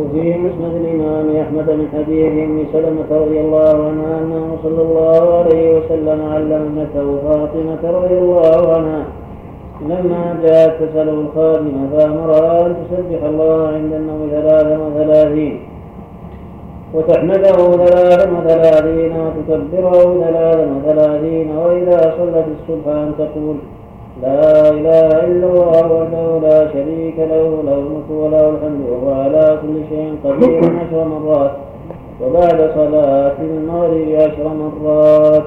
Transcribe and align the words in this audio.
وفي 0.00 0.38
مسند 0.38 0.74
الإمام 0.74 1.36
أحمد 1.36 1.70
من 1.70 1.88
حديث 1.94 2.32
أم 2.32 2.64
سلمة 2.72 3.10
رضي 3.10 3.40
الله 3.40 3.86
عنها 3.88 4.18
أنه 4.20 4.56
صلى 4.62 4.82
الله 4.82 5.38
عليه 5.38 5.78
وسلم 5.78 6.18
علم 6.32 6.52
ابنته 6.52 7.06
فاطمة 7.24 7.82
رضي 7.98 8.18
الله 8.18 8.72
عنها. 8.74 9.04
لما 9.80 10.22
جاءت 10.44 10.82
تسأله 10.82 11.12
الخادمة 11.12 11.80
فأمرها 11.92 12.66
أن 12.66 12.74
تسبح 12.80 13.22
الله 13.24 13.68
عند 13.68 13.92
النوم 13.92 14.28
ثلاثا 14.30 14.78
وثلاثين. 14.86 15.60
وتحمده 16.94 17.58
ثلاثا 17.86 18.26
وثلاثين 18.38 19.12
وتكبره 19.24 20.24
ثلاثا 20.24 20.66
وثلاثين 20.76 21.56
وإذا 21.56 22.00
صلت 22.18 22.46
الصبح 22.56 22.86
أن 22.86 23.12
تقول 23.18 23.56
لا 24.22 24.70
إله 24.70 25.08
إلا 25.24 25.46
الله 25.46 25.92
وحده 25.92 26.38
لا 26.48 26.72
شريك 26.72 27.18
له 27.18 27.62
له 27.66 27.74
الملك 27.74 28.10
وله 28.10 28.48
الحمد 28.50 28.80
وهو 28.90 29.12
على 29.12 29.58
كل 29.62 29.76
شيء 29.88 30.14
قدير 30.24 30.60
عشر 30.80 31.04
مرات. 31.08 31.50
وبعد 32.22 32.70
صلاة 32.74 33.36
المغرب 33.40 34.08
عشر 34.08 34.46
مرات. 34.62 35.42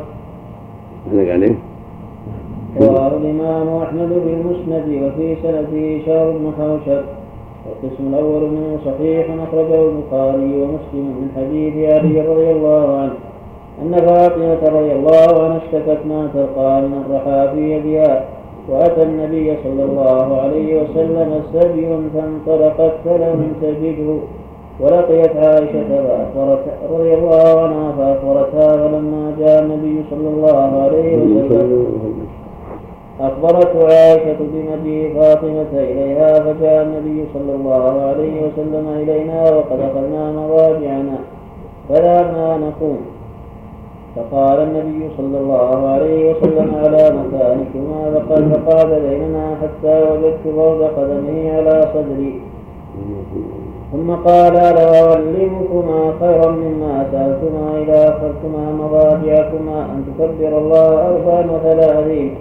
عليه؟ 1.13 1.55
رواه 2.81 3.07
الإمام 3.07 3.67
أحمد 3.83 4.09
في 4.23 4.33
المسند 4.33 4.88
وفي 5.03 5.35
سنده 5.44 6.05
شهر 6.05 6.31
بن 6.31 6.52
حوشب. 6.58 7.03
والقسم 7.66 8.03
الأول 8.09 8.41
منه 8.41 8.77
صحيح 8.85 9.25
أخرجه 9.47 9.81
البخاري 9.89 10.61
ومسلم 10.61 11.05
من 11.21 11.27
حديث 11.35 11.73
علي 11.94 12.21
رضي 12.21 12.52
الله 12.52 12.97
عنه. 12.97 13.13
أن 13.81 13.91
فاطمة 14.08 14.80
رضي 14.80 14.91
الله 14.91 15.44
عنها 15.44 15.58
اشتكت 15.58 15.99
ما 16.05 16.30
تلقى 16.33 16.81
من 16.81 17.03
الرحى 17.05 17.55
في 17.55 17.61
يدها. 17.71 18.25
وأتى 18.70 19.03
النبي 19.03 19.58
صلى 19.63 19.84
الله 19.84 20.41
عليه 20.41 20.81
وسلم 20.81 21.41
سبي 21.53 21.88
فانطلقت 22.13 22.94
فلم 23.05 23.53
تجده 23.62 24.16
ولقيت 24.80 25.38
عائشة 25.38 25.84
فأخبرت 25.89 26.63
رضي 26.91 27.13
الله 27.13 27.62
عنها 27.62 27.91
فأخبرتها 27.98 28.72
فلما 28.78 29.33
جاء 29.39 29.64
النبي 29.64 30.03
صلى 30.09 30.28
الله 30.28 30.81
عليه 30.83 31.17
وسلم 31.17 31.88
أخبرته 33.22 33.83
عائشة 33.86 34.38
بمجيء 34.39 35.14
فاطمة 35.20 35.72
إليها 35.73 36.33
فجاء 36.33 36.83
النبي 36.83 37.25
صلى 37.33 37.55
الله 37.55 38.02
عليه 38.02 38.42
وسلم 38.45 38.88
إلينا 39.02 39.44
وقد 39.44 39.80
أخذنا 39.80 40.31
مضاجعنا 40.31 41.17
فذهبنا 41.89 42.58
نقوم. 42.58 42.98
فقال 44.16 44.59
النبي 44.59 45.09
صلى 45.17 45.38
الله 45.38 45.88
عليه 45.88 46.31
وسلم 46.31 46.75
على 46.75 47.03
مكانكما 47.19 48.00
فقال 48.14 48.52
فقعد 48.52 49.02
بيننا 49.09 49.55
حتى 49.61 50.03
وجدت 50.11 50.44
فوق 50.55 50.81
قدمه 50.97 51.52
على 51.52 51.75
صدري. 51.94 52.42
ثم 53.92 54.11
قال 54.11 54.53
لا 54.53 55.11
أعلمكما 55.11 56.14
خيرا 56.20 56.52
مما 56.52 57.05
سألتما 57.11 57.66
إذا 57.81 58.09
أخذتما 58.09 58.72
مضاجعكما 58.81 59.78
أن 59.86 60.05
تكبر 60.08 60.58
الله 60.58 60.89
أربعا 61.09 61.42
وثلاثين 61.52 62.36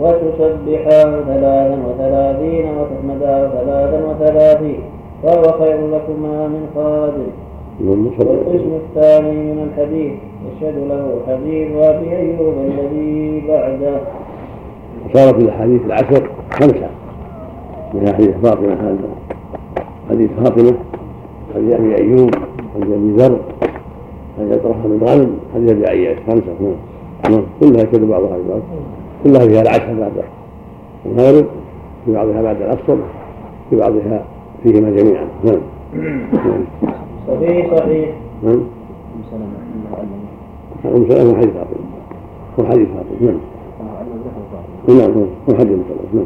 وتسبحاه 0.00 1.10
ثلاثا 1.30 1.78
وثلاثين 1.88 2.64
وتحمداه 2.78 3.48
ثلاثا 3.48 3.98
وثلاثين. 4.08 4.80
فهو 5.22 5.42
خير 5.42 5.78
لكما 5.86 6.48
من 6.48 6.68
خادم 6.74 7.30
والقسم 7.84 8.72
الثاني 8.74 9.32
من 9.32 9.68
الحديث 9.68 10.12
يشهد 10.46 10.74
له 10.88 11.20
حديث 11.28 11.70
ابي 11.76 12.16
ايوب 12.16 12.54
الذي 12.66 13.42
بعده. 13.48 14.00
صارت 15.14 15.38
الاحاديث 15.42 15.80
العشر 15.86 16.30
خمسة. 16.50 16.90
من 17.94 18.14
حديث 18.14 18.30
فاطمة 18.42 18.72
هذا 18.72 19.08
حديث 20.10 20.30
فاطمة 20.30 20.74
حديث 21.54 21.72
أبي 21.72 21.96
أيوب 21.96 22.34
حديث 22.74 22.92
أبي 22.92 23.10
ذر 23.16 23.38
حديث 24.38 24.64
الرحمن 24.64 24.98
بن 24.98 25.06
غانم 25.06 25.36
حديث 25.54 25.70
أبي 25.70 25.86
عياش 25.86 26.18
خمسة 26.26 26.76
نعم 27.30 27.42
كلها 27.60 27.82
يشهد 27.82 28.08
بعضها 28.08 28.38
ببعض 28.38 28.60
كلها 29.24 29.46
فيها 29.46 29.62
العشاء 29.62 29.94
بعد 29.94 30.12
المغرب 31.06 31.46
في 32.04 32.12
بعضها 32.12 32.42
بعد 32.42 32.62
العصر 32.62 32.96
في 33.70 33.76
بعضها 33.76 34.24
فيهما 34.62 34.90
جميعا. 34.90 35.26
نعم. 35.44 35.60
وفي 37.28 37.76
صحيح. 37.76 38.08
نعم. 38.42 38.60
أم 40.86 41.06
سلمة 41.08 41.36
حديث 41.36 41.54
فاطمة. 41.54 41.86
هو 42.60 42.64
حديث 42.64 42.88
فاطمة. 42.88 43.20
نعم. 43.20 43.40
نعم 44.98 45.26
هو 45.48 45.54
حديث 45.54 45.78
سلمة 45.88 46.14
نعم. 46.14 46.24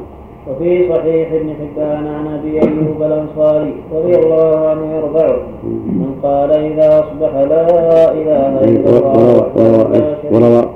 وفي 0.50 0.88
صحيح 0.88 1.32
ابن 1.32 1.54
حبان 1.54 2.06
عن 2.06 2.26
أبي 2.26 2.60
أيوب 2.62 3.02
الأنصاري 3.02 3.74
رضي 3.94 4.16
الله 4.16 4.68
عنه 4.68 4.96
يرفعه 4.96 5.36
من 5.86 6.14
قال 6.22 6.50
إذا 6.50 6.98
أصبح 7.00 7.34
لا 7.34 8.12
إله 8.12 8.64
إلا 8.64 8.90
الله 10.38 10.68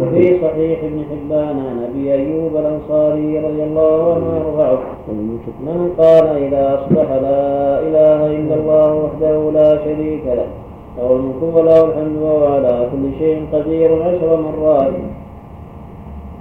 وفي 0.00 0.38
صحيح 0.42 0.84
ابن 0.84 1.04
حبان 1.10 1.58
عن 1.58 1.86
أبي 1.90 2.14
أيوب 2.14 2.56
الأنصاري 2.56 3.38
رضي 3.38 3.62
الله 3.62 4.14
عنه 4.14 4.26
يرفعه 4.36 4.78
من 5.60 5.92
قال 5.98 6.26
إذا 6.26 6.74
أصبح 6.74 7.10
لا 7.10 7.80
إله 7.80 8.26
إلا 8.26 8.54
الله 8.54 8.94
وحده 8.94 9.50
لا 9.50 9.84
شريك 9.84 10.22
له. 10.26 10.46
له 10.98 11.54
وله 11.54 11.84
الحمد 11.84 12.16
وهو 12.22 12.46
على 12.46 12.88
كل 12.92 13.18
شيء 13.18 13.46
قدير 13.52 14.02
عشر 14.02 14.40
مرات. 14.40 14.92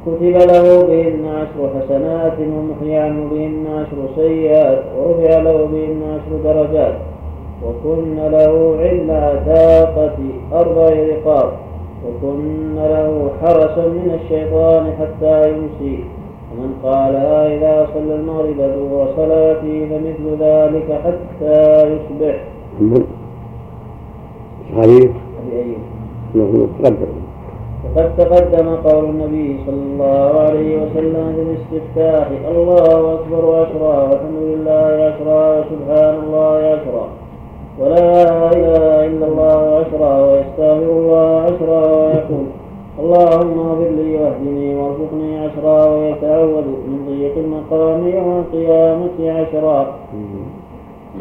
كتب 0.06 0.36
له 0.52 0.84
بهن 0.88 1.26
عشر 1.28 1.70
حسنات 1.76 2.38
ومحي 2.40 2.96
عنه 2.96 3.30
بهن 3.32 3.68
عشر 3.68 3.98
سيئات 4.16 4.84
ورفع 4.98 5.40
له 5.40 5.58
بهن 5.66 6.02
عشر 6.14 6.54
درجات. 6.54 6.96
وكن 7.66 8.16
له 8.16 8.78
عند 8.80 9.10
عتاقة 9.10 10.18
أربع 10.54 10.90
رقاب. 10.90 11.50
وكن 12.06 12.76
له 12.76 13.30
حرسا 13.42 13.86
من 13.88 14.20
الشيطان 14.22 14.94
حتى 15.00 15.50
يمسي. 15.50 16.04
ومن 16.52 16.72
قالها 16.84 17.56
إذا 17.56 17.88
صلى 17.94 18.16
المغرب 18.16 18.58
دور 18.58 19.08
صلاته 19.18 19.88
فمثل 19.90 20.26
ذلك 20.40 21.02
حتى 21.06 21.62
يصبح. 21.92 22.36
صحيح. 24.74 25.12
تقدم. 26.84 27.14
وقد 27.96 28.18
تقدم 28.18 28.76
قول 28.76 29.06
النبي 29.06 29.60
صلى 29.66 29.84
الله 29.94 30.40
عليه 30.40 30.78
وسلم 30.82 31.26
في 31.36 31.42
الاستفتاح 31.42 32.28
الله 32.52 33.14
أكبر 33.14 33.44
عشرا 33.62 34.04
والحمد 34.04 34.42
لله 34.42 34.88
عشرا 35.08 35.60
وسبحان 35.60 36.16
الله 36.24 36.56
عشرا 36.74 37.06
ولا 37.80 38.52
إله 38.52 39.06
إلا 39.06 39.26
الله 39.28 39.60
عشرا 39.80 40.14
ويستغفر 40.26 40.92
الله 40.92 41.42
عشرا 41.42 41.82
ويقول 41.96 42.46
اللهم 43.00 43.60
اغفر 43.60 43.90
لي 44.00 44.16
واهدني 44.18 44.76
وارزقني 44.76 45.40
عشرا 45.46 45.86
ويتعوذ 45.86 46.68
من 46.88 47.00
ضيق 47.10 47.36
المقام 47.38 48.08
يوم 48.08 48.44
القيامة 48.44 49.18
عشرا 49.40 49.96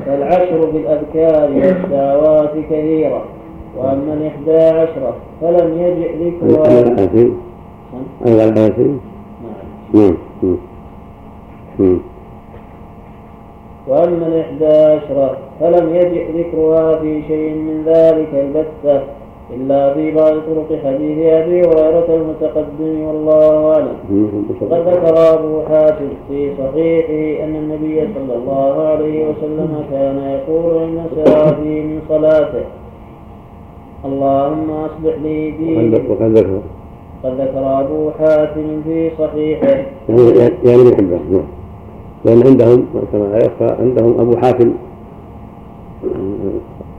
فالعشر 0.07 0.71
بالأذكار 0.71 1.51
والدعوات 1.51 2.51
كثيرة 2.71 3.25
وأما 3.77 4.15
الإحدى 4.15 4.79
عشرة 4.79 5.17
فلم 5.41 5.79
يجئ 5.81 6.17
ذكرها 6.17 6.79
أيضا 8.27 8.45
الآيتين 8.45 9.01
نعم. 9.95 10.15
نعم. 11.79 11.99
وأما 13.89 14.27
الإحدى 14.27 14.67
عشرة 14.67 15.37
فلم 15.61 15.95
يجئ 15.95 16.33
ذكرها 16.39 16.97
في 16.99 17.23
شيء 17.29 17.55
من 17.55 17.83
ذلك 17.87 18.29
البتة 18.35 19.03
إلا 19.57 19.95
في 19.95 20.11
بعض 20.11 20.33
طرق 20.33 20.79
حديث 20.85 21.19
أبي 21.19 21.61
هريرة 21.61 22.09
المتقدم 22.09 23.01
والله 23.01 23.73
أعلم. 23.73 23.97
وقد 24.61 24.89
ذكر 24.89 25.35
أبو 25.35 25.63
حاتم 25.63 26.09
في 26.29 26.51
صحيحه 26.59 27.45
أن 27.45 27.57
النبي 27.57 28.01
صلى 28.15 28.35
الله 28.39 28.83
عليه 28.87 29.29
وسلم 29.29 29.85
كان 29.91 30.19
يقول 30.19 30.79
عند 30.83 30.99
انصرافه 30.99 31.65
من 31.65 32.01
صلاته. 32.09 32.65
اللهم 34.05 34.71
أصلح 34.71 35.15
لي 35.23 35.51
ديني. 35.51 35.89
وقد 36.09 36.23
ذكر 36.23 36.61
قد 37.25 37.41
ذكر. 37.41 37.81
أبو 37.81 38.11
حاتم 38.11 38.83
في 38.85 39.11
صحيحه. 39.19 39.77
يعني 40.09 40.51
يعني 40.65 40.89
ابن 40.89 41.19
نعم 41.31 41.43
لأن 42.25 42.47
عندهم 42.47 42.87
كما 43.13 43.25
لا 43.25 43.37
يخفى 43.37 43.77
عندهم 43.81 44.21
أبو 44.21 44.37
حاتم 44.37 44.73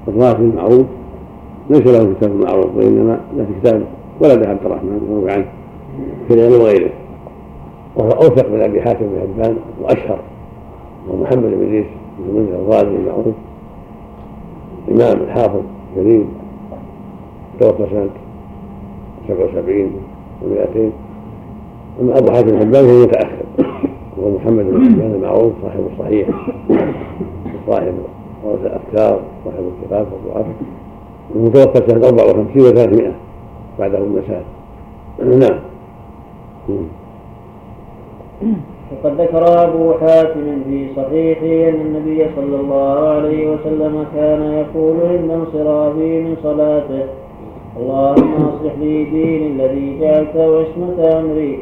الرافي 0.07 0.41
المعروف 0.41 0.85
ليس 1.69 1.87
له 1.87 2.13
كتاب 2.13 2.35
معروف 2.35 2.75
وإنما 2.75 3.19
له 3.37 3.45
كتاب 3.61 3.83
ولد 4.19 4.45
عبد 4.45 4.65
الرحمن 4.65 5.07
يروي 5.09 5.31
عنه 5.31 5.45
في 6.27 6.33
العلم 6.33 6.61
وغيره. 6.61 6.89
وهو 7.95 8.09
أوثق 8.09 8.49
من 8.49 8.61
أبي 8.61 8.81
حاتم 8.81 9.05
بن 9.05 9.19
حبان 9.21 9.57
وأشهر 9.81 10.19
وهو 11.07 11.17
محمد 11.21 11.43
بن 11.43 11.63
إدريس 11.63 11.85
بن 12.19 12.39
منذر 12.39 12.55
الغازي 12.55 12.95
المعروف 12.95 13.35
إمام 14.91 15.21
الحافظ 15.23 15.61
جليل 15.97 16.25
توفى 17.59 17.85
سنة 17.91 18.09
77 19.27 19.91
و200 20.41 20.77
أما 22.01 22.17
أبو 22.17 22.31
حاتم 22.31 22.49
الحبان 22.49 22.85
فهو 22.85 23.03
متأخر 23.03 23.45
وهو 24.17 24.35
محمد 24.35 24.65
بن 24.65 24.85
حبان 24.85 25.11
المعروف 25.15 25.53
صاحب 25.63 25.83
الصحيح 25.93 26.27
صاحب 27.67 27.93
ورث 28.43 28.65
الأفكار 28.65 29.19
صاحب 29.45 29.63
الثقات 29.81 30.07
والضعف 30.13 30.45
المتوفى 31.35 31.83
سنة 31.87 32.07
54 32.07 32.63
و300 32.63 33.11
بعده 33.79 33.97
المساء 33.97 34.43
نعم. 35.19 35.59
وقد 38.91 39.21
ذكر 39.21 39.63
أبو 39.63 39.93
حاتم 39.93 40.63
في 40.69 40.87
صحيحه 40.95 41.69
أن 41.69 41.81
النبي 41.81 42.25
صلى 42.35 42.55
الله 42.55 43.07
عليه 43.07 43.49
وسلم 43.49 44.05
كان 44.15 44.41
يقول 44.53 44.95
عند 45.01 45.31
انصرافه 45.31 45.95
من 45.95 46.35
صلاته. 46.43 47.03
اللهم 47.79 48.33
أصلح 48.33 48.73
لي 48.79 49.03
ديني 49.03 49.47
الذي 49.47 49.99
جعلته 49.99 50.59
عصمة 50.59 51.19
أمري 51.19 51.59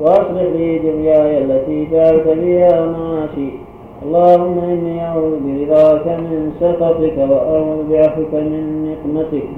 وأصلح 0.00 0.42
لي 0.56 0.78
دنياي 0.78 1.44
التي 1.44 1.88
جعلت 1.92 2.28
بها 2.28 2.86
معاشي. 2.86 3.65
اللهم 4.06 4.58
إني 4.58 5.04
أعوذ 5.06 5.34
برضاك 5.46 6.06
من 6.06 6.52
سخطك 6.60 7.16
وأعوذ 7.30 7.78
بعفوك 7.90 8.32
من 8.34 8.62
نقمتك 8.86 9.48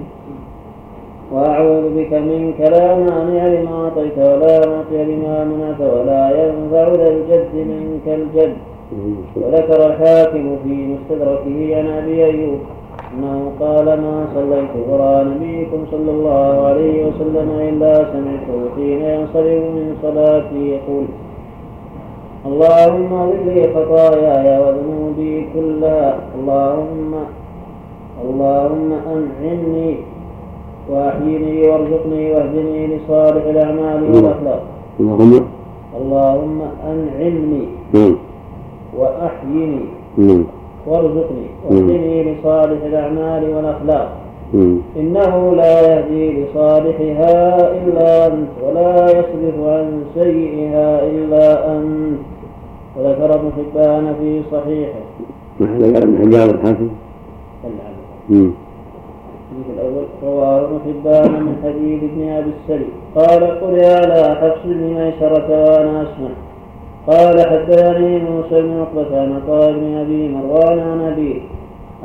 وأعوذ 1.32 1.84
بك 1.96 2.12
منك 2.12 2.60
لا 2.60 2.86
مانع 2.94 3.46
لما 3.46 3.74
أعطيت 3.84 4.18
ولا 4.18 4.56
معطي 4.70 5.04
لما 5.04 5.44
منعت 5.44 5.80
ولا 5.80 6.22
ينفع 6.40 6.86
ذا 7.00 7.08
الجد 7.08 7.54
منك 7.54 8.06
الجد. 8.06 8.56
وذكر 9.36 9.86
الحاكم 9.86 10.56
في 10.64 10.74
مستدركه 10.92 11.76
عن 11.76 11.86
أبي 11.86 12.24
أيوب. 12.24 12.58
أنه 13.14 13.52
قال 13.60 13.84
ما 13.84 14.26
صليت 14.34 14.88
وراء 14.88 15.24
نبيكم 15.24 15.80
صلى 15.90 16.10
الله 16.10 16.66
عليه 16.66 17.06
وسلم 17.06 17.48
إلا 17.68 17.94
سمعته 18.12 18.58
حين 18.76 19.02
ينصرف 19.02 19.62
من 19.76 19.96
صلاتي 20.02 20.68
يقول. 20.68 21.04
اللهم 22.46 23.12
اغفر 23.12 23.50
لي 23.54 23.74
خطاياي 23.74 24.58
وذنوبي 24.62 25.46
كلها. 25.54 26.18
اللهم 26.38 27.14
اللهم 28.24 28.92
أنعمني 28.92 29.96
وأحيني 30.90 31.68
وارزقني 31.68 32.32
واهدني 32.32 32.86
لصالح 32.86 33.44
الأعمال 33.44 34.02
والأخلاق. 34.02 34.62
اللهم 35.00 35.44
اللهم 36.00 36.58
أنعمني 36.92 37.64
نعم. 37.94 38.16
وأحيني 38.98 39.84
نعم. 40.16 40.44
وارزقني 40.86 41.46
واهدني 41.70 42.34
لصالح 42.34 42.84
الأعمال 42.84 43.42
والأخلاق. 43.54 44.08
نعم 44.08 44.27
إنه 44.96 45.54
لا 45.54 45.80
يهدي 45.80 46.44
لصالحها 46.44 47.72
إلا 47.72 48.26
أنت 48.26 48.48
ولا 48.62 49.04
يصرف 49.04 49.66
عن 49.66 50.02
سيئها 50.14 51.06
إلا 51.06 51.76
أنت. 51.76 52.18
وذكر 52.96 53.34
ابن 53.34 53.50
حبان 53.56 54.14
في 54.20 54.42
صحيحه. 54.52 55.00
ما 55.60 55.76
هذا 55.76 55.84
قال 55.84 56.02
ابن 56.02 56.18
حبان 56.18 56.50
الحاكم 56.50 56.88
الحديث 57.64 58.52
الأول 59.74 60.04
رواه 60.22 60.64
ابن 60.64 60.78
حبان 60.86 61.42
من 61.42 61.56
حديث 61.64 62.02
ابن 62.02 62.28
أبي 62.28 62.50
السري 62.62 62.88
قال 63.14 63.60
قرئ 63.60 63.86
على 63.86 64.36
حفص 64.36 64.62
بن 64.64 64.94
ميسرة 64.94 65.50
وأنا 65.50 66.02
أسمع. 66.02 66.30
قال 67.06 67.48
حدثني 67.48 68.18
موسى 68.18 68.62
بن 68.62 68.80
عقبة 68.80 69.20
عن 69.20 69.32
عطاء 69.32 69.72
بن 69.72 69.96
أبي 69.96 70.28
مروان 70.28 70.78
عن 70.78 71.00
أبيه. 71.12 71.40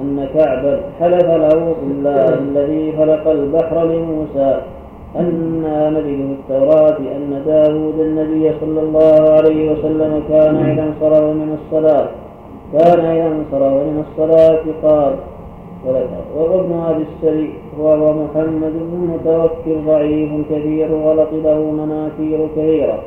أن 0.01 0.27
كعبا 0.33 0.81
حلف 0.99 1.25
له 1.25 1.75
بالله 1.83 2.33
الذي 2.33 2.93
خلق 2.97 3.27
البحر 3.27 3.85
لموسى. 3.85 4.61
أنا 5.15 5.89
نجد 5.89 6.03
في 6.03 6.35
التوراة 6.39 6.97
أن 6.97 7.41
داود 7.45 7.99
النبي 7.99 8.51
صلى 8.61 8.79
الله 8.81 9.29
عليه 9.29 9.71
وسلم 9.71 10.23
كان 10.29 10.55
إذا 10.55 10.83
انصرف 10.83 11.23
من 11.23 11.57
الصلاة. 11.59 12.07
كان 12.73 13.05
إذا 13.05 13.27
انصرف 13.27 13.73
من 13.73 14.03
الصلاة 14.07 14.63
قال 14.83 15.13
وابن 16.37 16.73
أبي 16.89 17.03
السري 17.03 17.53
وهو 17.79 18.13
محمد 18.13 18.73
بن 18.73 19.13
متوكل 19.13 19.85
ضعيف 19.85 20.31
كثير 20.51 20.95
غلط 20.95 21.27
له 21.33 21.71
مناكير 21.71 22.47
كثيرة 22.55 22.99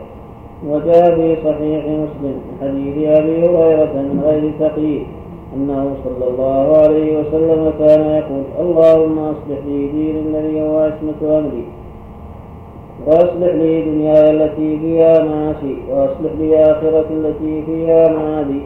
وجاء 0.68 1.14
في 1.14 1.36
صحيح 1.44 1.84
مسلم 1.84 2.40
حديث 2.60 3.08
أبي 3.08 3.44
هريرة 3.48 3.92
من 3.94 4.22
غير 4.26 4.68
تقييد. 4.68 5.06
أنه 5.56 5.94
صلى 6.04 6.28
الله 6.30 6.76
عليه 6.76 7.18
وسلم 7.18 7.72
كان 7.78 8.00
يقول 8.00 8.44
اللهم 8.60 9.18
أصلح 9.18 9.58
لي 9.66 9.88
دين 9.88 10.16
الذي 10.26 10.62
هو 10.62 10.78
عصمة 10.78 11.38
أمري 11.38 11.64
وأصلح 13.06 13.54
لي 13.54 13.82
دنياي 13.82 14.30
التي 14.30 14.78
فيها 14.78 15.24
معاشي 15.24 15.74
وأصلح 15.90 16.32
لي 16.38 16.62
آخرتي 16.64 17.14
التي 17.14 17.62
فيها 17.66 18.08
معادي 18.08 18.60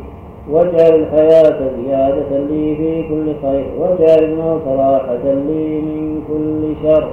واجعل 0.50 0.94
الحياة 0.94 1.70
زيادة 1.84 2.38
لي 2.38 2.76
في 2.76 3.08
كل 3.08 3.32
خير 3.42 3.66
واجعل 3.78 4.24
الموت 4.24 4.62
راحة 4.66 5.24
لي 5.24 5.80
من 5.80 6.22
كل 6.28 6.74
شر. 6.82 7.10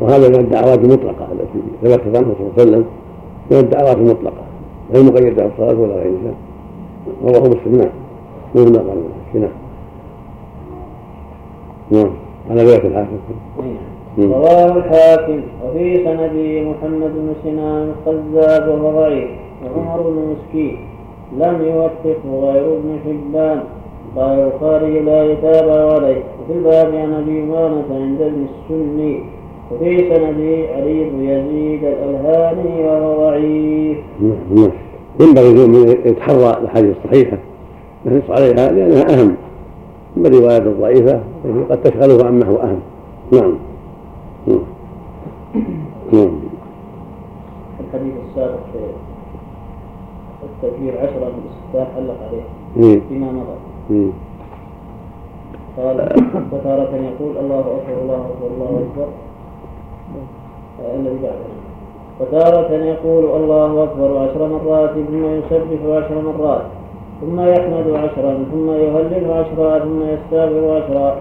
وهذا 0.00 0.28
من 0.28 0.34
الدعوات 0.40 0.78
المطلقة 0.78 1.26
التي 1.32 1.58
ثبتت 1.82 2.16
عنه 2.16 2.34
صلى 2.38 2.46
الله 2.46 2.52
عليه 2.58 2.62
وسلم 2.62 2.84
من 3.50 3.58
الدعوات 3.58 3.96
المطلقة 3.96 4.42
غير 4.94 5.02
مقيدة 5.04 5.44
بالصلاة 5.46 5.80
ولا 5.80 5.94
غيرها 5.94 6.34
رواه 7.24 7.48
مسلم. 7.48 7.78
نعم. 7.78 8.01
مو 8.54 8.64
من 8.64 8.76
قال. 8.76 9.02
نعم 9.34 9.50
نعم. 11.90 12.10
على 12.50 12.64
بيت 12.64 12.84
الحاكم 12.84 13.16
نعم. 14.18 14.32
رواه 14.32 14.76
الحاكم. 14.76 15.40
وفي 15.64 16.04
سنده 16.04 16.70
محمد 16.70 17.12
بن 17.14 17.32
سنان 17.44 17.92
الخزاز 17.92 18.68
وهو 18.68 19.00
ضعيف 19.00 19.30
وعمر 19.64 20.00
بن 20.02 20.34
مسكين. 20.34 20.76
لم 21.38 21.62
يوثقه 21.64 22.52
غير 22.52 22.66
ابن 22.76 22.98
حبان. 23.04 23.62
قال 24.16 24.38
البخاري 24.38 25.00
لا 25.00 25.24
يتابع 25.24 25.92
عليه. 25.94 26.22
وفي 26.40 26.52
الباب 26.58 26.94
عن 26.94 27.12
أبي 27.12 27.42
أمامة 27.42 27.84
عند 27.90 28.20
ابن 28.20 28.46
السني. 28.50 29.20
وفي 29.72 29.98
سنده 29.98 30.74
علي 30.74 31.10
بن 31.10 31.24
يزيد 31.24 31.84
الألهاني 31.84 32.84
وهو 32.84 33.24
ضعيف. 33.24 33.98
نعم 34.50 34.70
ينبغي 35.20 35.50
المؤمن 35.50 35.88
يتحرى 36.04 36.56
الأحاديث 36.60 36.96
الصحيحة. 37.04 37.38
يحرص 38.06 38.30
عليها 38.30 38.72
لأنها 38.72 39.14
أهم. 39.14 39.36
أما 40.16 40.28
الروايات 40.28 40.62
الضعيفة 40.62 41.20
التي 41.44 41.64
قد 41.70 41.82
تشغله 41.82 42.26
عما 42.26 42.46
هو 42.46 42.56
أهم. 42.56 42.80
نعم. 43.32 43.54
نعم. 44.46 44.62
نعم. 46.12 46.30
الحديث 47.80 48.12
السابق 48.30 48.58
في 48.72 48.78
التكبير 50.42 50.98
عشرة 50.98 51.28
من 51.28 51.42
الاستفتاح 51.44 51.96
علق 51.96 52.16
عليه. 52.28 53.00
فيما 53.08 53.32
مضى. 53.32 54.10
قال 55.76 55.96
وتارة 56.52 56.96
يقول 56.96 57.36
الله 57.36 57.60
أكبر 57.60 58.02
الله 58.02 58.14
أكبر 58.16 58.46
الله 58.54 58.82
أكبر. 58.90 59.08
الذي 60.94 61.18
بعده. 61.22 61.52
وتارة 62.20 62.72
يقول 62.72 63.24
الله 63.42 63.84
أكبر 63.84 64.18
عشر 64.18 64.48
مرات 64.48 64.90
ثم 64.90 65.24
يسبح 65.24 65.96
عشر 65.96 66.22
مرات. 66.22 66.62
ثم 67.22 67.40
يحمد 67.40 67.90
عشرا 67.90 68.44
ثم 68.52 68.70
يهلل 68.70 69.30
عشرا 69.30 69.78
ثم 69.78 70.02
يستغفر 70.02 70.76
عشرا. 70.76 71.16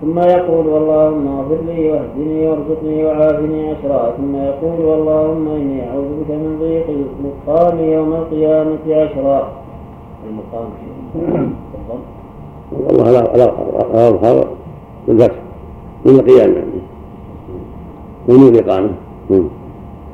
ثم 0.00 0.18
يقول 0.18 0.66
اللهم 0.66 1.38
اغفر 1.38 1.58
لي 1.66 1.92
واهدني 1.92 2.48
وارزقني 2.48 3.04
وعافني 3.04 3.70
عشرا. 3.70 4.12
ثم 4.16 4.36
يقول 4.36 4.98
اللهم 4.98 5.48
إني 5.48 5.88
أعوذ 5.88 6.08
بك 6.20 6.30
من 6.30 6.56
ضيق 6.60 6.86
المقام 6.88 7.78
يوم 7.78 8.12
القيامة 8.12 8.78
عشرا. 8.88 9.48
المقام. 10.28 10.68
والله 12.72 13.10
لا 13.10 13.36
لا 13.36 13.48
اظهر 14.08 14.46
بالفتح 15.08 15.38
من 16.04 16.14
القيام 16.14 16.52
يعني. 16.52 16.80
ومن 18.28 18.48
الإقامة. 18.48 18.90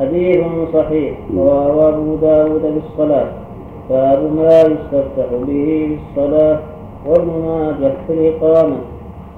حديث 0.00 0.44
صحيح. 0.74 1.18
رواه 1.36 1.88
أبو 1.88 2.14
داود 2.14 2.62
بالصلاة 2.74 3.43
باب 3.90 4.32
ما 4.36 4.60
يستفتح 4.60 5.28
به 5.46 5.98
بالصلاة 6.16 6.58
وابن 7.06 7.28
ماجه 7.46 7.92
في 8.06 8.12
الإقامة. 8.12 8.76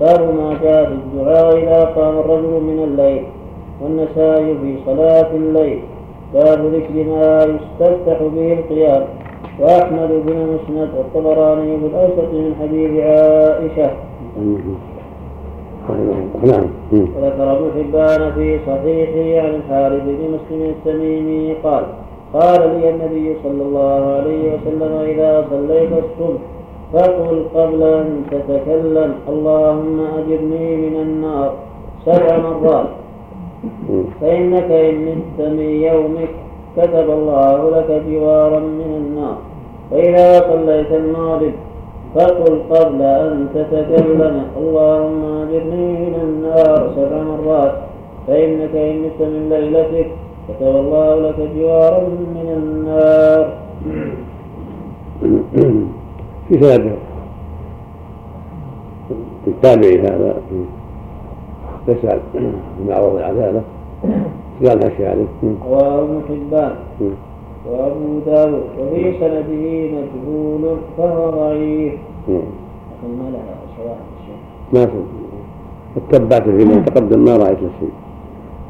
باب 0.00 0.20
ما 0.20 0.58
جاء 0.62 0.84
في 0.84 0.92
الدعاء 0.92 1.56
إذا 1.58 1.84
قام 1.84 2.18
الرجل 2.18 2.62
من 2.62 2.84
الليل 2.84 3.22
والنسائي 3.82 4.54
في 4.54 4.76
صلاة 4.86 5.30
الليل. 5.34 5.80
باب 6.34 6.58
ذكر 6.74 7.04
ما 7.04 7.42
يستفتح 7.42 8.22
به 8.22 8.52
القيام. 8.52 9.04
وأحمد 9.60 10.08
بن 10.26 10.36
مسند 10.36 10.88
والطبراني 10.96 11.78
في 11.78 11.86
الأوسط 11.86 12.34
من 12.34 12.54
حديث 12.60 12.90
عائشة. 13.00 13.90
نعم. 16.44 16.66
وذكر 16.92 17.52
ابن 17.52 17.70
حبان 17.76 18.32
في 18.32 18.58
صحيحه 18.66 19.46
عن 19.46 19.54
الحارث 19.54 20.02
بن 20.02 20.34
مسلم 20.34 20.62
التميمي 20.62 21.54
قال 21.64 21.84
قال 22.34 22.60
لي 22.60 22.90
النبي 22.90 23.36
صلى 23.42 23.62
الله 23.62 24.00
عليه 24.16 24.42
وسلم 24.54 24.92
إذا 24.94 25.44
صليت 25.50 25.92
الصبح 25.92 26.40
فقل 26.92 27.44
قبل 27.54 27.82
أن 27.82 28.22
تتكلم 28.30 29.14
اللهم 29.28 30.00
أجرني 30.18 30.76
من 30.76 30.96
النار 30.96 31.52
سبع 32.06 32.36
مرات. 32.36 32.86
فإنك 34.20 34.70
إن 34.70 34.94
مت 35.04 35.38
من 35.48 35.70
يومك 35.88 36.32
كتب 36.76 37.10
الله 37.10 37.70
لك 37.70 38.02
جوارا 38.10 38.60
من 38.60 38.90
النار. 39.00 39.36
فإذا 39.90 40.40
صليت 40.50 40.92
المغرب 40.92 41.52
فقل 42.14 42.60
قبل 42.70 43.02
أن 43.02 43.48
تتكلم 43.54 44.46
اللهم 44.58 45.22
أجرني 45.24 45.92
من 45.92 46.14
النار 46.22 46.90
سبع 46.96 47.22
مرات. 47.22 47.72
فإنك 48.26 48.74
إن 48.74 49.02
مت 49.02 49.20
من 49.20 49.48
ليلتك 49.50 50.10
كتب 50.48 50.66
الله 50.76 51.20
لك 51.20 51.38
جوارا 51.56 52.08
من 52.08 52.48
النار. 52.56 53.44
في 56.48 56.54
سند 56.60 56.96
التابعي 59.46 60.00
هذا. 60.00 60.36
يسأل 61.88 62.20
عرض 62.88 63.16
العدالة 63.16 63.62
قال 64.66 64.84
هالشيء 64.84 65.06
عليه. 65.06 65.26
رواه 65.66 66.02
ابن 66.02 66.20
حبان. 66.28 66.74
وأبو 67.66 68.18
داود. 68.26 68.64
وفي 68.80 69.18
سنده 69.20 69.90
مجهول 69.94 70.76
فهو 70.98 71.30
ضعيف. 71.30 71.94
لكن 72.28 73.10
ما 73.18 73.30
لها 73.30 73.56
شواهد. 73.76 74.06
ما 74.72 74.86
في. 74.86 74.98
اتبعت 75.96 76.42
فيما 76.42 76.80
تقدم 76.80 77.24
ما 77.24 77.36
رأيت 77.36 77.58
شيء 77.58 77.90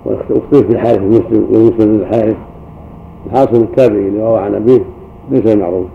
واختلف 0.06 0.66
في 0.66 0.72
الحارث 0.72 0.98
المسلم 0.98 1.46
والمسلم 1.50 1.94
الحارث. 1.94 2.36
الحاصل 3.26 3.56
التابعي 3.56 4.08
اللي 4.08 4.22
روى 4.22 4.38
عن 4.38 4.54
أبيه 4.54 4.80
ليس 5.30 5.56
معروف. 5.56 5.86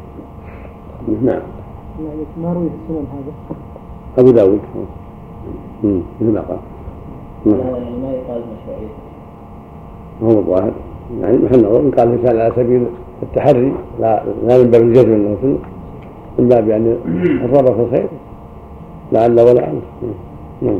نعم. 1.24 1.41
ما 2.41 2.53
روي 2.53 2.70
في 2.70 2.75
السنن 2.84 3.06
هذا. 3.13 3.58
أبو 4.18 4.32
داود. 4.32 4.60
مثل 5.84 6.34
ما 6.34 6.41
قال. 6.41 6.58
يعني 7.46 7.98
ما 8.01 8.12
يقال 8.12 8.41
مشروعية 8.41 8.88
هو 10.24 10.39
الظاهر 10.39 10.72
يعني 11.22 11.38
محل 11.38 11.60
نظر 11.60 11.80
إن 11.80 11.91
قال 11.91 12.08
الإنسان 12.08 12.39
على 12.39 12.51
سبيل 12.56 12.86
التحري 13.24 13.74
لا 14.00 14.24
لا 14.48 14.58
من 14.58 14.72
باب 14.72 14.82
الجزم 14.82 15.13
انه 15.13 15.38
سنه 15.41 15.58
من 16.39 16.48
باب 16.48 16.68
يعني 16.68 16.96
الرغبه 17.46 17.74
في 17.74 17.82
الخير. 17.82 18.08
لعل 19.12 19.39
ولا 19.39 19.74
نعم. 20.62 20.80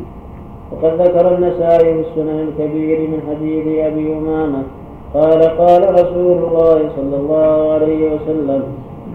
وقد 0.72 1.01
ذكر 1.01 1.36
النسائي 1.36 1.94
في 1.94 2.10
السنن 2.10 2.48
الكبير 2.48 3.00
من 3.00 3.20
حديث 3.30 3.66
أبي 3.86 4.13
أمامة 4.13 4.63
قال 5.13 5.42
قال 5.42 5.94
رسول 5.94 6.38
الله 6.44 6.90
صلى 6.96 7.16
الله 7.16 7.74
عليه 7.74 8.16
وسلم 8.16 8.63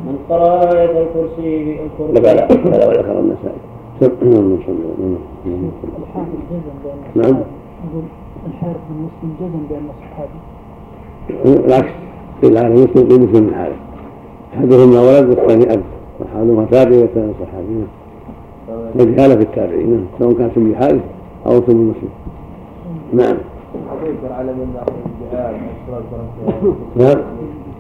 من 0.07 0.19
قرأ 0.31 0.73
آية 0.73 1.03
الكرسي 1.03 1.65
بالكرسي 1.65 2.13
لا 2.13 2.35
لا 2.35 2.47
لا 2.77 2.93
ذكر 2.93 3.19
النسائي. 3.19 3.61
نعم. 7.15 7.37
الحارث 8.47 8.77
بن 8.91 9.07
مسلم 9.07 9.31
جزم 9.41 9.63
بأنه 9.71 9.93
صحابي 10.01 10.39
العكس 11.67 11.93
قيل 12.43 12.59
على 12.59 12.75
مسلم 12.75 13.09
قيل 13.09 13.21
مسلم 13.21 13.49
الحارث 13.49 13.77
احدهما 14.55 15.01
ولد 15.01 15.29
والثاني 15.29 15.75
أب 15.75 15.83
وأحدهما 16.21 16.67
تابعي 16.71 16.99
والثاني 16.99 17.33
صحابي 17.41 17.87
في 19.37 19.43
التابعين 19.43 20.07
سواء 20.19 20.33
كان 20.33 20.51
اسم 20.51 20.67
الحارث 20.71 21.16
أو 21.47 21.59
اسم 21.59 21.91
مسلم 21.91 22.11
نعم. 23.13 23.37
على 24.31 24.53
من 24.53 24.77
اخذ 24.77 24.93
الدعاء 25.07 25.61
نعم. 26.97 27.19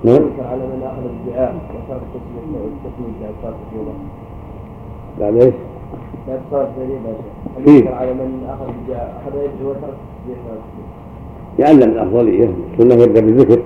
نعم. 0.04 0.22
على 0.50 0.62
من 0.62 0.82
اخذ 0.82 1.04
الدعاء 1.04 1.54
وترك 1.74 2.00
التسميه 2.14 2.58
بعد 3.22 3.34
صلاه 3.42 3.54
الجمعه 3.72 3.94
بعد 5.20 5.34
إيش؟ 5.36 5.54
الجمعه 6.28 6.68
فيه. 7.64 7.72
يذكر 7.72 7.94
على 7.94 8.12
من 8.14 8.46
اخذ 8.48 8.68
الدعاء 8.68 9.22
اخذ 9.22 9.36
يده 9.36 9.68
وترك 9.68 9.96
يعلم 11.58 11.90
الافضليه 11.92 12.50
السنة 12.72 13.02
يبدأ 13.02 13.20
بالذكر 13.20 13.62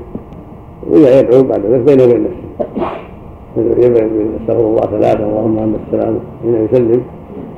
ويدعو 0.91 1.43
بعد 1.43 1.67
ذلك 1.67 1.81
بينه 1.81 2.05
وبين 2.05 2.23
نفسه. 2.25 2.71
استغفر 4.43 4.61
الله 4.61 4.81
ثلاثة 4.81 5.25
اللهم 5.25 5.59
انت 5.59 5.77
السلام 5.87 6.19
حين 6.43 6.55
يسلم 6.55 7.03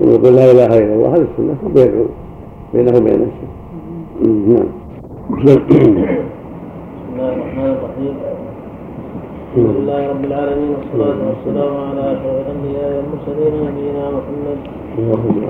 ويقول 0.00 0.36
لا 0.36 0.50
إله 0.50 0.78
إلا 0.78 0.94
الله 0.94 1.08
هذه 1.08 1.26
السنة. 1.32 1.54
ثم 1.62 1.78
يدعو. 1.78 2.04
بينه 2.74 2.96
وبين 2.96 3.20
نفسه 3.20 3.48
نعم. 4.22 4.68
بسم 5.38 5.90
الله 7.12 7.32
الرحمن 7.32 7.70
الرحيم. 7.76 8.14
الحمد 9.56 9.76
لله 9.76 10.00
رب 10.10 10.24
العالمين 10.24 10.70
والصلاة 10.76 11.18
والسلام 11.28 11.76
على 11.76 12.00
أشرف 12.12 12.36
الأنبياء 12.46 12.90
والمرسلين 12.96 13.54
نبينا 13.66 14.04
محمد. 14.16 14.58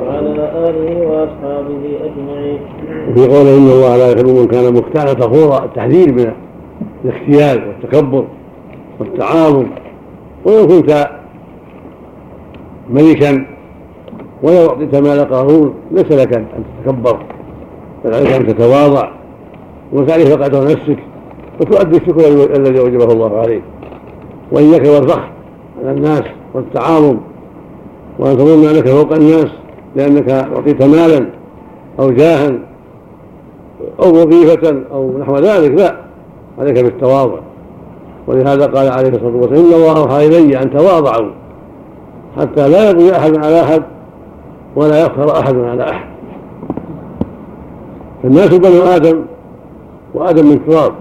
وعلى 0.07 0.45
آله 0.69 1.07
وأصحابه 1.07 1.83
أجمعين. 2.07 2.61
وفي 3.09 3.23
قوله 3.35 3.53
إن 3.59 3.69
الله 3.77 3.97
لا 3.97 4.13
يحب 4.13 4.27
من 4.27 4.47
كان 4.47 4.75
مختالا 4.75 5.15
فخورا 5.15 5.65
التحذير 5.65 6.13
من 6.13 6.33
الاختيال 7.05 7.69
والتكبر 7.69 8.25
والتعاظم. 9.01 9.67
ولو 10.45 10.67
كنت 10.67 11.11
ملكا 12.91 13.47
ولو 14.43 14.69
أعطيت 14.69 14.95
مال 14.97 15.29
قارون 15.31 15.75
ليس 15.91 16.13
لك 16.13 16.35
أن 16.35 16.47
تتكبر. 16.85 17.19
بل 18.05 18.15
عليك 18.15 18.33
أن 18.33 18.47
تتواضع. 18.47 19.09
وتعرف 19.93 20.33
قدر 20.33 20.65
نفسك 20.65 20.99
وتؤدي 21.61 21.97
الشكر 21.97 22.27
الذي 22.57 22.81
أوجبه 22.81 23.13
الله 23.13 23.39
عليك. 23.39 23.63
وإياك 24.53 24.87
والفخر 24.87 25.29
على 25.81 25.91
الناس 25.91 26.23
والتعاظم 26.55 27.17
وأن 28.19 28.37
تظن 28.37 28.65
أنك 28.65 28.89
فوق 28.89 29.13
الناس 29.13 29.51
لأنك 29.97 30.29
أعطيت 30.29 30.83
مالا 30.83 31.27
أو 32.01 32.11
جاها 32.11 32.59
أو 34.03 34.09
وظيفة 34.09 34.83
أو 34.93 35.19
نحو 35.19 35.37
ذلك. 35.37 35.71
لا 35.71 35.97
عليك 36.59 36.85
بالتواضع. 36.85 37.39
ولهذا 38.27 38.67
قال 38.67 38.89
عليه 38.89 39.09
الصلاة 39.09 39.37
والسلام 39.37 39.67
إن 39.67 39.73
الله 39.73 39.99
أوحى 39.99 40.27
إلي 40.27 40.63
أن 40.63 40.71
تواضعوا 40.71 41.31
حتى 42.39 42.69
لا 42.69 42.91
يبغي 42.91 43.17
أحد 43.17 43.37
على 43.37 43.61
أحد 43.61 43.83
ولا 44.77 45.07
يفخر 45.07 45.39
أحد 45.39 45.57
على 45.57 45.91
أحد. 45.91 46.07
فالناس 48.23 48.49
بنو 48.49 48.83
آدم 48.83 49.23
وآدم 50.15 50.47
من 50.47 50.67
تراب. 50.67 50.93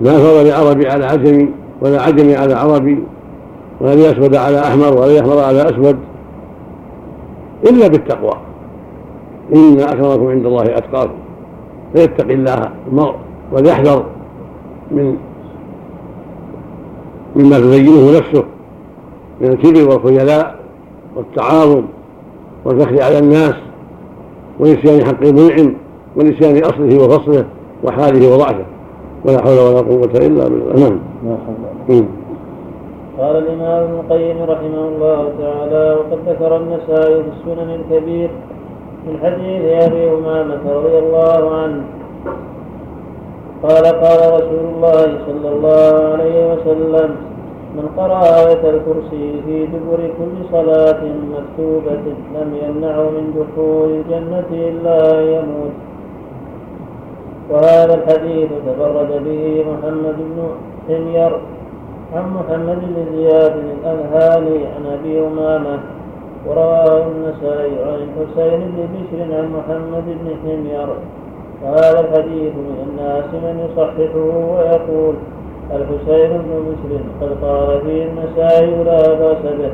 لا 0.00 0.18
فضل 0.18 0.48
لعربي 0.48 0.88
على 0.88 1.06
عجمي 1.06 1.48
ولا 1.80 2.02
عجمي 2.02 2.36
على 2.36 2.54
عربي 2.54 2.98
ولا 3.80 3.94
لأسود 3.94 4.36
على 4.36 4.60
أحمر 4.60 4.94
ولا 4.96 5.20
أحمر 5.20 5.38
على 5.38 5.62
أسود 5.62 5.96
إلا 7.68 7.88
بالتقوى. 7.88 8.34
إن 9.54 9.80
أكرمكم 9.80 10.26
عند 10.26 10.46
الله 10.46 10.62
أتقاكم. 10.62 11.18
فيتقي 11.94 12.34
الله 12.34 12.70
المرء 12.88 13.14
وليحذر 13.52 14.04
من 14.90 15.16
مما 17.36 17.58
تزينه 17.58 18.18
نفسه 18.18 18.44
من 19.40 19.48
الكبر 19.48 19.88
والخيلاء 19.88 20.57
والتعاظم 21.18 21.82
والفخر 22.64 23.02
على 23.02 23.18
الناس 23.18 23.54
ونسيان 24.60 25.04
حق 25.04 25.22
المنعم 25.22 25.74
ونسيان 26.16 26.64
أصله 26.64 27.04
وفصله 27.04 27.44
وحاله 27.84 28.34
وضعفه. 28.34 28.64
ولا 29.24 29.38
حول 29.42 29.58
ولا 29.58 29.80
قوة 29.80 30.26
إلا 30.26 30.48
بالله. 30.48 30.98
نعم. 31.24 32.04
قال 33.18 33.36
الإمام 33.36 33.82
ابن 33.84 33.94
القيم 33.94 34.42
رحمه 34.42 34.88
الله 34.88 35.32
تعالى 35.42 35.96
وقد 35.98 36.18
ذكر 36.28 36.56
النسائي 36.56 37.22
في 37.22 37.28
السنن 37.28 37.70
الكبير 37.80 38.30
من 39.06 39.18
حديث 39.22 39.62
أبي 39.88 40.10
أمامة 40.10 40.72
رضي 40.72 40.98
الله 40.98 41.54
عنه. 41.54 41.82
قال 43.62 43.84
قال 43.84 44.32
رسول 44.32 44.64
الله 44.74 45.18
صلى 45.26 45.48
الله 45.54 46.12
عليه 46.12 46.52
وسلم 46.52 47.16
من 47.78 47.88
قرأ 47.96 48.20
آية 48.46 48.70
الكرسي 48.70 49.42
في 49.46 49.66
دبر 49.66 50.00
كل 50.18 50.34
صلاة 50.52 51.02
مكتوبة 51.34 52.04
لم 52.34 52.50
يمنعه 52.62 53.10
من 53.10 53.26
دخول 53.38 53.90
الجنة 53.90 54.50
إلا 54.50 54.96
أن 55.18 55.26
يموت. 55.36 55.74
وهذا 57.50 57.94
الحديث 57.94 58.48
تفرد 58.66 59.10
به 59.24 59.64
محمد 59.70 60.16
بن 60.18 60.38
حمير 60.88 61.32
عن 62.14 62.24
محمد 62.38 62.78
بن 62.82 62.96
زياد 63.16 63.54
الأنهاني 63.56 64.66
عن 64.66 64.86
أبي 64.86 65.26
أمامة 65.26 65.78
ورواه 66.46 67.06
النسائي 67.06 67.74
عن 67.84 67.98
الحسين 68.06 68.60
بن 68.60 68.88
بشر 68.94 69.20
عن 69.38 69.46
محمد 69.56 70.04
بن 70.06 70.26
حمير. 70.42 70.88
وهذا 71.62 72.00
الحديث 72.00 72.52
من 72.54 72.78
الناس 72.88 73.28
من 73.44 73.54
يصححه 73.66 74.26
ويقول 74.54 75.14
الحسين 75.76 76.30
بن 76.30 76.52
بشر 76.66 77.00
قد 77.20 77.44
قال 77.44 77.80
فيه 77.80 78.04
النسائي 78.04 78.84
لا 78.84 79.14
بأس 79.14 79.42
به. 79.58 79.72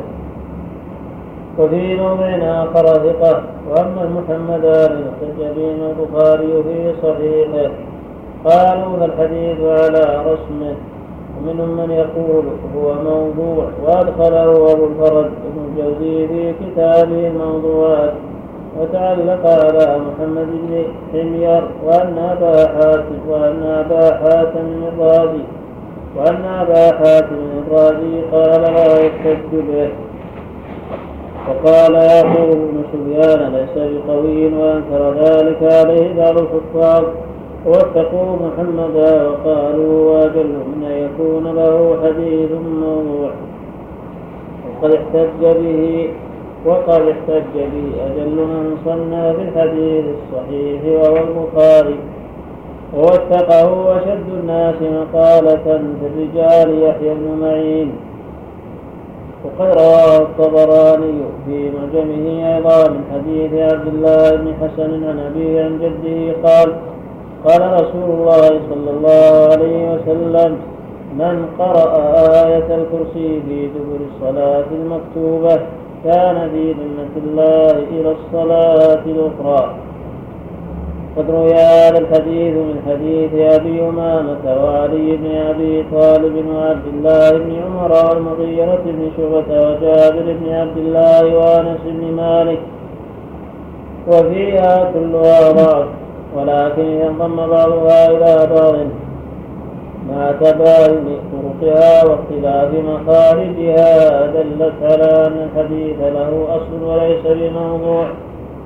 وفي 1.59 1.97
موضع 1.97 2.27
آخر 2.27 2.87
ثقة 2.87 3.43
وأما 3.71 4.03
المحمدان 4.03 5.05
احتج 5.09 5.59
البخاري 5.59 6.63
في 6.63 6.93
صحيحه. 7.03 7.71
قالوا 8.45 8.97
فالحديث 8.97 9.61
على 9.61 10.23
رسمه. 10.27 10.75
ومنهم 11.39 11.77
من 11.77 11.91
يقول 11.91 12.45
هو 12.77 12.95
موضوع 12.95 13.67
وأدخله 13.85 14.73
أبو 14.73 14.87
الفرج 14.87 15.25
ابن 15.25 15.61
الجوزي 15.69 16.29
في 16.29 16.53
كتابه 16.53 17.29
الموضوعات. 17.29 18.13
وتعلق 18.81 19.47
على 19.47 19.99
محمد 19.99 20.47
بن 20.47 20.83
حمير 21.13 21.63
وأن 21.87 22.19
أبا 22.19 22.57
حاتم 22.67 23.19
وأن 23.29 23.63
أبا 23.63 24.17
حاتم 24.17 24.83
الرازي 24.93 25.45
وأن 26.16 26.44
أبا 26.44 26.97
حاتم 26.99 27.37
الرازي 27.59 28.21
قال 28.33 28.62
لا 28.62 29.06
يحتج 29.06 29.50
به. 29.52 29.88
وقال 31.49 31.94
يعقوب 31.94 32.56
بن 32.56 32.83
سفيان 32.92 33.52
ليس 33.52 33.75
بقوي 33.76 34.54
وأنكر 34.54 35.14
ذلك 35.25 35.62
عليه 35.62 36.14
بعض 36.23 36.38
الحفاظ 36.38 37.04
واتقوا 37.66 38.37
محمدا. 38.37 39.28
وقالوا 39.28 40.11
واجل 40.11 40.47
من 40.47 40.85
أن 40.90 40.97
يكون 41.04 41.44
له 41.56 41.99
حديث 42.04 42.50
موضوع. 42.80 43.30
وقد 44.83 44.94
احتج 44.94 45.40
به 45.40 46.09
وقد 46.66 47.02
احتج 47.09 47.54
به 47.54 47.87
أجل 48.06 48.37
من 48.37 48.76
صنى 48.85 49.35
في 49.35 49.42
الحديث 49.42 50.04
الصحيح 50.16 50.80
وهو 50.85 51.16
البخاري. 51.16 51.99
ووثقه 52.97 53.97
أشد 53.97 54.29
الناس 54.41 54.75
مقالة 54.83 55.64
في 56.00 56.07
الرجال 56.07 56.83
يحيى 56.83 57.14
بن 57.14 57.38
معين. 57.41 57.93
وقد 59.45 59.76
رواه 59.76 60.17
الطبراني 60.19 61.14
في 61.47 61.71
معجمه 61.71 62.55
أيضا 62.55 62.88
من 62.91 63.03
حديث 63.12 63.73
عبد 63.73 63.87
الله 63.87 64.37
بن 64.37 64.55
حسن 64.61 65.05
عن 65.05 65.19
أبيه 65.19 65.64
عن 65.64 65.79
جده 65.79 66.33
قال 66.49 66.69
قال 67.45 67.73
رسول 67.73 68.11
الله 68.11 68.49
صلى 68.71 68.91
الله 68.91 69.49
عليه 69.53 69.93
وسلم 69.93 70.57
من 71.19 71.47
قرأ 71.59 71.91
آية 72.47 72.69
الكرسي 72.75 73.43
في 73.49 73.67
دبر 73.67 74.00
الصلاة 74.11 74.64
المكتوبة 74.73 75.61
كان 76.05 76.50
في 76.50 76.73
ذمة 76.73 77.14
الله 77.17 77.71
إلى 77.71 78.14
الصلاة 78.17 79.03
الأخرى. 79.07 79.75
قد 81.16 81.30
روي 81.30 81.54
هذا 81.54 81.99
الحديث 81.99 82.54
من 82.54 82.83
حديث 82.88 83.54
أبي 83.54 83.88
أمامة 83.88 84.64
وعلي 84.64 85.16
بن 85.16 85.30
أبي 85.37 85.85
طالب 85.92 86.47
وعبد 86.54 86.87
الله 86.94 87.30
بن 87.30 87.56
عمر 87.62 87.92
والمغيرة 87.92 88.78
بن 88.87 89.11
شعبة 89.16 89.68
وجابر 89.68 90.37
بن 90.40 90.52
عبد 90.52 90.76
الله 90.76 91.37
وأنس 91.37 91.78
بن 91.87 92.14
مالك. 92.16 92.59
وفيها 94.09 94.92
كلها 94.94 95.52
ضعف 95.52 95.87
ولكن 96.37 96.83
إذا 96.83 97.06
انضم 97.06 97.37
بعضها 97.37 98.11
إلى 98.11 98.49
بعض. 98.54 98.75
مع 100.11 100.33
تباين 100.33 101.18
طرقها 101.33 102.04
واختلاف 102.04 102.71
مخارجها 102.75 104.26
دلت 104.26 104.75
على 104.83 105.26
أن 105.26 105.49
الحديث 105.49 105.97
له 106.00 106.47
أصل 106.56 106.83
وليس 106.83 107.26
بموضوع. 107.26 108.06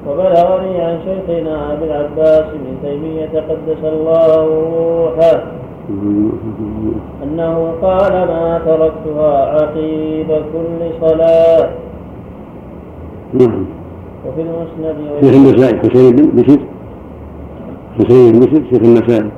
وبلغني 0.09 0.81
عن 0.81 0.99
شيخنا 1.05 1.73
أبي 1.73 1.85
العباس 1.85 2.45
بن 2.55 2.77
تيمية 2.83 3.33
قدس 3.49 3.85
الله 3.85 4.47
روحه 4.47 5.43
أنه 7.23 7.73
قال 7.83 8.13
ما 8.13 8.61
تركتها 8.67 9.33
عقيب 9.55 10.27
كل 10.27 11.09
صلاة. 11.09 11.69
نعم 13.35 13.65
وفي 14.27 14.41
المسند 14.41 14.97
شيخ 15.21 15.35
النسائي 15.35 15.79
حسين 15.79 16.17
بن 16.17 16.43
بشير. 16.43 16.61
حسين 17.99 18.33
بن 18.33 18.41
بشير 18.41 18.63
شيخ 18.71 18.83
النسائي. 18.83 19.31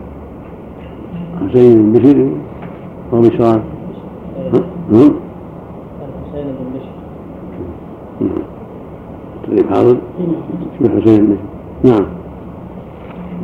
حسين 1.49 1.93
بن 1.93 1.99
بشير 1.99 2.31
هو 3.15 3.21
بشران 3.21 3.63
نعم 4.91 5.15
الحسين 6.03 6.47
بن 6.47 6.67
بشر 6.75 8.50
طيب 9.51 9.67
حاضر 9.71 9.97
اسمه 10.77 11.01
حسين. 11.01 11.39
نعم. 11.85 12.07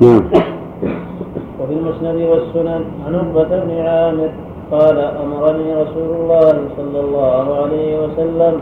نعم. 0.03 0.23
وفي 1.61 1.73
المسند 1.73 2.21
والسنن 2.31 2.85
عن 3.07 3.15
عقبة 3.15 3.65
بن 3.65 3.71
عامر 3.71 4.31
قال 4.73 4.99
أمرني 4.99 5.75
رسول 5.75 6.11
الله 6.17 6.53
صلى 6.77 7.01
الله 7.01 7.63
عليه 7.63 8.05
وسلم 8.05 8.61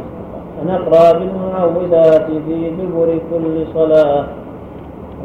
أن 0.62 0.70
أقرأ 0.70 1.18
بالمعوذات 1.18 2.26
في 2.46 2.70
دبر 2.70 3.18
كل 3.30 3.64
صلاة. 3.74 4.24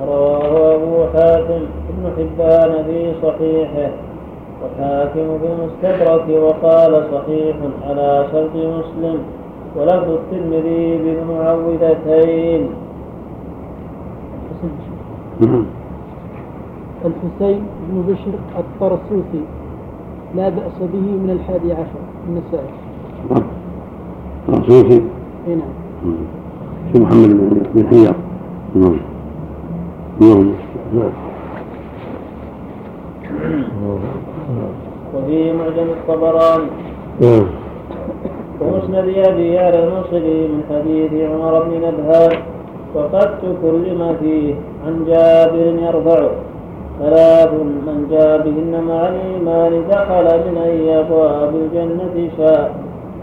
رواه 0.08 0.76
أبو 0.76 1.06
حاتم 1.14 1.62
بن 1.90 2.12
حبان 2.18 2.84
في 2.84 3.12
صحيحه 3.24 3.92
والحاكم 4.62 5.40
في 5.40 5.48
المستدرك 5.54 6.30
وقال 6.44 7.04
صحيح 7.14 7.56
على 7.90 8.26
شرط 8.32 8.56
مسلم. 8.56 9.20
ولفظ 9.76 10.10
الترمذي 10.10 10.98
بالمعوذتين. 10.98 12.70
نعم. 15.42 15.66
الحسين 17.06 17.62
بن 17.90 18.02
بشر 18.08 18.34
الطرسوسي 18.60 19.44
لا 20.36 20.50
بأس 20.50 20.78
به 20.80 21.06
من 21.24 21.30
الحادي 21.30 21.74
عشر 21.74 22.02
النسائي. 22.28 22.70
رسوسي 24.50 25.02
إي 25.48 25.56
نعم. 25.56 25.74
شيخ 26.94 27.02
محمد 27.02 27.30
بن 27.76 27.88
حيار. 27.88 28.16
نعم. 28.76 29.00
نعم. 30.22 30.54
نعم. 30.94 31.12
وفيه 35.16 35.54
معجم 35.54 35.90
الطبراني. 35.90 36.70
نعم. 37.22 37.59
ومسند 38.62 39.08
ابي 39.30 39.60
على 39.60 39.80
الموصلي 39.84 40.48
من 40.48 40.62
حديث 40.70 41.12
عمر 41.32 41.64
بن 41.64 41.72
نبهان 41.88 42.32
وقد 42.96 43.30
تكلم 43.42 44.16
فيه 44.20 44.56
عن 44.86 45.06
جابر 45.08 45.66
يرفعه. 45.86 46.32
ثلاث 47.00 47.54
من 47.88 48.08
جاء 48.12 48.38
بهن 48.38 48.84
مع 48.88 49.08
الايمان 49.08 49.84
دخل 49.92 50.26
من 50.46 50.58
أي 50.58 51.00
أبواب 51.00 51.52
الجنة 51.56 52.30
شاء 52.38 52.72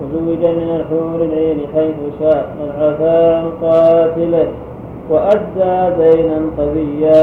وزوج 0.01 0.43
من 0.59 0.69
الحور 0.77 1.25
العين 1.25 1.59
حيث 1.75 1.99
شاء 2.21 2.47
من 2.59 2.69
عفا 2.79 3.37
عن 3.37 3.51
قاتله 3.63 4.49
وأدى 5.11 5.77
دينا 5.99 6.41
قويا. 6.59 7.23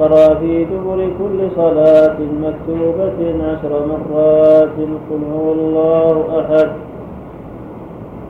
قرأ 0.00 0.34
في 0.34 0.64
دبر 0.64 1.08
كل 1.18 1.38
صلاة 1.56 2.16
مكتوبة 2.44 3.18
عشر 3.48 3.72
مرات 3.90 4.76
قل 5.10 5.22
هو 5.34 5.52
الله 5.52 6.24
أحد. 6.40 6.68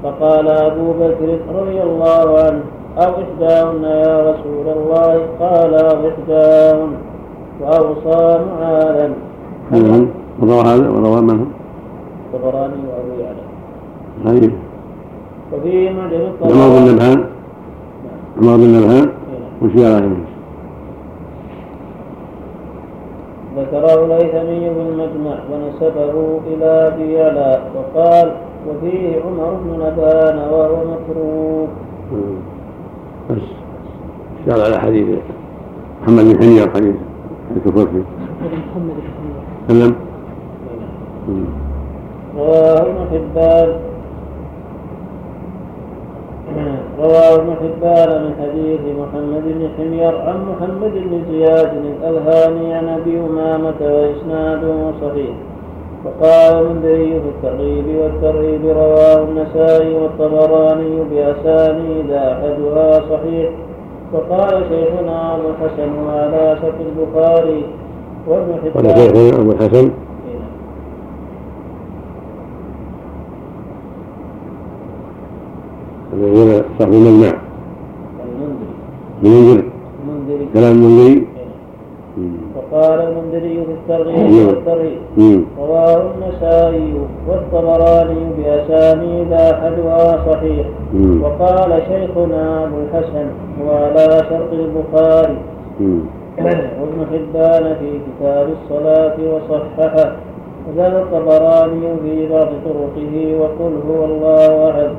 فقال 0.02 0.48
أبو 0.48 0.92
بكر 0.92 1.38
رضي 1.54 1.82
الله 1.82 2.38
عنه 2.38 2.62
أو 2.98 3.10
إحداهن 3.22 3.84
يا 3.84 4.30
رسول 4.30 4.66
الله؟ 4.76 5.26
قال 5.40 5.74
أو 5.74 6.08
إحداهن 6.08 6.92
وأوصى 7.60 8.40
معاذا. 8.50 9.12
نعم 9.70 10.08
وروى 10.42 10.60
هذا 10.60 10.90
وروى 10.90 11.20
من 11.20 11.46
الطبراني 12.34 12.80
وأبو 12.88 13.22
يعلى. 13.22 13.44
طيب. 14.24 14.52
وفي 15.52 15.90
معجم 15.90 16.20
عمر 16.42 16.68
بن 16.78 16.88
الطبراني 16.88 16.92
نبهان 16.92 17.24
عمر 18.38 18.56
بن 18.56 18.78
نبهان؟ 18.78 19.08
وش 19.62 19.72
قال 19.72 20.16
ذكره 23.58 24.04
الهيثمي 24.04 24.60
في 24.74 24.80
المجمع 24.80 25.36
ونسبه 25.52 26.40
إلى 26.46 26.88
أبي 26.88 27.12
يعلى 27.12 27.60
وقال 27.76 28.32
وفيه 28.68 29.20
عمر 29.20 29.50
بن 29.64 29.70
نبهان 29.72 30.38
وهو 30.38 30.76
متروك 30.76 31.68
بس. 33.30 33.48
اشتغل 34.40 34.60
على 34.64 34.80
حديث 34.80 35.18
محمد 36.02 36.24
بن 36.24 36.42
حنير 36.42 36.70
حديث 36.70 36.96
الكفر 37.56 37.86
فيه 37.86 38.04
محمد 38.48 38.94
بن 38.94 39.02
تكلم 39.68 39.94
رواه 42.36 42.80
ابن 42.82 42.98
حبان 43.10 43.70
رواه 46.98 47.34
ابن 47.34 47.50
حبان 47.62 48.10
من 48.24 48.32
حديث 48.42 48.80
محمد 48.98 49.44
بن 49.44 49.68
حمير 49.76 50.14
عن 50.20 50.36
محمد 50.50 50.92
بن 50.92 51.22
زياد 51.30 51.72
الألهاني 51.74 52.74
عن 52.74 52.88
أبي 52.88 53.20
أمامة 53.20 53.80
وإسناده 53.80 54.92
صحيح. 55.02 55.34
وقال 56.04 56.80
في 56.82 57.28
الترغيب 57.28 57.84
والترهيب 57.86 58.66
رواه 58.66 59.24
النسائي 59.24 59.94
والطبراني 59.94 61.04
بأسانيد 61.10 62.10
أحدها 62.10 62.92
صحيح. 63.10 63.50
وقال 64.12 64.64
شيخنا 64.68 65.34
أبو 65.34 65.48
الحسن 65.48 65.90
وعلى 66.06 66.58
شرط 66.62 66.74
البخاري 66.80 67.64
وابن 68.26 68.52
قال 68.74 68.90
حبان 68.90 68.96
شيخنا 68.96 69.40
أبو 69.40 69.50
الحسن. 69.50 69.90
هنا 76.12 76.62
صاحب 76.78 76.92
المجمع. 76.92 77.32
المنذري. 78.24 78.68
المنذر 79.22 79.62
المنذري. 80.02 80.48
كلام 80.54 80.72
المنذري. 80.72 81.26
وقال 82.72 83.00
المنذري 83.00 83.64
في 83.64 83.72
الترغيب. 83.72 84.30
والترهيب. 84.48 84.98
رواه 85.58 86.02
النسائي 86.14 86.94
والطبراني 87.28 88.20
بأسانيد 88.38 89.32
أحدها 89.32 90.32
صحيح. 90.32 90.66
وقال 91.22 91.82
شيخنا 91.88 92.64
أبو 92.64 92.76
الحسن 92.84 93.26
وعلى 93.66 94.08
شرط 94.30 94.52
البخاري. 94.52 95.38
وابن 96.80 97.06
حبان 97.10 97.74
في 97.80 97.90
كتاب 98.06 98.48
الصلاة 98.62 99.16
وصححه 99.32 100.12
وزاد 100.68 100.94
الطبراني 100.94 101.96
في 102.02 102.28
بعض 102.28 102.48
طرقه 102.64 103.14
وقل 103.40 103.72
هو 103.90 104.04
الله 104.04 104.70
أحد 104.70 104.90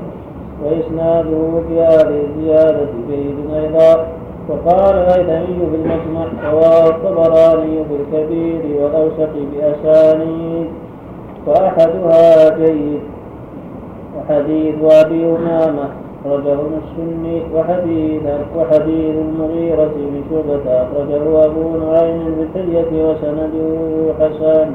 وإسناده 0.64 1.60
في 1.68 1.80
هذه 1.80 2.20
الزيادة 2.28 2.86
جيد 3.08 3.36
أيضا 3.54 4.06
وقال 4.50 4.94
الهيثمي 4.94 5.66
في 5.70 5.76
المجمع 5.76 6.50
رواه 6.52 6.88
الطبراني 6.88 7.84
في 7.84 7.94
الكبير 8.00 8.82
والأوسط 8.82 9.32
بأسانيد. 9.52 10.66
وأحدها 11.46 12.58
جيد 12.58 13.00
وحديث 14.16 14.74
أبي 14.82 15.26
أمامة 15.26 15.88
أخرجه 16.24 16.58
السني 16.80 17.42
وحديث 17.54 18.22
وحديث 18.56 19.14
المغيرة 19.16 19.90
بن 19.96 20.22
شعبة 20.30 20.64
أخرجه 20.82 21.44
أبو 21.44 21.76
نعيم 21.76 22.22
بالحلية 22.38 22.92
وسنده 23.08 23.68
حسن. 24.20 24.70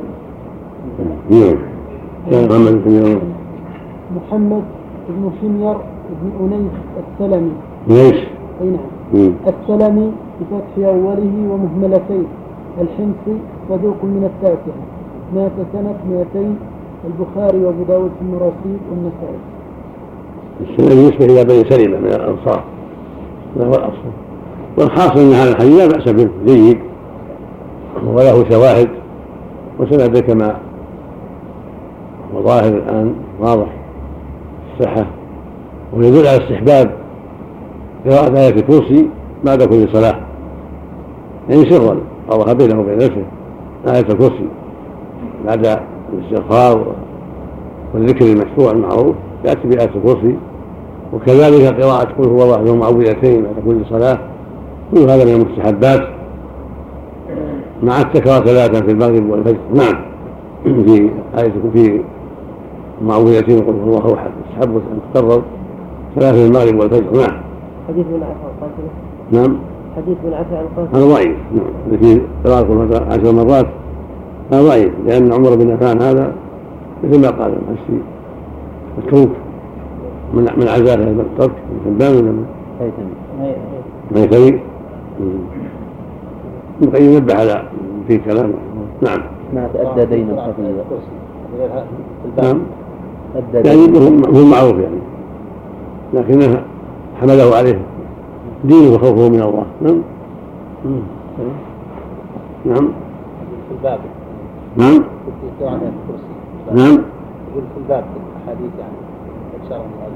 نعم. 1.30 1.58
كان 2.32 2.48
محمد 4.16 4.64
بن 5.10 5.32
حمير 5.42 5.78
بن 6.22 6.30
أنيس 6.42 6.76
السلمي. 7.02 7.54
ليش؟ 7.88 8.20
أي 8.62 8.68
نعم. 8.68 8.95
السلمي 9.14 10.12
بفتح 10.42 10.88
أوله 10.88 11.34
ومهملتين 11.50 12.26
الحمصي 12.82 13.38
صدوق 13.70 14.04
من 14.04 14.30
التاسعة 14.34 14.84
مات 15.36 15.52
سنة 15.74 15.96
200 16.36 16.56
البخاري 17.06 17.66
وأبو 17.66 17.84
داود 17.84 18.12
في 18.20 18.26
المراسيل 18.26 18.80
والنسائي. 18.92 19.40
السنة 20.62 20.90
بالنسبة 20.90 21.26
إلى 21.26 21.44
بني 21.44 21.70
سلمة 21.70 22.00
من 22.00 22.08
الأنصار. 22.08 22.64
هذا 23.56 23.66
هو 23.66 23.72
الأصل؟ 23.72 24.12
والحاصل 24.78 25.20
أن 25.20 25.34
هذا 25.34 25.52
الحديث 25.52 25.80
لا 25.80 25.88
بأس 25.88 26.10
به 26.10 26.30
جيد 26.46 26.80
وله 28.06 28.50
شواهد 28.50 28.90
وسنده 29.80 30.20
كما 30.20 30.58
هو 32.36 32.42
ظاهر 32.42 32.74
الآن 32.74 33.16
واضح 33.40 33.68
الصحة 34.74 35.06
ويدل 35.94 36.28
على 36.28 36.38
استحباب 36.44 37.05
قراءة 38.06 38.40
آية 38.40 38.56
الكرسي 38.56 39.10
بعد 39.46 39.64
كل 39.64 39.88
صلاة. 39.94 40.16
يعني 41.50 41.70
سرا 41.70 41.98
الله 42.32 42.54
بينه 42.54 42.80
وبين 42.80 42.98
نفسه 42.98 43.26
آية 43.88 44.14
الكرسي 44.14 44.48
بعد 45.46 45.80
الاستغفار 46.14 46.96
والذكر 47.94 48.26
المشروع 48.26 48.72
المعروف 48.72 49.16
يأتي 49.46 49.68
بآية 49.68 49.90
الكرسي. 49.96 50.36
وكذلك 51.14 51.84
قراءة 51.84 52.08
قل 52.18 52.28
هو 52.28 52.44
الله 52.44 52.62
له 52.62 52.76
معوذتين 52.76 53.44
بعد 53.44 53.56
كل 53.66 53.86
صلاة. 53.90 54.20
كل 54.92 55.00
هذا 55.00 55.26
من 55.26 55.32
المستحبات. 55.32 56.08
مع 57.84 58.02
التكرار 58.02 58.46
ثلاثا 58.46 58.86
في 58.86 58.92
المغرب 58.92 59.30
والفجر. 59.30 59.58
نعم. 59.74 60.06
في 60.64 61.10
آية 61.38 61.54
في 61.74 62.02
معوذتين 63.02 63.60
قل 63.60 63.74
هو 63.74 63.98
الله 63.98 64.14
أحد. 64.14 64.32
يستحب 64.50 64.76
أن 64.76 65.00
تكرر 65.14 65.42
ثلاثة 66.16 66.38
في 66.38 66.48
المغرب 66.48 66.80
والفجر. 66.80 67.22
نعم. 67.22 67.45
حديث 67.88 68.06
من 68.06 68.24
عفا 68.24 68.48
القاسم 68.52 68.88
نعم. 69.32 69.58
حديث 69.96 70.18
من 70.26 70.34
عفا 70.34 70.62
القاسم 70.62 70.96
هذا 70.96 71.06
ضعيف. 71.06 71.38
نعم. 71.56 71.98
في 72.00 72.22
قراءة 72.46 73.14
عشر 73.14 73.32
مرات 73.32 73.66
هذا 74.52 74.62
ضعيف 74.62 74.94
لأن 75.06 75.34
عمر 75.34 75.56
بن 75.56 75.72
عفان 75.72 76.02
هذا 76.02 76.34
مثل 77.04 77.22
ما 77.22 77.30
قال 77.30 77.54
المحسي 77.54 78.02
متروك 78.98 79.30
من 80.34 80.44
من 80.58 80.68
عزاه 80.68 80.96
الترك 80.96 81.52
من 81.52 81.80
حبان 81.86 82.16
ولا 82.16 82.32
من؟ 82.32 82.46
هيثمي 82.80 84.12
ابن 84.12 84.24
القيم 84.24 84.60
ينبه 87.14 87.36
على 87.36 87.64
في 88.08 88.18
كلام 88.18 88.54
نعم. 89.02 89.22
ما 89.54 89.70
تأدى 89.74 90.06
دين 90.06 90.28
خفيا 90.28 90.84
نعم. 92.44 92.60
أدى 93.36 93.70
يعني 93.70 94.00
هو 94.40 94.46
معروف 94.46 94.78
يعني. 94.80 95.00
لكنه 96.14 96.64
حمله 97.22 97.56
عليه. 97.56 97.80
دينه 98.64 98.96
وخوفه 98.96 99.30
من 99.30 99.42
الله. 99.42 99.66
نعم. 99.82 100.02
نعم. 102.66 102.88
في 103.68 103.76
الباب. 103.76 104.00
نعم. 104.78 105.04
نعم. 106.72 106.94
يقول 106.94 107.64
في 107.74 107.78
الباب 107.78 108.04
في 108.04 108.20
الأحاديث 108.38 108.72
يعني. 108.80 108.96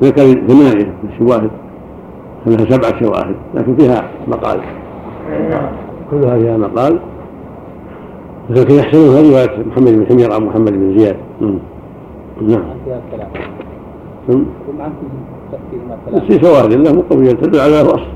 ذكر 0.01 0.47
ثمانية 0.47 0.93
شواهد. 1.19 1.51
أنها 2.47 2.65
سبعة 2.69 2.99
شواهد 2.99 3.35
لكن 3.55 3.75
فيها 3.75 4.03
مقال. 4.27 4.59
كلها 6.11 6.37
فيها 6.37 6.57
مقال. 6.57 6.99
لكن 8.49 8.73
يحسنها 8.73 9.21
رواية 9.21 9.63
محمد 9.65 9.93
بن 9.93 10.05
حمير 10.05 10.33
عن 10.33 10.41
محمد 10.41 10.71
بن 10.71 10.99
زياد. 10.99 11.17
نعم. 11.41 11.59
نعم. 12.41 12.63
نعم 14.29 14.45
في 16.27 16.39
شواهد 16.39 16.73
له 16.73 16.93
مقوية 16.93 17.31
تدل 17.31 17.59
على 17.59 17.81
الأصل 17.81 18.07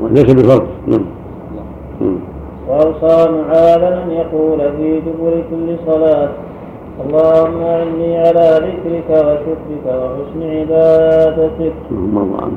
وليس 0.00 0.24
بفرض. 0.24 0.66
نعم. 0.86 1.04
نعم. 2.00 2.18
وأوصى 2.68 3.30
معاذ 3.30 3.82
أن 3.82 4.10
يقول 4.10 4.58
في 4.58 5.00
دبر 5.00 5.42
كل 5.50 5.76
صلاة 5.86 6.28
اللهم 7.06 7.62
أعني 7.62 8.18
على 8.18 8.60
ذكرك 8.66 9.10
وشكرك 9.10 9.86
وحسن 9.86 10.42
عبادتك. 10.42 11.72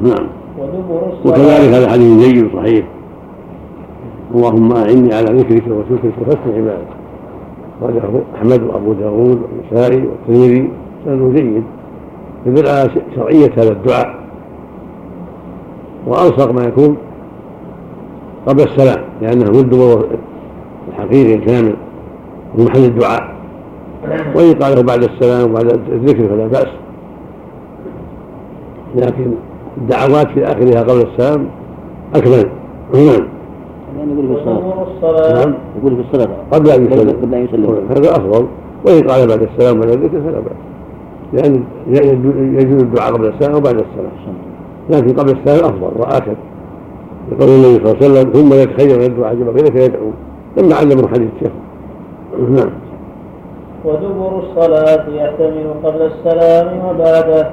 نعم. 0.02 0.28
ودبر 0.60 1.02
وكذلك 1.26 1.74
هذا 1.74 1.90
حديث 1.90 2.26
جيد 2.26 2.56
صحيح 2.56 2.86
اللهم 4.36 4.72
أعني 4.72 5.14
على 5.14 5.40
ذكرك 5.40 5.64
وشكرك 5.68 6.14
وحسن 6.22 6.56
عبادتك. 6.56 7.00
أخرجه 7.82 8.22
أحمد 8.36 8.64
وأبو 8.64 8.94
داود 8.94 9.40
والنسائي 9.42 10.08
والترمذي. 10.08 10.70
سنده 11.06 11.42
جيد. 11.42 11.64
يدل 12.46 12.68
على 12.68 12.90
شرعية 13.16 13.52
هذا 13.58 13.72
الدعاء. 13.72 14.20
وألصق 16.08 16.52
ما 16.52 16.64
يكون 16.64 16.98
قبل 18.48 18.64
السلام 18.64 19.04
لأنه 19.22 19.50
الدبر 19.50 20.06
الحقيقي 20.90 21.36
الكامل 21.36 21.76
ومحل 22.58 22.84
الدعاء. 22.84 23.36
وإن 24.36 24.54
قاله 24.54 24.82
بعد 24.84 25.04
السلام 25.04 25.52
وبعد 25.52 25.72
الذكر 25.90 26.28
فلا 26.28 26.48
بأس. 26.48 26.68
لكن 28.96 29.32
الدعوات 29.78 30.28
في 30.28 30.44
آخرها 30.44 30.84
قبل 30.84 31.08
السلام 31.08 31.48
أكمل. 32.16 32.50
نعم. 32.94 33.28
يعني 33.98 34.14
يقول 34.14 34.28
في 34.28 34.34
الصلاة. 34.34 35.34
نعم. 35.34 35.54
يقول 35.80 35.96
في 35.96 36.02
الصلاة. 36.02 36.36
قبل 36.52 36.70
أن 36.70 36.86
يسلم. 36.86 37.10
قبل 37.22 37.36
أن 37.36 37.46
يسلم. 37.46 37.88
هذا 37.90 38.12
أفضل. 38.12 38.48
وإن 38.86 39.08
قال 39.08 39.28
بعد 39.28 39.42
السلام 39.42 39.78
وبعد 39.78 39.92
الذكر 39.92 40.22
فلا 40.22 40.40
بأس. 40.40 40.69
لأن 41.34 41.64
يجوز 42.60 42.82
الدعاء 42.82 43.14
قبل 43.14 43.26
السلام 43.28 43.56
وبعد 43.56 43.76
السلام. 43.76 44.36
لكن 44.90 45.14
قبل 45.16 45.38
السلام 45.38 45.74
أفضل 45.74 46.02
وآكد 46.02 46.38
يقول 47.32 47.50
النبي 47.50 47.86
صلى 47.86 47.92
الله 47.92 47.96
عليه 47.96 48.06
وسلم 48.06 48.32
ثم 48.34 48.54
يتخير 48.54 49.00
من 49.00 49.06
الدعاء 49.06 49.30
عجب 49.30 49.50
غيرك 49.50 49.76
يدعو 49.76 50.12
لما 50.58 50.76
علم 50.76 51.08
حديث 51.08 51.30
الشيخ. 51.36 51.52
نعم. 52.50 52.70
ودبر 53.86 54.40
الصلاة 54.40 55.10
يحتمل 55.10 55.74
قبل 55.84 56.02
السلام 56.02 56.86
وبعده. 56.86 57.52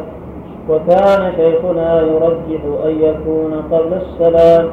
وكان 0.70 1.32
شيخنا 1.36 2.02
يرجح 2.02 2.62
أن 2.84 2.90
يكون 3.00 3.52
قبل 3.72 3.92
السلام. 3.92 4.68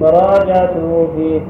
فراجعته 0.00 1.08
فيه. 1.16 1.40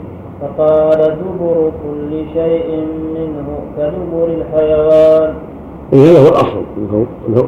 فقال 0.41 0.99
دبر 0.99 1.71
كل 1.83 2.25
شيء 2.35 2.87
منه 3.15 3.49
كدبر 3.79 4.27
الحيوان. 4.27 5.35
إذن 5.93 6.03
هذا 6.03 6.21
هو 6.23 6.29
الأصل. 6.29 6.63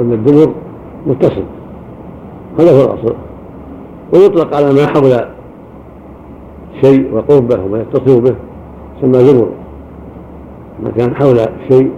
أن 0.00 0.12
الدبر 0.12 0.52
متصل. 1.06 1.44
هذا 2.58 2.70
هو 2.70 2.84
الأصل. 2.84 3.14
ويطلق 4.14 4.56
على 4.56 4.72
ما 4.72 4.86
حول 4.86 5.26
شيء 6.82 7.14
وقربه 7.14 7.64
وما 7.64 7.80
يتصل 7.80 8.20
به 8.20 8.34
يسمى 8.98 9.32
دبر. 9.32 9.48
ما 10.82 10.90
كان 10.90 11.14
حول 11.14 11.38
شيء 11.68 11.90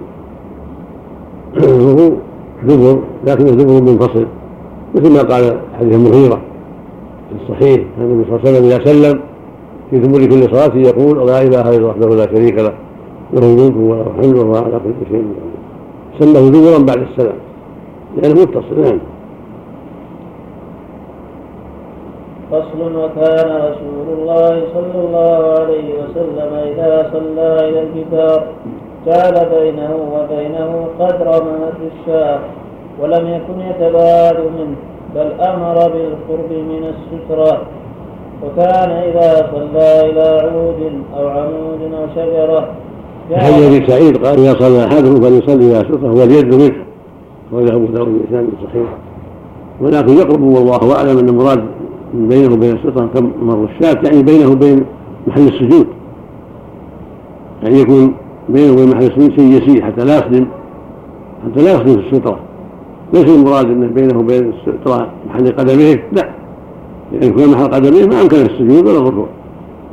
هو 1.58 2.10
دبر 2.64 2.98
لكنه 3.26 3.50
دبر 3.50 3.80
منفصل. 3.92 4.26
مثل 4.94 5.12
ما 5.12 5.22
قال 5.22 5.60
حديث 5.78 5.94
المغيرة 5.94 6.40
في 7.28 7.34
الصحيح 7.42 7.86
أن 7.98 8.02
النبي 8.02 8.24
صلى 8.24 8.36
الله 8.36 8.40
عليه 8.40 8.50
وسلم 8.50 8.64
إذا 8.64 8.84
سلم 8.84 9.20
في 9.90 9.98
دبر 9.98 10.26
كل 10.26 10.42
صلاة 10.56 10.76
يقول 10.76 11.26
لا 11.26 11.42
إله 11.42 11.60
إلا 11.60 11.76
الله 11.76 11.88
وحده 11.88 12.08
لا 12.08 12.26
شريك 12.26 12.54
له 12.54 12.72
له 13.32 13.42
الملك 13.42 13.76
وله 13.76 14.06
الحمد 14.16 14.36
وهو 14.36 14.56
على 14.56 14.80
كل 14.84 15.06
شيء 15.10 15.18
قدير. 15.18 15.57
سماه 16.18 16.50
دبرا 16.50 16.78
بعد 16.78 17.00
السلام. 17.08 17.38
لأنه 18.16 18.34
متصل 18.42 18.80
نعم. 18.80 18.98
فصل 22.50 22.96
وكان 22.96 23.48
رسول 23.68 24.06
الله 24.18 24.62
صلى 24.74 24.98
الله 25.04 25.60
عليه 25.60 25.88
وسلم 26.00 26.50
إذا 26.54 27.10
صلى 27.12 27.68
إلى 27.68 27.80
الجدار 27.82 28.46
جعل 29.06 29.36
بينه 29.54 29.92
وبينه 30.14 30.88
قدر 31.00 31.26
مهر 31.44 31.72
الشاة 31.92 32.38
ولم 33.00 33.24
يكن 33.28 33.60
يتباعد 33.60 34.38
منه 34.58 34.76
بل 35.14 35.32
أمر 35.40 35.74
بالقرب 35.74 36.52
من 36.52 36.94
السترة. 36.94 37.60
وكان 38.42 38.90
إذا 38.90 39.50
صلى 39.52 40.10
إلى 40.10 40.40
عود 40.42 41.02
أو 41.16 41.28
عمود 41.28 41.80
أو 41.94 42.06
شجرة 42.14 42.68
حديث 43.32 43.66
ابي 43.66 43.86
سعيد 43.86 44.26
قال 44.26 44.38
إذا 44.38 44.58
صلى 44.58 44.84
أحدهم 44.84 45.20
فليصلي 45.20 45.54
إلى 45.54 45.84
ستره 45.88 46.12
واليد 46.12 46.54
منه. 46.54 46.74
وله 47.52 47.74
ابو 47.74 47.86
داود 47.86 48.08
باسناد 48.08 48.46
صحيح 48.64 48.88
ولكن 49.80 50.12
يقرب 50.12 50.42
والله 50.42 50.96
أعلم 50.96 51.18
أن 51.18 51.28
المراد 51.28 51.64
بينه 52.14 52.54
وبين 52.54 52.76
الستره 52.76 53.08
كمر 53.14 53.64
الشاة 53.64 54.00
يعني 54.04 54.22
بينه 54.22 54.50
وبين 54.50 54.84
محل 55.26 55.48
السجود. 55.48 55.86
يعني 57.62 57.80
يكون 57.80 58.14
بينه 58.48 58.72
وبين 58.72 58.88
محل 58.88 59.02
السجود 59.02 59.30
شيء 59.30 59.62
يسير 59.62 59.84
حتى 59.84 60.04
لا 60.04 60.18
يخدم 60.18 60.46
حتى 61.44 61.64
لا 61.64 61.72
يخدم 61.72 61.94
في 61.94 62.12
الستره 62.12 62.38
ليس 63.12 63.24
المراد 63.24 63.66
انه 63.66 63.86
بينه 63.86 64.18
وبين 64.18 64.52
الستره 64.52 65.08
محل 65.28 65.52
قدميه 65.52 66.04
لا. 66.12 66.28
لأن 67.12 67.28
يكون 67.28 67.48
محل 67.48 67.68
قدميه 67.68 68.06
ما 68.06 68.22
أمكن 68.22 68.36
السجود 68.36 68.86
ولا 68.86 68.98
الركوع. 68.98 69.26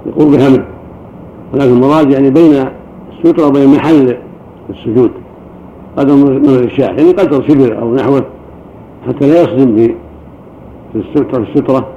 يقوم 0.06 0.32
بها 0.32 0.50
منه. 0.50 0.66
ولكن 1.54 1.72
المراد 1.72 2.12
يعني 2.12 2.30
بين 2.30 2.66
الستره 3.26 3.48
وبين 3.48 3.68
محل 3.68 4.18
السجود. 4.70 5.12
قدر 5.98 6.16
من 6.16 6.46
الشاة 6.46 6.86
يعني 6.86 7.12
قدر 7.12 7.48
شبر 7.48 7.80
أو 7.82 7.96
نحوه 7.96 8.26
حتى 9.08 9.28
لا 9.28 9.42
يصدم 9.42 9.76
في 10.94 10.96
السترة 10.96 11.44
السترة. 11.44 11.88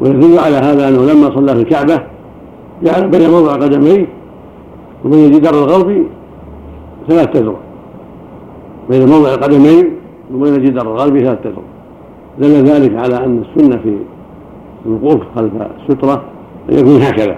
ويدل 0.00 0.38
على 0.38 0.56
هذا 0.56 0.88
أنه 0.88 1.12
لما 1.12 1.34
صلى 1.34 1.54
في 1.54 1.60
الكعبة 1.60 2.00
جعل 2.82 3.08
بين 3.08 3.30
موضع 3.30 3.52
قدميه 3.52 4.06
وبين 5.04 5.24
الجدار 5.24 5.54
الغربي 5.54 6.06
ثلاث 7.08 7.28
تذرع 7.28 7.56
بين 8.90 9.08
موضع 9.08 9.34
القدمين 9.34 9.90
وبين 10.34 10.54
الجدار 10.54 10.92
الغربي 10.92 11.20
ثلاث 11.20 11.38
تذرع 11.44 11.62
دل 12.38 12.64
ذلك 12.64 12.96
على 12.96 13.24
أن 13.24 13.42
السنة 13.42 13.76
في 13.82 13.96
الوقوف 14.86 15.20
خلف 15.36 15.52
السترة 15.88 16.22
أن 16.70 16.78
يكون 16.78 17.02
هكذا. 17.02 17.36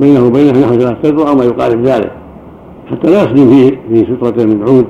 بينه 0.00 0.26
وبينه 0.26 0.60
نحو 0.60 0.74
ثلاث 0.74 0.96
تذرع 1.02 1.30
أو 1.30 1.34
ما 1.34 1.44
يقارب 1.44 1.82
ذلك 1.84 2.12
حتى 2.90 3.10
لا 3.10 3.22
يصدم 3.22 3.50
فيه 3.50 3.70
في 3.88 4.04
سترة 4.04 4.44
من 4.44 4.62
عود 4.68 4.86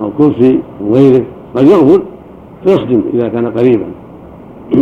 أو 0.00 0.10
كرسي 0.18 0.60
أو 0.80 0.94
غيره 0.94 1.24
قد 1.56 1.66
يغفل 1.66 2.02
فيصدم 2.64 3.02
إذا 3.14 3.28
كان 3.28 3.46
قريبا. 3.50 3.86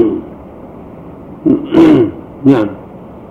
نعم. 2.53 2.67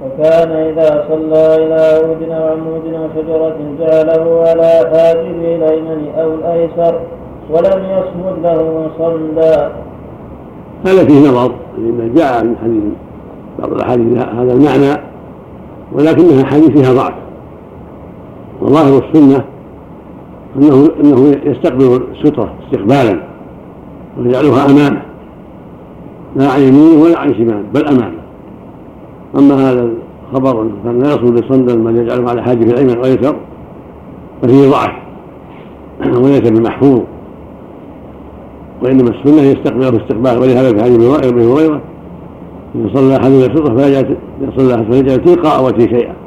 وكان 0.06 0.52
إذا 0.52 1.06
صلى 1.10 1.56
إلى 1.56 1.74
عود 1.74 2.30
أو 2.30 2.48
عمود 2.48 2.94
أو 2.94 3.08
شجرة 3.16 3.56
جعله 3.80 4.44
على 4.48 4.90
حاجبه 4.94 5.56
الأيمن 5.56 6.08
أو 6.18 6.34
الأيسر 6.34 7.00
ولم 7.50 7.84
يصمد 7.84 8.44
له 8.44 8.88
صمدا 8.98 9.72
هذا 10.86 11.06
فيه 11.06 11.30
نظر 11.30 11.52
لأن 11.78 12.14
جاء 12.16 12.44
من 12.44 12.56
حديث 12.64 12.84
بعض 13.60 13.72
الأحاديث 13.72 14.18
هذا 14.18 14.54
المعنى 14.54 15.02
ولكنها 15.92 16.46
حديث 16.46 16.70
فيها 16.70 16.94
ضعف. 16.94 17.14
وظاهر 18.64 19.04
السنة 19.04 19.44
أنه 20.56 20.90
أنه 21.04 21.36
يستقبل 21.46 22.04
السترة 22.12 22.54
استقبالا 22.66 23.24
ويجعلها 24.18 24.66
أمامه 24.66 25.02
لا 26.36 26.52
عن 26.52 26.62
يمينه 26.62 27.04
ولا 27.04 27.20
عن 27.20 27.34
شماله 27.34 27.64
بل 27.74 27.86
أمامه 27.88 28.24
أما 29.38 29.72
هذا 29.72 29.90
الخبر 30.32 30.68
كان 30.84 31.00
لا 31.00 31.08
يصل 31.08 31.32
بصندل 31.32 31.78
بل 31.78 31.96
يجعله 31.98 32.30
على 32.30 32.44
حاجب 32.44 32.62
الأيمن 32.62 32.98
والأيسر 32.98 33.36
ففيه 34.42 34.70
ضعف 34.70 34.92
وليس 36.24 36.50
بمحفوظ. 36.50 37.02
وإنما 38.84 39.10
السنة 39.10 39.42
يستقبله 39.42 39.88
استقبال 39.88 40.38
ولهذا 40.38 40.74
في 40.74 40.84
حديث 40.84 41.26
أبي 41.26 41.46
هريرة 41.46 41.82
إذا 42.76 42.90
صلى 42.94 43.16
أحدنا 43.16 43.46
الفطرة 43.46 43.76
فيجعل 43.76 44.18
صلى 44.58 44.76
أحد 44.76 44.92
فيجعل 44.92 45.18
تلقاء 45.18 45.66
وجهه 45.66 45.88
شيئا. 45.88 46.23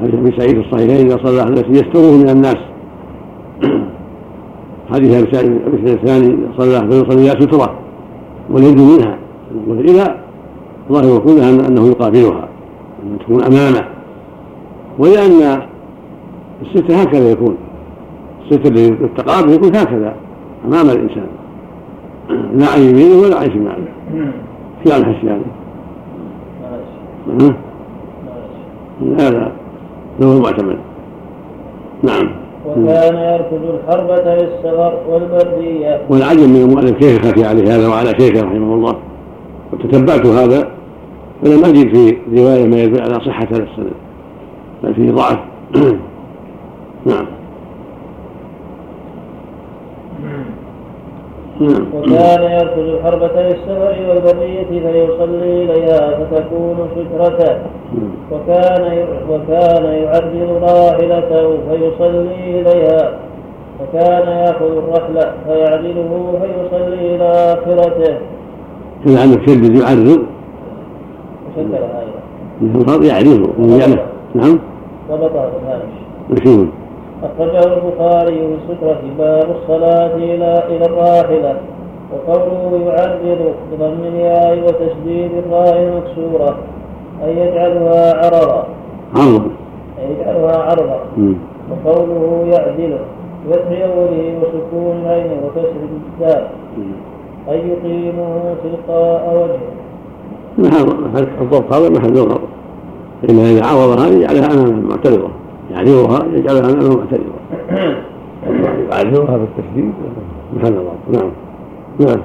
حديث 0.00 0.14
أبي 0.14 0.32
سعيد 0.38 0.58
الصحيحين 0.58 1.06
إذا 1.06 1.16
صلى 1.24 1.42
أحد 1.42 1.58
يستره 1.58 2.16
من 2.16 2.28
الناس. 2.28 2.56
حديث 4.94 5.14
ابي 5.14 5.32
سعيد 5.32 5.60
الثاني 5.88 6.36
صلى 6.58 6.90
فيصلي 6.90 7.28
ستره 7.28 7.78
واليد 8.50 8.80
منها. 8.80 9.18
إلى 9.68 10.16
ظاهر 10.92 11.18
كلها 11.18 11.68
أنه 11.68 11.86
يقابلها 11.86 12.48
أن 13.02 13.18
تكون 13.18 13.42
امامه 13.42 13.88
ولان 14.98 15.62
الستر 16.62 17.02
هكذا 17.02 17.30
يكون. 17.30 17.56
الستر 18.44 18.70
للتقابل 18.70 19.52
يكون 19.52 19.76
هكذا 19.76 20.14
أمام 20.64 20.90
الإنسان. 20.90 21.26
لا 22.54 22.66
عن 22.66 22.80
يمينه 22.80 23.16
ولا 23.22 23.36
عن 23.36 23.50
شماله. 23.50 23.92
في 24.84 24.96
الحش 24.96 25.24
يعني 25.24 25.42
لا 29.00 29.30
لا. 29.30 29.52
هو 30.22 30.32
المعتمد 30.32 30.78
نعم. 32.02 32.42
وكان 32.66 33.16
يركض 33.16 33.74
الحربة 33.74 34.34
للسفر 34.34 34.98
والبردية 35.08 36.00
والعجب 36.08 36.48
من 36.48 36.56
المؤلف 36.56 36.90
كيف 36.90 37.26
خفي 37.26 37.44
عليه 37.44 37.76
هذا 37.76 37.88
وعلى 37.88 38.14
شيخه 38.18 38.42
رحمه 38.42 38.74
الله. 38.74 38.96
وتتبعت 39.72 40.26
هذا. 40.26 40.68
فلم 41.42 41.64
أجد 41.64 41.94
في 41.94 42.16
رواية 42.36 42.66
ما 42.66 42.82
يدل 42.82 43.02
على 43.02 43.14
صحة 43.14 43.46
هذا 43.50 43.62
السند. 43.62 43.92
بل 44.82 44.94
فيه 44.94 45.10
ضعف. 45.10 45.38
نعم. 47.06 47.26
وكان 51.94 52.42
يركض 52.42 52.78
الحربة 52.78 53.42
للسفر 53.42 53.96
والبرية 54.08 54.64
فيصلي 54.64 55.64
إليها 55.64 56.18
فتكون 56.18 56.88
سترة. 56.94 57.60
وكان 58.32 59.06
وكان 59.30 59.84
يعدل 59.84 60.48
راحلته 60.62 61.58
فيصلي 61.70 62.60
إليها. 62.60 63.18
وكان 63.80 64.28
يأخذ 64.28 64.76
الرحل 64.76 65.16
فيعدله 65.46 66.38
فيصلي 66.42 67.14
إلى 67.16 67.28
آخرته. 67.28 68.14
كان 69.04 69.16
عندك 69.16 69.40
شدد 69.48 69.78
يعرض 69.78 70.26
وشكل 71.46 71.74
هذا. 71.74 73.06
يعرضه 73.06 73.78
يعني 73.78 73.96
نعم. 74.34 74.58
ضبطها 75.10 75.50
الهامش. 75.62 76.68
أخرجه 77.22 77.74
البخاري 77.74 78.38
في 78.38 78.72
السترة 78.72 79.00
باب 79.18 79.56
الصلاة 79.56 80.14
إلى 80.16 80.64
إلى 80.68 80.84
الراحلة. 80.86 81.56
وقوله 82.12 82.84
يعرض 82.86 83.54
بضم 83.72 84.04
الياء 84.04 84.58
وتشديد 84.58 85.30
الراء 85.46 85.78
المكسورة. 85.82 86.56
أي 87.24 87.36
يجعلها 87.36 88.24
عرضا. 88.24 88.66
عرضا. 89.16 89.50
أي 89.98 90.12
يجعلها 90.12 90.56
عرضا. 90.56 91.00
وقوله 91.70 92.46
يعدل. 92.52 92.98
بفتح 93.48 93.80
أوله 93.96 94.38
وسكون 94.38 94.96
العين 95.04 95.30
وكسر 95.44 95.82
الدال 96.20 96.46
أي 97.48 97.58
يقيمه 97.68 98.54
تلقاء 98.64 99.34
وجهه. 99.34 99.82
محل 100.58 101.26
الضبط 101.40 101.72
هذا 101.72 101.88
محل 101.88 102.12
الغرض 102.12 102.40
فإن 103.22 103.38
إذا 103.38 103.66
عرضها 103.66 104.06
يجعلها 104.06 104.54
أمامه 104.54 104.88
معترضة 104.88 105.28
يعرضها 105.70 106.24
يجعلها 106.32 106.70
امامه 106.70 106.96
معترضه 106.96 107.42
يعرضها 108.90 109.36
بالتشديد 109.36 109.92
محل 110.56 110.72
الله. 110.72 110.94
نعم. 111.12 111.30
نعم. 112.00 112.22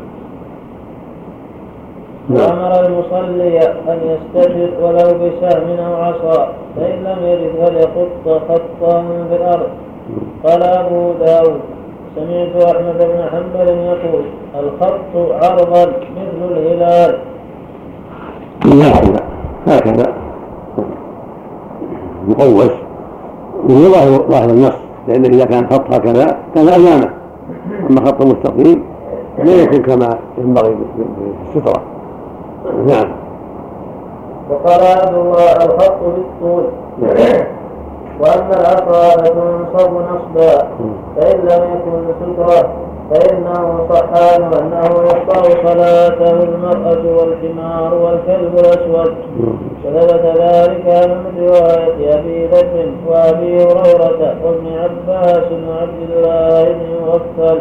وأمر 2.30 2.86
المصلي 2.86 3.60
أن 3.60 4.00
يستجر 4.04 4.70
ولو 4.82 4.98
بسهم 4.98 5.80
أو 5.80 5.96
عصا 5.96 6.54
فإن 6.76 7.04
لم 7.04 7.18
يجد 7.24 7.66
فليخط 7.66 8.42
خطا 8.50 9.04
في 9.30 9.36
الأرض. 9.36 9.70
قال 10.46 10.64
أبو 10.64 11.14
داود 11.26 11.60
سمعت 12.16 12.76
أحمد 12.76 12.98
بن 12.98 13.24
حنبل 13.32 13.70
يقول 13.70 14.24
الخط 14.60 15.44
عرضا 15.44 15.86
مثل 15.86 16.52
الهلال. 16.52 17.18
هكذا. 18.66 19.24
هكذا. 19.68 20.14
مقوس. 22.28 22.87
وهو 23.64 23.94
ظاهر 23.94 24.22
ظاهر 24.30 24.50
النص 24.50 24.74
لأنه 25.08 25.28
إذا 25.28 25.46
كان 25.46 25.68
خط 25.70 25.94
هكذا 25.94 26.38
كان 26.56 26.68
أمامه. 26.68 27.10
أما 27.90 28.06
خط 28.06 28.22
مستقيم 28.22 28.84
لا 29.44 29.62
يكون 29.62 29.82
كما 29.82 30.18
ينبغي 30.38 30.76
في 30.98 31.58
السترة 31.58 31.84
نعم. 32.88 33.12
وقال 34.50 34.82
عبد 34.82 35.18
الله 35.18 35.52
الخط 35.52 36.00
بالطول. 36.04 36.64
وأما 38.20 38.54
العصا 38.54 39.18
فتنصب 39.18 39.92
نصبا 39.92 40.68
فإن 41.16 41.40
لم 41.40 41.64
يكن 41.74 42.14
سترة. 42.22 42.70
فإنه 43.12 43.88
صحان 43.90 44.44
أنه 44.54 45.04
يقطع 45.04 45.42
صلاته 45.66 46.44
المرأة 46.44 47.04
والحمار 47.18 47.94
والكلب 47.94 48.54
الأسود. 48.54 49.14
وثبت 49.86 50.26
ذلك 50.40 51.08
من 51.08 51.48
رواية 51.48 52.20
أبي 52.20 52.48
بكر 52.48 52.88
وأبي 53.08 53.56
هريرة 53.56 54.36
وابن 54.44 54.68
عباس 54.68 55.48
وعبد 55.68 56.00
الله 56.10 56.64
بن 56.64 56.90
مغفل 57.06 57.60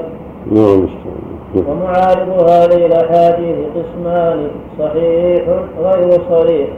ومعارض 1.68 2.50
هذه 2.50 2.86
الأحاديث 2.86 3.56
قسمان 3.76 4.48
صحيح 4.78 5.44
غير 5.82 6.10
صريح 6.30 6.68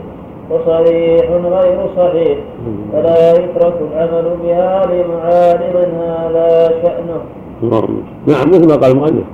وصحيح 0.51 1.25
غير 1.31 1.79
صحيح. 1.97 2.37
فلا 2.93 3.31
يترك 3.31 3.73
العمل 3.91 4.25
بها 4.43 4.85
لمعارض 4.85 5.75
هذا 5.99 6.69
شأنه. 6.83 7.21
نعم. 7.63 8.49
مثل 8.49 8.67
ما 8.67 8.75
قال 8.75 8.91
المؤلف. 8.91 9.25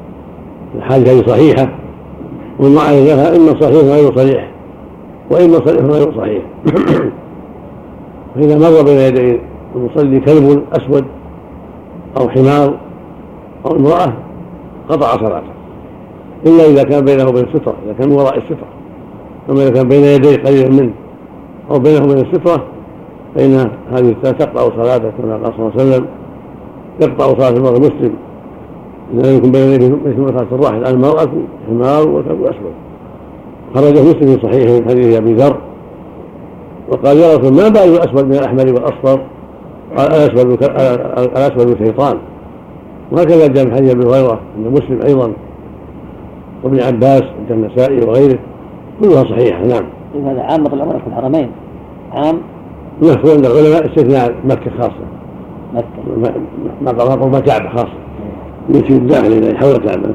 الحادثة 0.75 1.11
هذه 1.11 1.23
صحيحة. 1.27 1.69
والمعارض 2.59 2.97
لها 2.97 3.35
إما 3.35 3.61
صحيح 3.61 3.75
غير 3.75 4.15
صحيح 4.15 4.51
وإما 5.31 5.53
صحيح 5.65 5.81
غير 5.81 6.13
صحيح. 6.17 6.43
فإذا 8.35 8.57
مر 8.57 8.83
بين 8.83 8.99
يدي 8.99 9.39
المصلي 9.75 10.19
كلب 10.19 10.63
أسود 10.73 11.05
أو 12.17 12.29
حمار 12.29 12.77
أو 13.65 13.75
امرأة 13.75 14.13
قطع 14.89 15.07
صلاته. 15.07 15.55
إلا 16.45 16.65
إذا 16.65 16.83
كان 16.83 17.05
بينه 17.05 17.29
وبين 17.29 17.43
السترة 17.43 17.75
إذا 17.85 17.93
كان 17.99 18.11
وراء 18.11 18.37
السترة. 18.37 18.67
أما 19.49 19.61
إذا 19.61 19.69
كان 19.69 19.87
بين 19.87 20.03
يديه 20.03 20.37
قريبا 20.37 20.69
منه 20.69 20.93
أو 21.71 21.79
بينه 21.79 22.03
وبين 22.03 22.17
السترة 22.17 22.63
فإن 23.35 23.69
هذه 23.91 24.15
تقطع 24.23 24.61
صلاته 24.61 25.11
كما 25.17 25.33
قال 25.33 25.53
صلى 25.57 25.59
الله 25.59 25.71
عليه 25.71 25.75
وسلم. 25.75 26.05
يقطع 27.01 27.25
صلاة 27.25 27.49
المرء 27.49 27.75
المسلم 27.75 28.13
إذا 29.13 29.31
لم 29.31 29.37
يكن 29.37 29.51
بين 29.51 29.71
يديه 29.71 29.89
مثل 29.89 30.19
مسألة 30.19 30.47
الراحل 30.51 30.85
المرأة 30.85 31.29
حمار 31.67 32.07
والكلب 32.07 32.41
الأسود 32.41 32.73
خرج 33.75 33.93
مسلم 33.93 34.37
في 34.37 34.41
صحيح 34.41 34.71
من 34.71 34.89
حديث 34.89 35.17
أبي 35.17 35.33
ذر 35.33 35.57
وقال 36.89 37.17
يا 37.17 37.37
رسول 37.37 37.53
ما 37.53 37.69
بال 37.69 37.95
الأسود 37.95 38.25
من 38.25 38.33
الأحمر 38.35 38.73
والأصفر؟ 38.73 39.21
قال 39.97 40.07
الأسود 40.07 40.63
الأسود 41.37 41.77
شيطان. 41.77 42.17
وهكذا 43.11 43.47
جاء 43.47 43.65
من 43.65 43.75
حديث 43.75 43.91
أبي 43.91 44.05
هريرة 44.05 44.39
عند 44.57 44.67
مسلم 44.67 45.01
أيضا 45.01 45.31
وابن 46.63 46.79
عباس 46.79 47.23
عند 47.23 47.51
النسائي 47.51 47.99
وغيره 47.99 48.39
كلها 49.01 49.23
صحيحة. 49.23 49.65
نعم. 49.65 49.83
هذا 50.25 50.41
عامة 50.41 50.73
العمرة 50.73 50.97
في 50.97 51.07
الحرمين. 51.07 51.51
عام؟ 52.11 52.37
مشهور 53.01 53.31
عند 53.31 53.45
العلماء 53.45 53.85
استثناء 53.85 54.35
مكة 54.45 54.71
خاصة. 54.77 55.14
ما 56.81 57.39
كعبة 57.39 57.69
خاصة 57.69 57.89
يمشي 58.69 58.93
الداخل 58.93 59.27
إلى 59.27 59.57
حول 59.57 59.71
الكعبة 59.71 60.13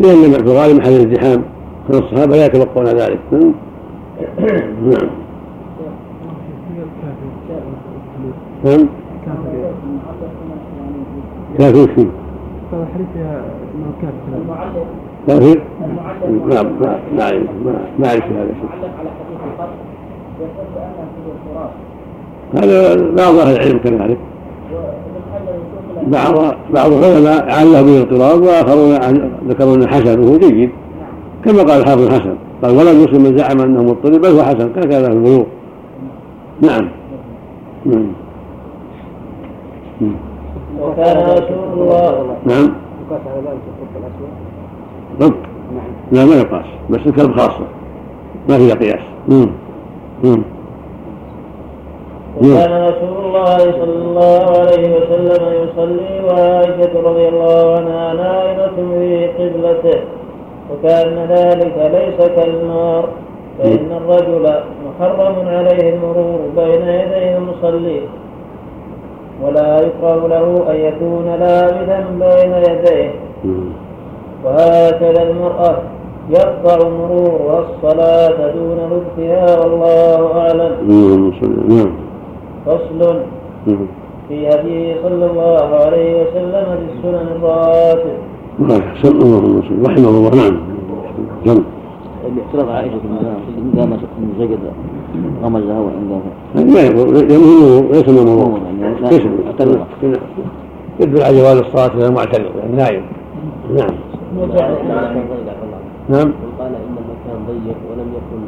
لأن 0.00 0.32
في 0.32 0.40
الغالب 0.40 0.76
محل 0.76 0.92
الازدحام 0.92 1.42
كان 1.88 1.98
الصحابة 1.98 2.36
لا 2.36 2.46
يتوقعون 2.46 2.86
ذلك. 2.86 3.18
نعم. 4.82 5.08
نعم. 8.64 8.88
كافر 11.58 11.78
وش 11.78 11.90
فيه؟ 11.90 12.06
كافر 15.28 15.60
ما 16.46 16.62
ما 17.12 17.22
اعرف 17.22 17.50
ما 17.98 18.08
أعرف 18.08 18.24
هذا 18.24 18.50
الشيء 18.50 18.70
هذا 22.54 23.10
بعض 23.10 23.34
أهل 23.34 23.56
العلم 23.56 23.78
كذلك. 23.78 24.18
بعض 26.06 26.54
بعض 26.74 26.92
العلماء 26.92 27.50
عله 27.50 27.82
به 27.82 28.02
الاضطراب 28.02 28.42
واخرون 28.42 28.94
ذكروا 29.48 29.74
أن 29.74 29.88
حسنه 29.88 30.38
جيد. 30.38 30.70
كما 31.44 31.58
قال 31.58 31.80
الحافظ 31.80 32.02
الحسن 32.02 32.36
قال 32.62 32.76
ولا 32.76 32.92
مسلم 32.92 33.22
من 33.22 33.38
زعم 33.38 33.60
أنه 33.60 33.82
مضطرب 33.82 34.20
بل 34.20 34.28
هو 34.28 34.42
حسن. 34.42 34.72
كذا 34.72 35.08
في 35.08 35.12
البلوغ 35.12 35.44
نعم. 36.60 36.88
نعم. 37.86 38.12
وكان 40.80 41.16
رسول 41.16 41.72
الله 41.72 42.36
نعم. 42.46 42.72
يقاس 43.10 43.20
على 43.26 43.42
ذلك 43.46 43.60
الاسود 43.96 44.30
رب 45.22 45.34
لا 46.12 46.24
ما 46.24 46.34
يقاس 46.34 46.66
بس 46.90 47.00
الكلب 47.06 47.32
خاصة. 47.36 47.66
ما 48.48 48.58
فيها 48.58 48.74
قياس. 48.74 49.00
نعم 49.28 49.50
نعم 50.24 50.42
وكان 52.36 52.72
رسول 52.88 53.24
الله 53.24 53.58
صلى 53.58 53.96
الله 54.06 54.44
عليه 54.60 54.96
وسلم 54.96 55.42
يصلي 55.62 56.20
وعائشة 56.26 57.00
رضي 57.04 57.28
الله 57.28 57.76
عنها 57.76 58.14
نائمة 58.14 58.76
في 58.98 59.26
قبلته. 59.26 60.00
وكان 60.72 61.26
ذلك 61.28 61.90
ليس 61.92 62.28
كالنار. 62.28 63.08
فإن 63.58 63.92
الرجل 63.92 64.54
محرم 64.86 65.48
عليه 65.48 65.94
المرور 65.94 66.40
بين 66.56 66.88
يدي 66.88 67.36
المصلي. 67.36 68.00
ولا 69.42 69.80
يكره 69.80 70.28
له 70.28 70.64
أن 70.70 70.76
يكون 70.76 71.26
لابثا 71.40 72.04
بين 72.20 72.52
يديه. 72.52 73.10
وهكذا 74.44 75.22
المرأة 75.22 75.76
يقطع 76.30 76.88
مرورها 76.88 77.58
الصلاة 77.60 78.50
دون 78.52 78.78
لبسها 78.92 79.60
والله 79.60 80.38
أعلم. 80.40 80.72
نعم. 81.68 82.05
فصل. 82.66 83.20
في 84.28 84.48
هديه 84.48 84.96
صلى 85.02 85.30
الله 85.30 85.76
عليه 85.76 86.22
وسلم 86.22 86.64
في 86.64 86.92
السنن 86.98 87.28
الرواتب 87.36 88.16
أحسن 88.70 89.16
اللهم 89.16 89.62
صل 89.62 89.90
رحمه 89.90 90.08
الله 90.08 90.30
نعم. 90.30 90.58
جمع 91.44 91.62
الاعتراض 92.26 92.68
عائشة 92.68 93.00
إن 93.58 93.72
قام 93.78 93.98
زجد 94.38 94.58
غمزها 95.42 95.80
قام 95.80 96.22
ما 96.54 96.80
يمهمه 96.80 97.92
ليس 97.92 98.08
من 98.08 98.18
الموضوع 98.18 98.58
يعني 98.80 99.00
ليس 99.00 99.22
يدل 101.00 101.22
على 101.22 101.36
جواز 101.36 101.56
الصلاة 101.56 101.94
إلى 101.94 102.06
المعتذر 102.06 102.52
يعني 102.58 102.76
نايم 102.76 103.02
نعم. 103.76 103.94
نعم. 106.08 106.32
قال 106.58 106.72
ان 106.74 106.96
المكان 106.98 107.38
ضيق 107.48 107.76
ولم 107.90 108.08
يكن 108.16 108.42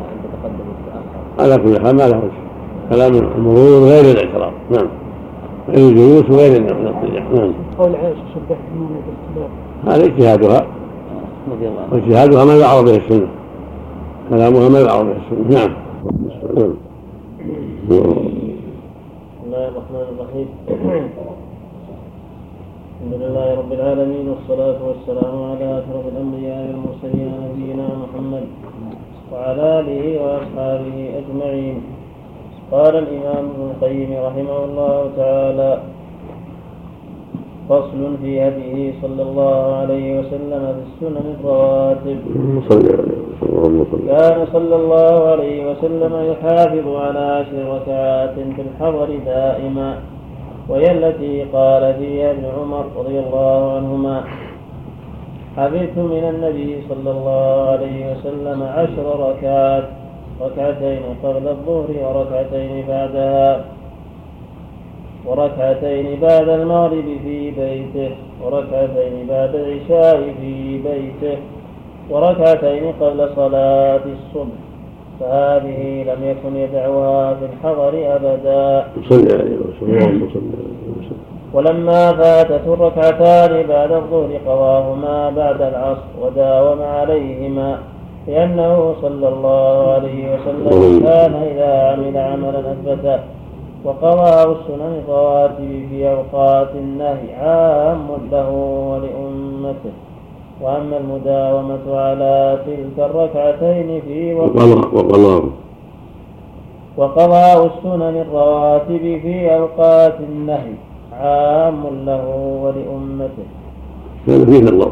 ان 0.00 0.16
تتقدم 0.22 0.66
وتتاخر 0.70 1.54
على 1.54 1.56
كل 1.62 1.84
حال 1.84 1.96
ما 1.96 2.02
له 2.08 2.18
وجه. 2.18 2.49
كلام 2.90 3.12
المرور 3.14 3.88
غير 3.88 4.04
الاعتراض. 4.04 4.52
نعم. 4.70 4.88
غير 5.68 5.88
الجلوس 5.88 6.30
وغير 6.30 6.56
الاضطجاع 6.56 7.24
نعم. 7.34 7.52
قول 7.78 7.94
عائشة 7.96 8.24
شبهت 8.34 8.58
النوم 8.72 8.90
بالاختلاف 9.06 9.50
هذا 9.86 10.04
اجتهادها. 10.04 10.66
رضي 11.52 11.68
الله 11.68 11.80
عنه 11.80 11.92
واجتهادها 11.92 12.44
ما 12.44 12.56
يعرض 12.56 12.84
به 12.84 12.96
السنة. 12.96 13.28
كلامها 14.30 14.68
ما 14.68 14.80
يعرض 14.80 15.06
به 15.06 15.16
السنة. 15.16 15.58
نعم. 15.58 15.70
نعم 16.56 16.74
بسم 17.88 18.02
الله 19.46 19.68
الرحمن 19.68 20.06
الرحيم. 20.14 20.48
الحمد 23.00 23.22
لله 23.22 23.54
رب 23.54 23.72
العالمين 23.72 24.28
والصلاة 24.28 24.78
والسلام 24.88 25.42
على 25.42 25.78
أشرف 25.78 26.04
الأنبياء 26.12 26.58
والمرسلين 26.66 27.32
نبينا 27.44 27.88
محمد 28.02 28.44
وعلى 29.32 29.80
آله 29.80 30.22
وأصحابه 30.22 30.96
أجمعين. 31.20 31.82
قال 32.72 32.96
الإمام 32.96 33.44
ابن 33.50 33.70
القيم 33.70 34.10
رحمه 34.26 34.64
الله 34.64 35.10
تعالى 35.16 35.80
فصل 37.68 38.16
في 38.22 38.42
هديه 38.42 38.92
صلى 39.02 39.22
الله 39.22 39.74
عليه 39.74 40.18
وسلم 40.20 40.62
في 40.74 40.82
السنن 40.88 41.34
الرواتب. 41.40 42.18
كان 44.06 44.46
صلى 44.52 44.76
الله 44.76 45.30
عليه 45.30 45.70
وسلم 45.70 46.12
يحافظ 46.32 46.86
على 46.96 47.18
عشر 47.18 47.74
ركعات 47.74 48.34
في 48.34 48.62
الحضر 48.62 49.08
دائما 49.26 49.98
وهي 50.68 50.90
التي 50.92 51.42
قال 51.52 51.94
فيها 51.94 52.30
ابن 52.30 52.44
عمر 52.58 52.84
رضي 52.98 53.18
الله 53.18 53.76
عنهما 53.76 54.24
حفظت 55.56 55.96
من 55.98 56.24
النبي 56.34 56.82
صلى 56.88 57.10
الله 57.10 57.68
عليه 57.70 58.12
وسلم 58.12 58.62
عشر 58.62 59.30
ركعات 59.30 59.84
ركعتين 60.40 61.02
قبل 61.24 61.48
الظهر 61.48 61.90
وركعتين 62.04 62.84
بعدها 62.88 63.64
وركعتين 65.26 66.20
بعد 66.20 66.48
المغرب 66.48 67.04
في 67.24 67.50
بيته 67.50 68.10
وركعتين 68.44 69.26
بعد 69.28 69.54
العشاء 69.54 70.34
في 70.40 70.78
بيته 70.78 71.38
وركعتين 72.10 72.92
قبل 73.00 73.28
صلاة 73.36 74.00
الصبح. 74.06 74.58
فهذه 75.20 76.02
لم 76.02 76.24
يكن 76.24 76.56
يدعها 76.56 77.34
في 77.34 77.44
الحضر 77.44 78.16
أبدا. 78.16 78.86
صلى 79.08 79.32
عليه 79.34 79.56
وسلم. 79.56 81.20
ولما 81.52 82.12
فاتته 82.12 82.74
الركعتان 82.74 83.66
بعد 83.66 83.92
الظهر 83.92 84.40
قضاهما 84.46 85.30
بعد 85.30 85.62
العصر 85.62 86.08
وداوم 86.22 86.82
عليهما. 86.82 87.78
لأنه 88.26 88.94
صلى 89.02 89.28
الله 89.28 89.92
عليه 89.92 90.34
وسلم 90.34 91.00
كان 91.02 91.34
إذا 91.34 91.92
عمل 91.92 92.16
عملا 92.18 92.72
أثبته 92.72 93.20
وقضاء 93.84 94.52
السنن 94.52 95.02
الرواتب 95.04 95.86
في 95.90 96.10
أوقات 96.10 96.70
النهي 96.74 97.34
عام 97.34 98.06
له 98.32 98.50
ولأمته. 98.90 99.92
وأما 100.62 100.96
المداومة 100.96 101.96
على 102.00 102.58
تلك 102.66 103.10
الركعتين 103.10 104.00
في 104.00 104.34
وقت 104.34 104.56
وقضاء 104.94 105.42
وقضاء 106.96 107.66
السنن 107.66 108.16
الرواتب 108.20 109.20
في 109.22 109.54
أوقات 109.54 110.14
النهي 110.20 110.74
عام 111.12 111.82
له 112.06 112.24
ولأمته. 112.62 113.46
كان 114.26 114.46
فيه 114.46 114.60
نظر 114.60 114.90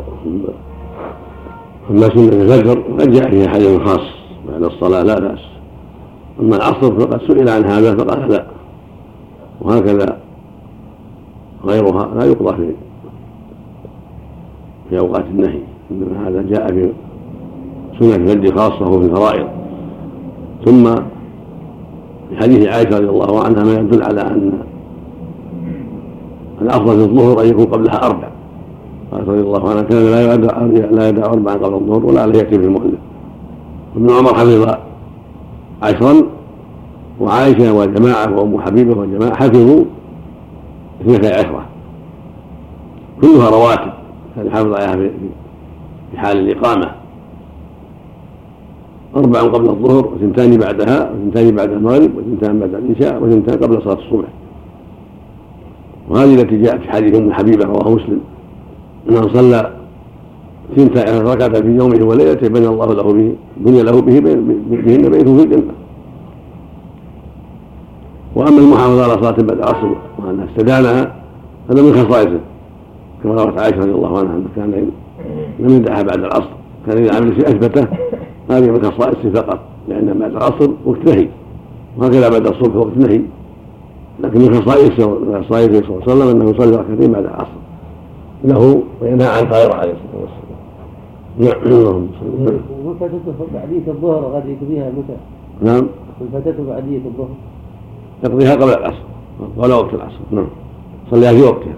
أما 1.90 2.00
سنة 2.00 2.28
الفجر 2.28 2.80
قد 2.80 3.10
جاء 3.10 3.30
فيها 3.30 3.48
حديث 3.48 3.78
خاص 3.78 4.00
بعد 4.48 4.62
الصلاة 4.62 5.02
لا 5.02 5.18
بأس. 5.20 5.38
أما 6.40 6.56
العصر 6.56 7.00
فقد 7.00 7.20
سئل 7.20 7.48
عن 7.48 7.64
هذا 7.64 7.96
فقال 7.96 8.28
لا. 8.28 8.46
وهكذا 9.60 10.18
غيرها 11.64 12.14
لا 12.14 12.24
يقضى 12.24 12.56
في 12.56 12.74
في 14.90 14.98
أوقات 14.98 15.24
النهي. 15.24 15.60
إنما 15.90 16.28
هذا 16.28 16.42
جاء 16.42 16.68
في 16.68 16.92
سنة 18.00 18.14
الفجر 18.14 18.56
خاصة 18.56 18.88
وفي 18.88 19.06
الفرائض. 19.06 19.48
ثم 20.64 20.84
في 22.30 22.36
حديث 22.36 22.68
عائشة 22.68 22.98
رضي 22.98 23.08
الله 23.08 23.44
عنها 23.44 23.64
ما 23.64 23.72
يدل 23.72 24.02
على 24.02 24.20
أن 24.20 24.52
الأفضل 26.62 26.96
في 26.96 27.04
الظهر 27.04 27.42
أن 27.42 27.48
يكون 27.48 27.66
قبلها 27.66 28.06
أربع. 28.06 28.27
رضي 29.12 29.40
الله 29.40 29.70
عنها 29.70 29.82
كان 29.82 30.04
لا 30.04 30.34
يدع 30.34 30.62
لا 30.90 31.08
يدع 31.08 31.24
أربعا 31.24 31.54
قبل 31.54 31.74
الظهر 31.74 32.06
ولا 32.06 32.26
لا 32.26 32.38
يأتي 32.38 32.56
المؤلف 32.56 32.98
ابن 33.96 34.10
عمر 34.10 34.34
حفظ 34.34 34.74
عشرا 35.82 36.22
وعائشة 37.20 37.72
وجماعة 37.72 38.38
وأم 38.38 38.60
حبيبة 38.60 38.98
وجماعة 38.98 39.34
حفظوا 39.34 39.84
اثنتي 41.00 41.28
عشرة. 41.28 41.66
كلها 43.20 43.50
رواتب. 43.50 43.92
كان 44.36 44.50
حافظ 44.50 44.72
عليها 44.72 45.10
في 46.10 46.18
حال 46.18 46.38
الإقامة. 46.38 46.90
أربع 49.16 49.40
قبل 49.40 49.68
الظهر 49.68 50.06
وثنتان 50.06 50.56
بعدها 50.56 51.10
وثنتان 51.10 51.56
بعد 51.56 51.70
المغرب 51.70 52.10
وثنتان 52.16 52.58
بعد 52.58 52.74
العشاء 52.74 53.22
وثنتان 53.22 53.58
قبل 53.58 53.82
صلاة 53.82 53.98
الصبح. 53.98 54.28
وهذه 56.08 56.34
التي 56.34 56.62
جاءت 56.62 56.80
في 56.80 56.92
حديث 56.92 57.16
أم 57.16 57.32
حبيبة 57.32 57.64
رواه 57.64 57.90
مسلم. 57.94 58.20
أنه 59.08 59.28
صلى 59.28 59.72
ثنتا 60.76 61.22
ركعة 61.22 61.60
في 61.60 61.68
يومه 61.68 62.04
وليلته 62.04 62.48
بنى 62.48 62.68
الله 62.68 62.86
له 62.94 63.02
به 63.02 63.34
بني 63.56 63.82
له 63.82 64.00
به 64.00 64.20
بهن 64.20 65.10
بيته 65.10 65.36
في 65.36 65.44
الجنة. 65.44 65.72
وأما 68.36 68.58
المحافظة 68.58 69.04
على 69.04 69.12
صلاة 69.12 69.30
بعد 69.30 69.58
العصر 69.58 69.90
وأنها 70.18 70.44
استدانها 70.44 71.14
هذا 71.70 71.82
من 71.82 71.92
خصائصه. 71.92 72.40
كما 73.22 73.44
روت 73.44 73.58
عائشة 73.58 73.78
رضي 73.78 73.90
الله 73.90 74.18
عنها 74.18 74.36
أنه 74.36 74.48
كان 74.56 74.90
لم 75.58 75.76
يدعها 75.76 76.02
بعد 76.02 76.18
العصر. 76.18 76.50
كان 76.86 76.98
إذا 76.98 77.16
عمل 77.16 77.34
شيء 77.34 77.48
أثبته 77.48 77.86
هذه 78.50 78.70
من 78.70 78.82
خصائصه 78.82 79.30
فقط 79.34 79.58
لأن 79.88 80.18
بعد 80.18 80.30
العصر 80.30 80.70
وقت 80.84 81.04
نهي. 81.06 81.28
وهكذا 81.98 82.28
بعد 82.28 82.46
الصبح 82.46 82.76
وقت 82.76 82.96
نهي. 82.96 83.20
لكن 84.20 84.40
من 84.40 84.62
خصائصه 84.62 85.08
من 85.08 85.44
خصائصه 85.44 85.82
صلى 85.82 85.88
الله 85.88 86.02
عليه 86.02 86.12
وسلم 86.12 86.40
أنه 86.40 86.50
يصلي 86.50 86.76
ركعتين 86.76 87.12
بعد 87.12 87.24
العصر. 87.24 87.58
له 88.44 88.82
وينهى 89.02 89.28
عن 89.28 89.44
غيره 89.44 89.74
عليه 89.74 89.92
الصلاة 89.92 90.20
والسلام. 90.20 90.48
نعم. 91.38 91.62
اللهم 91.66 92.08
صل 92.20 92.60
وفتته 92.84 93.46
بعدية 93.54 93.88
الظهر 93.88 94.20
غادي 94.32 94.52
يقضيها 94.52 94.90
متى؟ 94.90 95.16
نعم. 95.62 95.86
والفتاة 96.20 96.64
بعدية 96.64 97.00
الظهر. 97.06 97.28
يقضيها 98.24 98.54
قبل 98.54 98.82
العصر 98.82 99.02
ولا 99.56 99.74
وقت 99.74 99.94
العصر. 99.94 100.20
نعم. 100.30 100.48
صليها 101.10 101.32
في 101.32 101.42
وقتها. 101.42 101.74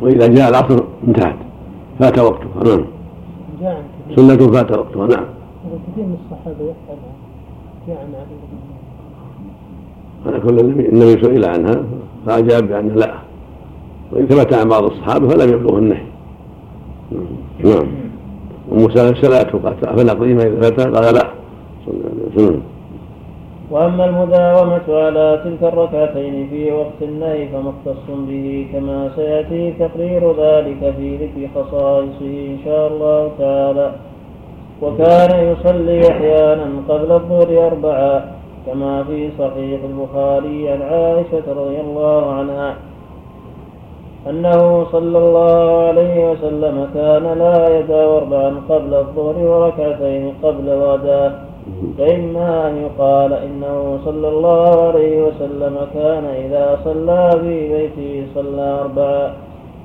وإذا 0.00 0.26
جاء 0.26 0.48
العصر 0.48 0.84
انتهت. 1.08 1.36
فات 1.98 2.18
وقتها. 2.18 2.64
نعم. 2.64 2.84
سنة 4.16 4.52
فات 4.52 4.78
وقتها. 4.78 5.06
نعم. 5.06 5.24
كثير 5.92 6.04
من 6.04 6.16
الصحابة 6.24 6.56
يفعلها 6.56 7.12
جاء 7.88 7.96
عن 7.98 8.14
على 10.26 10.40
كل 10.40 10.60
النبي 10.60 10.88
النبي 10.88 11.22
سئل 11.22 11.44
عنها 11.44 11.82
فأجاب 12.26 12.68
بأن 12.68 12.88
لا. 12.88 13.27
وإن 14.12 14.26
ثبت 14.26 14.54
عن 14.54 14.68
بعض 14.68 14.84
الصحابة 14.84 15.28
فلم 15.28 15.54
يبلغ 15.54 15.78
النهي. 15.78 16.06
نعم. 17.64 17.86
أم 18.72 18.90
سألته 18.94 19.58
قالت 19.58 19.84
أفنقضيهما 19.84 20.42
إذا 20.42 20.60
فتى 20.60 20.82
قال 20.82 21.14
لا. 21.14 21.26
وأما 23.70 24.04
المداومة 24.04 24.88
على 24.88 25.40
تلك 25.44 25.72
الركعتين 25.72 26.48
في 26.50 26.72
وقت 26.72 27.02
النهي 27.02 27.48
فمختص 27.48 28.06
به 28.08 28.66
كما 28.72 29.10
سيأتي 29.16 29.72
تقرير 29.78 30.32
ذلك 30.40 30.94
في 30.96 31.16
ذكر 31.16 31.48
خصائصه 31.54 32.20
إن 32.22 32.58
شاء 32.64 32.88
الله 32.92 33.30
تعالى. 33.38 33.92
وكان 34.82 35.52
يصلي 35.52 36.08
أحيانا 36.10 36.68
قبل 36.88 37.12
الظهر 37.12 37.66
أربعا 37.66 38.32
كما 38.66 39.04
في 39.04 39.30
صحيح 39.38 39.80
البخاري 39.84 40.68
عن 40.68 40.82
عائشة 40.82 41.42
رضي 41.48 41.80
الله 41.80 42.32
عنها. 42.32 42.76
أنه 44.30 44.84
صلى 44.92 45.18
الله 45.18 45.86
عليه 45.88 46.30
وسلم 46.30 46.88
كان 46.94 47.38
لا 47.38 48.16
أربعا 48.16 48.54
قبل 48.68 48.94
الظهر 48.94 49.38
وركعتين 49.38 50.34
قبل 50.42 50.68
الغداء. 50.68 51.32
فإما 51.98 52.68
أن 52.68 52.76
يقال 52.76 53.32
إنه 53.32 53.98
صلى 54.04 54.28
الله 54.28 54.82
عليه 54.82 55.22
وسلم 55.22 55.76
كان 55.94 56.24
إذا 56.24 56.78
صلى 56.84 57.30
في 57.40 57.68
بيته 57.68 58.26
صلى 58.34 58.80
أربعا 58.80 59.32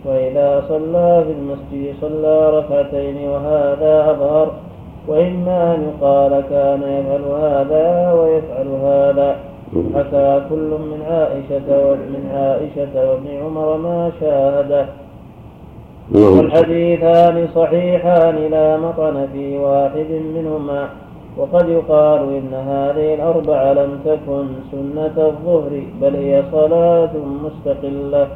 وإذا 0.05 0.63
صلى 0.69 1.23
في 1.25 1.31
المسجد 1.31 1.95
صلى 2.01 2.49
ركعتين 2.49 3.29
وهذا 3.29 4.11
أظهر. 4.11 4.51
وإما 5.07 5.75
أن 5.75 5.91
يقال 5.91 6.43
كان 6.49 6.83
يفعل 6.83 7.23
هذا 7.41 8.13
ويفعل 8.13 8.67
هذا. 8.83 9.35
حكى 9.95 10.41
كل 10.49 10.69
من 10.91 10.99
عائشة 11.09 11.67
ومن 11.87 12.23
عائشة 12.33 12.93
وابن 13.09 13.27
عمر 13.43 13.77
ما 13.77 14.11
شاهده 14.19 14.85
والحديثان 16.11 17.47
صحيحان 17.55 18.35
لا 18.35 18.77
مطن 18.77 19.27
في 19.33 19.57
واحد 19.57 20.09
منهما. 20.35 20.89
وقد 21.37 21.69
يقال 21.69 22.21
إن 22.21 22.53
هذه 22.53 23.13
الأربع 23.13 23.71
لم 23.71 23.99
تكن 24.05 24.45
سنة 24.71 25.17
الظهر 25.17 25.73
بل 26.01 26.15
هي 26.15 26.43
صلاة 26.51 27.13
مستقلة. 27.45 28.27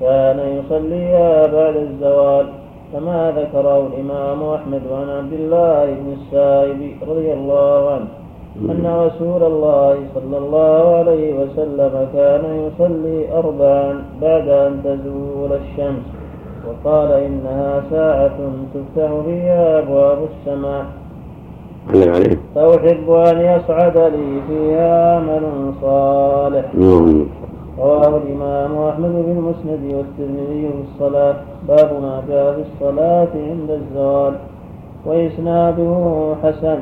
كان 0.00 0.38
يصليها 0.58 1.46
بعد 1.46 1.76
الزوال 1.76 2.46
كما 2.92 3.32
ذكره 3.36 3.86
الإمام 3.86 4.42
أحمد 4.42 4.82
عن 4.92 5.08
عبد 5.08 5.32
الله 5.32 5.84
بن 5.84 6.08
السائب 6.12 6.80
رضي 7.08 7.32
الله 7.32 7.90
عنه. 7.90 8.23
أن 8.54 8.86
رسول 8.86 9.42
الله 9.42 9.96
صلى 10.14 10.38
الله 10.38 10.96
عليه 10.96 11.34
وسلم 11.34 12.08
كان 12.12 12.44
يصلي 12.66 13.38
أربعا 13.38 14.02
بعد 14.22 14.48
أن 14.48 14.80
تزول 14.84 15.52
الشمس 15.52 16.06
وقال 16.66 17.12
إنها 17.12 17.82
ساعة 17.90 18.38
تفتح 18.74 19.10
فيها 19.24 19.78
أبواب 19.78 20.18
السماء. 20.30 20.84
عليه. 21.94 22.38
فأحب 22.54 23.10
أن 23.10 23.40
يصعد 23.40 23.98
لي 23.98 24.40
فيها 24.48 25.16
عمل 25.16 25.72
صالح. 25.82 26.64
رواه 27.78 28.16
الإمام 28.16 28.78
أحمد 28.78 29.12
بن 29.12 29.40
مسند 29.40 29.94
والترمذي 29.94 30.68
في 30.68 30.82
الصلاة. 30.94 31.36
باب 31.68 31.90
ما 32.02 32.22
جاء 32.28 32.52
في 32.52 32.60
الصلاة 32.60 33.28
عند 33.34 33.70
الزوال 33.70 34.34
وإسناده 35.06 36.34
حسن. 36.42 36.78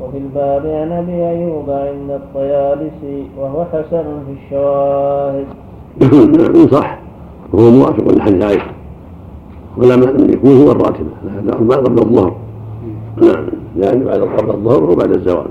وفي 0.00 0.18
الباب 0.18 0.66
عن 0.66 0.92
أبي 0.92 1.12
أيوب 1.12 1.70
عند 1.70 2.10
الطيالسي 2.10 3.26
وهو 3.38 3.64
حسن 3.64 4.04
في 4.26 4.32
الشواهد. 4.44 5.46
نعم 6.38 6.68
صح. 6.68 6.98
وهو 7.52 7.70
موافق 7.70 8.12
لحديث 8.12 8.42
عائشة 8.42 8.70
ولا 9.76 9.96
من 9.96 10.30
يكون 10.32 10.56
هو 10.56 10.72
الراتبة 10.72 11.10
هذا 11.38 11.52
أربعة 11.52 11.78
قبل 11.78 11.98
الظهر. 11.98 12.34
نعم 13.16 13.46
لأن 13.76 14.04
بعد 14.04 14.20
قبل 14.20 14.50
الظهر 14.50 14.90
وبعد 14.90 15.10
الزوال. 15.10 15.46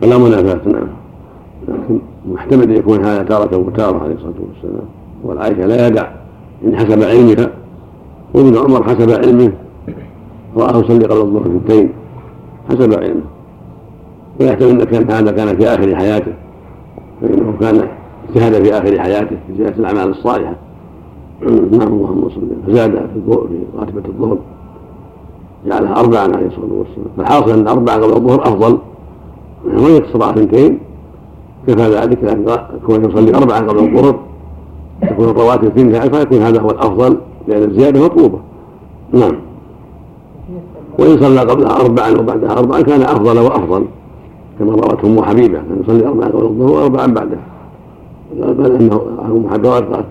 فلا 0.00 0.18
منافاة 0.18 0.68
نعم. 0.68 0.88
لكن 1.68 1.98
محتمل 2.32 2.76
يكون 2.76 3.04
هذا 3.04 3.22
تارة 3.22 3.56
وتارة 3.56 3.98
عليه 3.98 4.14
الصلاة 4.14 4.34
والسلام. 4.48 4.88
والعائشة 5.24 5.66
لا 5.66 5.86
يدع. 5.86 6.08
إن 6.64 6.76
حسب 6.76 7.02
علمها 7.02 7.50
وابن 8.34 8.56
عمر 8.56 8.82
حسب 8.82 9.10
علمه. 9.10 9.52
رآه 10.56 10.78
يصلي 10.78 11.04
قبل 11.04 11.20
الظهر 11.20 11.46
اثنتين 11.46 11.92
حسب 12.68 12.92
علمه. 12.92 13.37
ويحتمل 14.40 14.80
أن 14.80 14.84
كان 14.84 15.10
هذا 15.10 15.32
كان 15.32 15.56
في 15.56 15.66
آخر 15.66 15.96
حياته. 15.96 16.32
فإنه 17.22 17.54
كان 17.60 17.88
اجتهد 18.28 18.64
في 18.64 18.78
آخر 18.78 19.00
حياته 19.00 19.36
في 19.46 19.56
زيادة 19.58 19.76
الأعمال 19.76 20.10
الصالحة. 20.10 20.54
نعم 21.42 21.88
اللهم 21.88 22.28
صل 22.28 22.48
فزاد 22.66 22.90
في 22.90 23.20
في 23.26 23.78
راتبة 23.78 24.02
الظهر. 24.08 24.38
جعلها 25.66 26.00
أربعا 26.00 26.22
عليه 26.22 26.46
الصلاة 26.46 26.72
والسلام. 26.72 27.08
فالحاصل 27.16 27.50
أن 27.50 27.68
أربعة 27.68 27.96
قبل 27.96 28.16
الظهر 28.16 28.42
أفضل. 28.42 28.78
ومن 29.66 29.90
يقتصر 29.90 30.22
على 30.22 30.32
اثنتين. 30.32 30.78
كفى 31.66 31.82
ذلك 31.82 32.24
لأن 32.24 32.58
يكون 32.82 33.04
يصلي 33.04 33.34
أربعا 33.34 33.58
قبل 33.58 33.78
الظهر 33.78 34.18
تكون 35.02 35.28
الرواتب 35.28 35.64
اثنتين 35.64 36.00
فيكون 36.00 36.38
هذا 36.38 36.60
هو 36.60 36.70
الأفضل 36.70 37.16
لأن 37.48 37.70
الزيادة 37.70 38.04
مطلوبة. 38.04 38.38
نعم. 39.12 39.36
وإن 40.98 41.18
صلى 41.20 41.40
قبلها 41.40 41.80
أربعا 41.80 42.10
وبعدها 42.10 42.58
أربعا 42.58 42.80
كان 42.80 43.02
أفضل 43.02 43.38
وأفضل. 43.38 43.84
كما 44.58 44.72
روته 44.72 45.08
أم 45.08 45.22
حبيبة 45.22 45.58
كان 45.58 45.82
يصلي 45.84 46.06
أربعا 46.06 46.28
قبل 46.28 46.44
الظهر 46.44 46.72
وأربعا 46.72 47.06
بعدها 47.06 47.42
بل 48.36 48.72
أنه 48.72 49.00
أم 49.20 49.48
حبيبة 49.50 49.70
قالت 49.70 50.04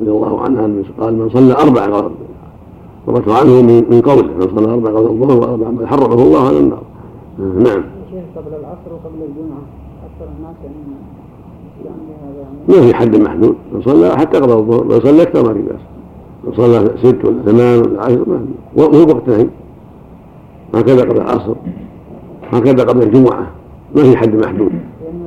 رضي 0.00 0.10
الله 0.10 0.40
عنها 0.40 0.68
قال 1.00 1.14
من 1.14 1.30
صلى 1.30 1.52
أربعا 1.52 2.10
روته 3.08 3.34
عنه 3.38 3.62
من 3.62 4.00
قوله 4.00 4.34
من 4.34 4.48
صلى 4.56 4.72
أربعا 4.72 4.92
قبل 4.92 5.06
الظهر 5.06 5.40
وأربعا 5.40 5.86
حرمه 5.86 6.22
الله 6.22 6.46
على 6.46 6.58
النار. 6.58 6.82
نعم. 7.38 7.84
قبل 8.36 8.54
العصر 8.60 8.90
وقبل 8.92 9.20
الجمعة 9.28 9.62
أكثر 10.06 10.28
الناس 10.38 10.56
يعني 10.64 10.76
يعني 11.84 11.96
هذا 12.22 12.40
يعني 12.68 12.86
ما 12.86 12.86
في 12.86 12.94
حد 12.94 13.16
محدود. 13.16 13.54
لو 13.74 13.80
صلى 13.82 14.16
حتى 14.16 14.38
قبل 14.38 14.52
الظهر 14.52 14.84
لو 14.84 15.00
صلى 15.00 15.22
أكثر 15.22 15.42
ما 15.42 15.54
في 15.54 15.62
بأس. 15.62 15.80
لو 16.44 16.52
صلى 16.52 16.90
ست 17.02 17.24
ولا 17.24 17.42
ثمان 17.42 17.78
ولا 17.78 18.02
عشر 18.02 18.28
ما 18.28 18.38
في. 18.38 18.80
وهو 18.80 19.08
وقتين 19.08 19.50
هكذا 20.74 21.02
قبل 21.02 21.16
العصر 21.16 21.54
هكذا 22.52 22.84
قبل 22.84 23.02
الجمعة. 23.02 23.46
ما 23.94 24.02
في 24.02 24.16
حد 24.16 24.34
محدود. 24.34 24.72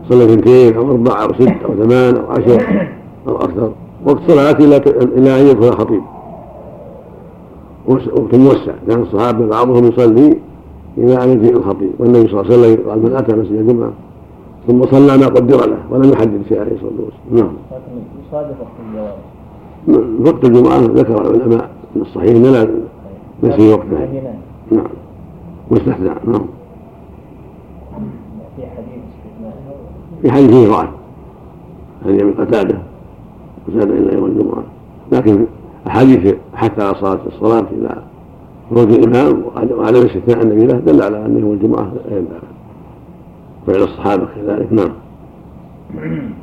صلى 0.10 0.24
اثنتين 0.24 0.76
أو 0.76 0.92
أربعة 0.92 1.24
أو 1.24 1.34
ست 1.34 1.56
أو 1.66 1.86
ثمان 1.86 2.16
أو 2.18 2.32
عشر 2.32 2.88
أو 3.28 3.36
أكثر. 3.36 3.72
وقت 4.06 4.20
صلاة 4.28 4.52
الا 4.52 4.78
إلا 5.02 5.42
أن 5.42 5.48
يدخل 5.48 5.72
خطيب. 5.72 6.02
وقت 7.88 8.36
موسع. 8.36 8.72
كان 8.88 9.02
الصحابة 9.02 9.48
بعضهم 9.48 9.86
يصلي 9.86 10.38
إلى 10.98 11.24
أن 11.24 11.30
يجيء 11.30 11.58
الخطيب 11.58 11.92
والنبي 12.00 12.28
صلى 12.28 12.42
الله 12.42 12.54
عليه 12.54 12.62
وسلم 12.62 12.90
قال 12.90 13.00
من 13.04 13.16
أتى 13.16 13.36
مسجد 13.36 13.52
الجمعة 13.52 13.92
ثم 14.68 14.84
صلى 14.84 15.18
ما 15.18 15.28
قدر 15.28 15.70
له 15.70 15.78
ولم 15.92 16.12
يحدد 16.12 16.42
شيء 16.50 16.60
عليه 16.60 16.72
الصلاة 16.72 16.92
والسلام. 17.06 17.54
نعم. 19.88 20.26
وقت 20.26 20.46
الجمعة 20.46 20.80
ذكر 20.80 21.22
العلماء 21.22 21.70
من 21.96 22.02
الصحيح 22.02 22.36
أن 22.36 22.44
لا 23.44 23.58
في 23.58 23.74
وقتها. 23.74 24.08
نعم. 24.72 24.88
واستثناء 25.72 26.18
نعم 26.28 26.46
في 28.56 28.62
حديث 28.62 29.02
استثناء 29.14 29.54
في 30.22 30.32
حديث 30.32 30.50
فيه 30.50 30.68
ضعف. 30.68 30.90
هذه 32.06 32.24
من 32.24 32.34
قتادة 32.34 32.78
قتادة 33.68 33.94
إلى 33.94 34.14
يوم 34.14 34.26
الجمعة. 34.26 34.64
لكن 35.12 35.46
أحاديث 35.88 36.36
حتى 36.54 36.84
على 36.84 36.96
صلاة 36.96 37.20
الصلاة 37.28 37.66
إلى 37.72 38.02
خروج 38.70 38.92
الإمام 38.92 39.44
وعدم 39.78 40.06
استثناء 40.06 40.42
النبي 40.42 40.66
له 40.66 40.80
دل 40.80 41.02
على 41.02 41.26
أن 41.26 41.40
يوم 41.40 41.52
الجمعة 41.52 41.84
لا 41.84 42.18
ينبغي 42.18 42.40
فعل 43.68 43.84
الصحابة 43.84 44.28
كذلك 44.36 44.74
نعم. 44.74 44.92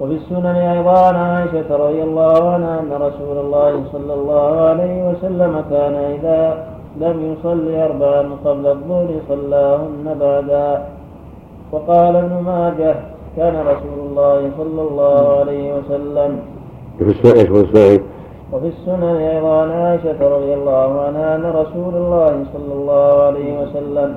وفي 0.00 0.14
السنن 0.14 0.46
أيضا 0.46 1.06
عن 1.06 1.14
عائشة 1.14 1.76
رضي 1.76 2.02
الله 2.02 2.50
عنها 2.50 2.80
أن 2.80 2.92
رسول 2.92 3.38
الله 3.38 3.84
صلى 3.92 4.14
الله 4.14 4.60
عليه 4.60 5.10
وسلم 5.10 5.64
كان 5.70 5.94
إذا 5.94 6.66
لم 7.00 7.32
يصلي 7.32 7.84
أربعا 7.84 8.22
قبل 8.44 8.66
الظهر 8.66 9.08
صلاهن 9.28 10.16
بعدا 10.20 10.86
وقال 11.72 12.16
ابن 12.16 12.42
ماجه 12.44 12.94
كان 13.36 13.54
رسول 13.66 13.98
الله 14.06 14.50
صلى 14.58 14.82
الله 14.82 15.38
عليه 15.40 15.74
وسلم. 15.74 16.38
وفي 18.52 18.68
السنن 18.68 19.16
أيضا 19.16 19.62
عن 19.62 19.70
عائشة 19.70 20.28
رضي 20.36 20.54
الله 20.54 21.00
عنها 21.00 21.36
أن 21.36 21.44
رسول 21.46 21.94
الله 21.94 22.44
صلى 22.52 22.72
الله 22.74 23.22
عليه 23.22 23.62
وسلم 23.62 24.14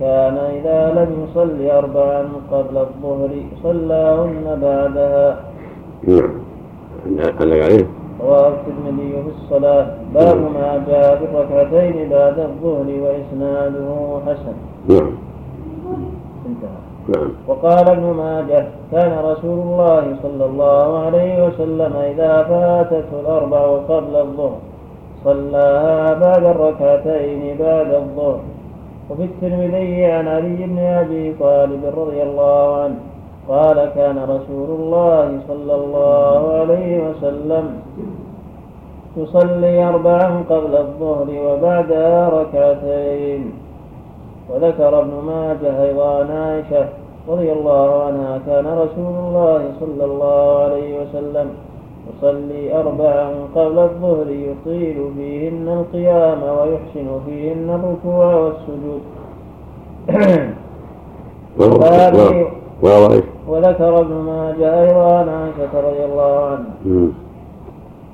كان 0.00 0.36
إذا 0.36 0.92
لم 0.98 1.10
يصلي 1.24 1.78
أربعا 1.78 2.28
قبل 2.52 2.76
الظهر 2.76 3.30
صلاهن 3.62 4.58
بعدها. 4.62 5.40
نعم. 6.08 7.30
علق 7.40 7.64
عليه. 7.64 7.86
رواه 8.20 8.48
الترمذي 8.48 9.12
في 9.22 9.30
الصلاة. 9.36 9.86
باب 10.14 10.36
ما 10.36 10.84
جاء 10.88 11.16
في 11.16 11.24
الركعتين 11.24 12.08
بعد 12.10 12.38
الظهر 12.38 12.86
وإسناده 13.02 14.20
حسن. 14.26 14.54
نعم. 14.88 15.12
انتهى. 16.46 16.83
نعم. 17.08 17.30
وقال 17.48 17.88
ابن 17.88 18.02
ماجه 18.02 18.66
كان 18.92 19.18
رسول 19.24 19.58
الله 19.58 20.16
صلى 20.22 20.44
الله 20.44 20.98
عليه 20.98 21.46
وسلم 21.46 21.96
إذا 21.96 22.42
فاتته 22.42 23.20
الأربع 23.20 23.78
قبل 23.88 24.16
الظهر 24.16 24.58
صلاها 25.24 26.14
بعد 26.14 26.44
الركعتين 26.44 27.56
بعد 27.60 27.94
الظهر. 27.94 28.40
وفي 29.10 29.24
الترمذي 29.24 30.04
عن 30.04 30.28
علي 30.28 30.56
بن 30.66 30.78
أبي 30.78 31.34
طالب 31.40 31.82
رضي 31.96 32.22
الله 32.22 32.82
عنه 32.82 32.96
قال 33.48 33.90
كان 33.94 34.18
رسول 34.18 34.70
الله 34.80 35.38
صلى 35.48 35.74
الله 35.74 36.52
عليه 36.60 37.08
وسلم 37.08 37.64
يصلي 39.16 39.88
أربعا 39.88 40.44
قبل 40.50 40.76
الظهر 40.76 41.28
وبعدها 41.46 42.28
ركعتين. 42.28 43.63
وذكر 44.50 45.00
ابن 45.00 45.12
ماجه 45.26 45.84
أيضا 45.84 46.18
عن 46.18 46.30
عائشة 46.30 46.88
رضي 47.28 47.52
الله 47.52 48.02
عنها 48.02 48.40
كان 48.46 48.66
رسول 48.66 49.14
الله 49.26 49.72
صلى 49.80 50.04
الله 50.04 50.58
عليه 50.62 51.00
وسلم 51.00 51.50
يصلي 52.10 52.80
أربعا 52.80 53.30
قبل 53.54 53.78
الظهر 53.78 54.30
يطيل 54.30 55.10
فيهن 55.16 55.68
القيام 55.68 56.42
ويحسن 56.42 57.20
فيهن 57.26 57.70
الركوع 57.70 58.34
والسجود؟ 58.34 59.00
وذكر 63.48 64.00
ابن 64.00 64.14
ماجه 64.14 64.82
أيضا 64.82 65.18
عن 65.18 65.28
عائشة 65.28 65.80
رضي 65.80 66.04
الله 66.04 66.44
عنها. 66.44 67.14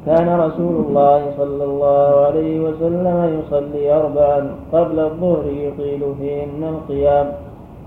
كان 0.07 0.41
رسول 0.41 0.75
الله 0.87 1.33
صلى 1.37 1.65
الله 1.65 2.27
عليه 2.27 2.61
وسلم 2.61 3.41
يصلي 3.41 3.93
أربعا 3.93 4.51
قبل 4.73 4.99
الظهر 5.01 5.45
يطيل 5.47 6.03
فيهن 6.19 6.65
القيام 6.65 7.33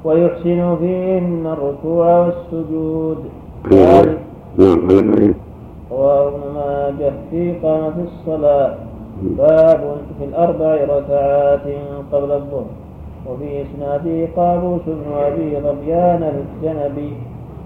ويحسن 0.04 0.76
فيهن 0.76 1.46
الركوع 1.46 2.20
والسجود. 2.20 3.18
نعم 3.72 4.18
رواه 5.92 6.28
ابن 6.28 6.42
ماجه 6.56 7.14
في 7.32 7.54
قامة 7.64 7.94
الصلاة. 8.04 8.76
باب 9.22 9.98
في 10.20 10.26
الأربع 10.26 10.76
ركعات 10.96 11.66
قبل 12.12 12.32
الظهر. 12.32 12.66
وفي 13.30 13.62
إسناده 13.62 14.28
قابوس 14.36 14.82
بن 14.88 15.14
أبي 15.14 15.58
ظبيان 15.60 16.24
الجنبي. 16.34 17.14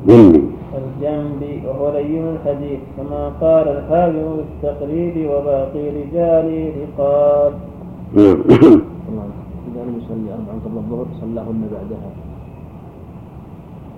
جنبي 0.06 0.58
الجنبي 0.78 1.62
وهو 1.68 1.92
لين 1.92 2.24
الحديث 2.28 2.80
كما 2.98 3.32
قال 3.42 3.68
الحاكم 3.68 4.38
في 4.38 4.68
التقريب 4.68 5.30
وباقي 5.30 5.90
رجاله 5.90 6.72
ثقات 6.98 7.54
نعم. 8.14 8.38
الله 9.10 9.28
إذا 9.68 9.84
لم 9.84 10.02
يصلي 10.02 10.34
أربعا 10.34 10.60
قبل 10.66 10.78
الظهر 10.78 11.06
صلاهن 11.22 11.62
بعدها. 11.72 12.10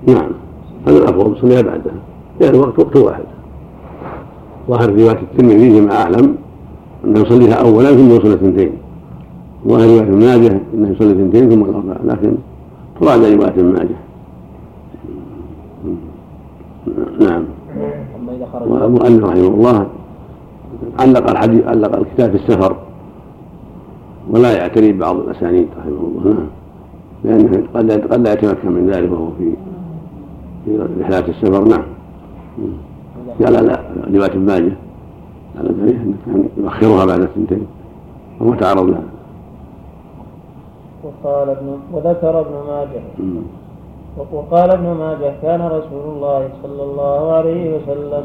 نعم. 0.08 0.32
هذا 0.88 0.97
الافضل 0.97 1.38
صليها 1.41 1.62
بعدها 1.62 1.93
لأن 2.39 2.56
الوقت 2.56 2.80
وقت 2.80 2.95
واحد. 2.95 3.24
ظاهر 4.70 4.89
رواية 4.89 5.20
الترمذي 5.22 5.72
فيما 5.72 6.02
أعلم 6.02 6.36
أنه 7.06 7.20
يصليها 7.20 7.54
اولا 7.54 7.89
ثم 7.89 8.12
يصلي 8.12 8.34
اثنتين 8.34 8.72
ظاهر 9.68 9.88
رواية 9.88 10.02
ابن 10.02 10.20
ماجه 10.20 10.60
إنه 10.74 10.89
يصلي 10.89 11.12
اثنتين 11.12 11.50
ثم 11.50 11.64
الاربعه 11.64 11.97
لكن 12.06 12.36
تراجع 13.02 13.36
روايه 13.36 13.50
ابن 13.50 13.74
ماجه. 13.74 14.09
نعم. 17.20 17.43
والمؤلف 18.54 19.26
رحمه 19.26 19.47
الله 19.47 19.88
علق 21.00 21.30
الحديث 21.30 21.68
علق 21.68 21.95
الكتاب 21.95 22.30
في 22.30 22.36
السفر. 22.36 22.76
ولا 24.30 24.58
يعتني 24.58 24.91
ببعض 24.91 25.16
الأسانيد 25.16 25.68
رحمه 25.80 25.91
الله. 25.91 26.34
نعم. 26.34 26.47
لأنه 27.24 27.64
قد 27.74 27.91
قد 27.91 28.28
لا 28.28 28.34
يتمكن 28.34 28.72
من 28.72 28.89
ذلك 28.89 29.12
وهو 29.12 29.30
في 29.38 29.54
في 30.66 30.88
رحلات 31.02 31.30
السفر. 31.30 31.68
نعم. 31.68 31.84
قال 33.45 33.54
لا 33.66 33.80
روايه 34.14 34.32
ابن 34.32 34.45
ماجه 34.45 34.72
على 35.60 35.70
ذلك 35.70 35.95
إنه 35.95 36.16
كان 36.26 36.50
يؤخرها 36.58 37.06
بعد 37.06 37.22
الثنتين. 37.22 37.68
وهو 38.39 38.54
تعرض 38.54 38.89
لها. 38.89 39.04
وقال 41.04 41.50
ابن 41.50 41.78
وذكر 41.93 42.39
ابن 42.39 42.54
ماجه. 42.68 43.02
وقال 44.34 44.70
ابن 44.72 44.88
ماجه 44.88 45.34
كان 45.41 45.62
رسول 45.62 46.05
الله 46.16 46.49
صلى 46.64 46.84
الله 46.84 47.32
عليه 47.32 47.78
وسلم 47.78 48.24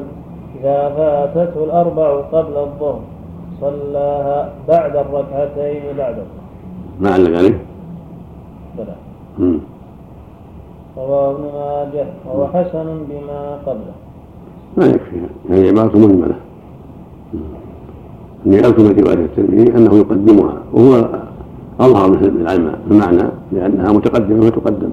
إذا 0.60 0.88
فاتته 0.96 1.64
الأربع 1.64 2.20
قبل 2.20 2.56
الظهر 2.56 3.00
صلاها 3.60 4.52
بعد 4.68 4.96
الركعتين 4.96 5.82
بعد 5.98 6.14
الظهر. 6.18 6.44
ما 7.00 7.10
علق 7.10 7.38
عليه؟ 7.38 7.58
بلى. 8.78 8.94
رواه 10.96 11.30
ابن 11.30 11.42
ماجه 11.42 12.06
وهو 12.26 12.46
حسن 12.46 12.86
بما 13.08 13.58
قبله. 13.66 13.94
ما 14.76 14.86
يكفي. 14.86 15.20
هذه 15.50 15.68
عبارة 15.68 15.96
مجملة 15.96 16.36
أذكر 18.46 18.82
من 18.82 19.04
رواية 19.04 19.24
الترمذي 19.24 19.76
أنه 19.76 19.94
يقدمها. 19.94 20.54
وهو 20.72 21.08
أظهر 21.80 22.10
من 22.10 22.40
العلم 22.40 22.74
المعنى 22.90 23.28
لأنها 23.52 23.92
متقدمة 23.92 24.46
وتقدم. 24.46 24.90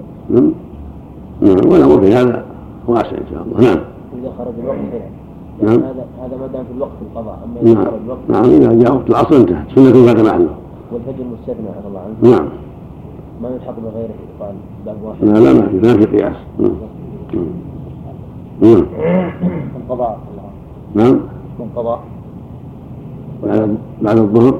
نعم 1.42 1.56
نعم 1.56 1.72
والأمر 1.72 2.02
في 2.02 2.14
هذا 2.14 2.46
واسع 2.88 3.18
إن 3.18 3.26
شاء 3.32 3.44
الله. 3.44 3.62
نعم. 3.62 3.80
إذا 4.22 4.32
خرج 4.38 4.54
الوقت 4.64 4.78
نعم. 5.62 5.74
هذا 5.74 6.06
هذا 6.22 6.38
ما 6.38 6.48
دام 6.48 6.64
في 6.66 6.74
الوقت 6.78 6.92
القضاء 7.02 7.40
أما 7.46 7.62
إذا 7.62 7.74
نعم. 7.74 7.86
خرج 7.86 8.00
الوقت 8.06 8.20
نعم 8.30 8.44
إذا 8.44 8.74
جاء 8.74 8.96
وقت 8.96 9.10
العصر 9.10 9.36
انتهت. 9.36 9.66
سنة 9.76 10.06
فات 10.06 10.26
محله 10.26 10.50
والفجر 10.92 11.24
مستثنى 11.34 11.68
رضي 11.78 11.88
الله 11.88 12.00
عنه. 12.00 12.32
نعم. 12.32 12.50
ما 13.42 13.50
يلحق 13.50 13.76
بغيره 13.80 14.14
يقال 14.40 14.56
باب 14.86 14.96
واحد. 15.04 15.24
لا 15.24 15.40
لا 15.40 15.54
ما 15.54 15.68
في 15.68 15.76
ما 15.76 15.94
في 15.98 16.06
قياس. 16.06 16.36
نعم. 16.60 16.72
نعم. 18.62 18.86
القضاء 19.76 20.20
نعم. 20.96 21.20
من 21.60 21.70
قضاء. 21.76 22.00
بعد 23.44 23.78
بعد 24.02 24.18
الظهر. 24.18 24.60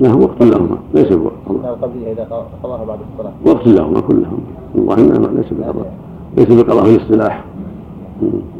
لهم 0.00 0.22
وقت 0.22 0.42
لهما 0.42 0.76
ليس 0.94 1.12
بوقت. 1.12 1.32
القبلية 1.50 2.12
إذا 2.12 2.24
قضاها 2.62 2.84
بعد 2.84 2.98
الصلاة. 3.12 3.32
وقت 3.46 3.66
لهما 3.66 4.00
كلهم 4.00 4.40
والله 4.74 4.94
إنما 4.94 5.26
ليس 5.26 5.52
بقضاء. 5.52 5.92
ليس 6.36 6.48
بقضاء 6.48 6.84
في 6.84 6.96
الاصطلاح 6.96 7.44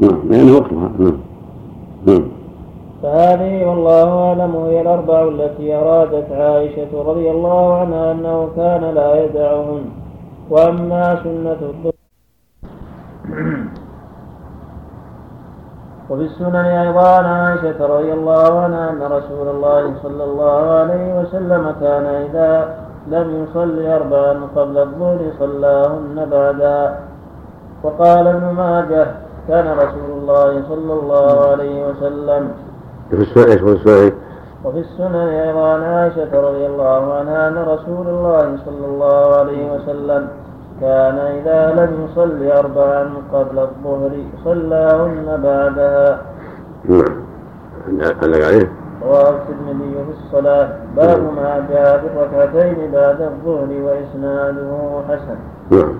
نعم 0.01 0.19
لأنه 0.29 0.53
وقتها. 0.55 0.91
نعم 0.99 1.17
نعم. 2.05 2.23
فهذه 3.03 3.65
والله 3.65 4.09
أعلم 4.09 4.55
هي 4.55 4.81
الأربع 4.81 5.27
التي 5.27 5.75
أرادت 5.75 6.31
عائشة 6.31 7.03
رضي 7.05 7.31
الله 7.31 7.73
عنها 7.77 8.11
أنه 8.11 8.49
كان 8.55 8.81
لا 8.95 9.25
يدعهن. 9.25 9.85
وأما 10.49 11.23
سنة 11.23 11.57
الظهر 11.61 11.93
وفي 16.09 16.23
السنن 16.23 16.55
أيضا 16.55 17.07
عن 17.17 17.25
عائشة 17.25 17.85
رضي 17.85 18.13
الله 18.13 18.59
عنها 18.59 18.89
أن 18.89 19.01
رسول 19.03 19.47
الله 19.47 19.93
صلى 20.03 20.23
الله 20.23 20.71
عليه 20.71 21.19
وسلم 21.19 21.75
كان 21.81 22.05
إذا 22.05 22.75
لم 23.07 23.43
يصلي 23.43 23.95
أربعا 23.95 24.33
قبل 24.55 24.77
الظهر 24.77 25.19
صلاهن 25.39 26.27
بعدها 26.31 26.99
وقال 27.83 28.27
ابن 28.27 28.45
ماجه 28.45 29.07
كان 29.47 29.77
رسول 29.77 30.09
الله 30.17 30.61
صلى 30.69 30.93
الله 30.93 31.49
عليه 31.51 31.87
وسلم. 31.87 32.51
وفي 34.65 34.79
السنن 34.79 35.15
أيضا 35.15 35.73
عن 35.73 35.83
عائشة 35.83 36.41
رضي 36.41 36.65
الله 36.65 37.13
عنها 37.13 37.47
أن 37.47 37.57
رسول 37.57 38.07
الله 38.07 38.57
صلى 38.65 38.85
الله 38.85 39.35
عليه 39.35 39.71
وسلم 39.71 40.27
كان 40.81 41.17
إذا 41.17 41.71
لم 41.75 42.05
يصلي 42.05 42.59
أربعا 42.59 43.09
قبل 43.33 43.59
الظهر 43.59 44.11
صلاهن 44.43 45.41
بعدها. 45.43 46.21
نعم. 46.85 47.23
علق 48.23 48.45
عليه. 48.47 48.71
رواه 49.03 49.29
الترمذي 49.29 49.93
في 49.93 50.11
الصلاة. 50.25 50.69
باب 50.95 51.19
ما 51.19 51.65
جاء 51.69 51.97
في 51.97 52.07
الركعتين 52.07 52.91
بعد 52.91 53.21
الظهر 53.21 53.67
وإسناده 53.81 55.01
حسن. 55.09 55.37
نعم. 55.71 55.99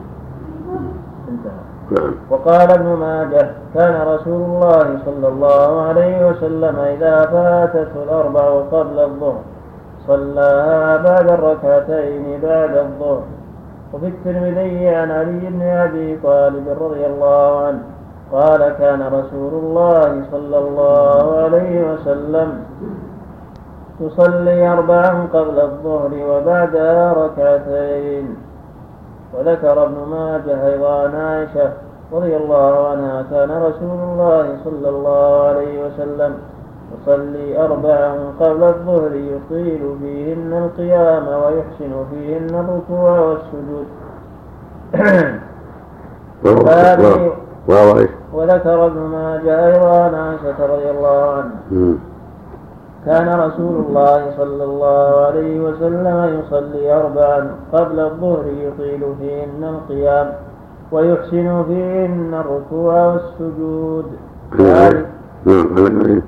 انتهى. 1.30 1.63
نعم. 1.91 2.13
وقال 2.30 2.71
ابن 2.71 2.86
ماجه 2.86 3.51
كان 3.74 4.07
رسول 4.07 4.41
الله 4.41 4.97
صلى 5.05 5.28
الله 5.28 5.82
عليه 5.82 6.30
وسلم 6.30 6.80
إذا 6.80 7.26
فاتته 7.26 8.03
الأربع 8.03 8.61
قبل 8.71 8.99
الظهر 8.99 9.41
صلاها 10.07 10.97
بعد 10.97 11.30
الركعتين 11.30 12.39
بعد 12.43 12.78
الظهر. 12.78 13.24
وفي 13.94 14.08
الترمذي 14.08 14.89
عن 14.89 15.12
علي 15.12 15.39
بن 15.39 15.62
أبي 15.62 16.20
طالب 16.24 16.68
رضي 16.82 17.06
الله 17.06 17.66
عنه 17.66 17.80
قال 18.32 18.70
كان 18.70 19.02
رسول 19.02 19.54
الله 19.54 20.24
صلى 20.32 20.58
الله 20.58 21.38
عليه 21.44 21.94
وسلم 21.94 22.64
يصلي 24.00 24.68
أربعا 24.68 25.28
قبل 25.34 25.60
الظهر 25.60 26.12
وبعدها 26.30 27.14
ركعتين. 27.14 28.36
وذكر 29.34 29.84
ابن 29.84 29.98
ماجه 30.10 30.68
أيضا 30.68 31.10
عائشة 31.18 31.72
رضي 32.14 32.38
الله 32.38 32.88
عنها 32.88 33.26
كان 33.32 33.52
رسول 33.52 34.00
الله 34.04 34.58
صلى 34.64 34.89
الله 34.89 35.44
عليه 35.44 35.86
وسلم 35.86 36.38
يصلي 37.02 37.66
أربعا 37.66 38.16
قبل 38.39 38.64
الظهر 38.64 39.16
يطيل 39.16 39.96
فيهن 40.02 40.54
القيام 40.54 41.28
ويحسن 41.28 42.06
فيهن 42.12 42.50
الركوع 42.50 43.20
والسجود؟ 43.20 43.86
وذكر 48.34 48.86
ابن 48.86 49.00
ماجه 49.00 49.68
أيضا 49.68 49.89
عن 50.04 50.16
عائشة 50.16 50.66
رضي 50.66 50.89
الله 50.91 51.32
عنها 51.32 51.60
مم. 51.72 51.98
كان 53.06 53.39
رسول 53.39 53.76
الله 53.86 54.32
صلى 54.38 54.64
الله 54.64 55.26
عليه 55.26 55.60
وسلم 55.60 56.39
يصلي 56.39 56.94
أربعا 56.94 57.52
قبل 57.74 58.00
الظهر 58.00 58.46
يطيل 58.48 59.16
فيهن 59.20 59.64
القيام 59.64 60.34
ويحسن 60.91 61.64
فيهن 61.64 62.34
الركوع 62.34 63.06
والسجود 63.14 64.06
نعم 64.60 65.06
نعم 65.46 66.22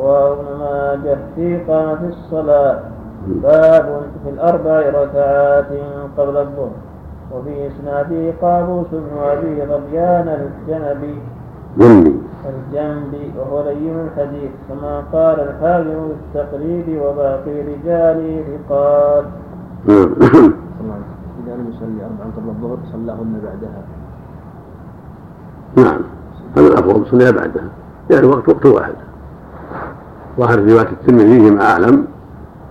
رواه 0.00 0.32
ابن 0.32 0.58
ماجه 0.58 1.18
في 1.34 1.58
قامة 1.68 2.08
الصلاة 2.08 2.80
باب 3.26 4.02
في 4.24 4.30
الأربع 4.30 4.80
ركعات 4.80 5.68
قبل 6.18 6.36
الظهر. 6.36 6.70
وفي 7.32 7.66
إسناده 7.66 8.32
قابوس 8.42 8.86
بن 8.92 9.18
أبي 9.22 9.62
ربيان 9.62 10.28
الجنبي. 10.28 11.18
جنبي. 11.78 12.16
الجنبي 12.48 13.32
وهو 13.38 13.62
لين 13.62 14.00
الحديث. 14.00 14.50
كما 14.68 15.02
قال 15.12 15.40
الحاكم 15.40 16.08
في 16.08 16.14
التقريب 16.40 17.02
وباقي 17.02 17.60
رجاله 17.60 18.44
ثقات 18.68 19.24
نعم 19.86 21.02
إذا 21.44 21.54
لم 21.54 21.68
يصلي 21.68 22.04
أربعا 22.04 22.32
قبل 22.36 22.48
الظهر 22.48 22.78
صلاهن 22.92 23.40
بعدها. 23.44 23.82
نعم. 25.76 26.00
هذا 26.56 26.66
الافضل 26.66 27.06
صليها 27.06 27.30
بعدها. 27.30 27.68
يعني 28.10 28.26
وقت 28.26 28.48
وقت 28.48 28.66
واحد. 28.66 28.94
ظاهر 30.40 30.58
رواية 30.58 30.88
الترمذي 30.92 31.40
فيما 31.40 31.70
أعلم 31.70 32.04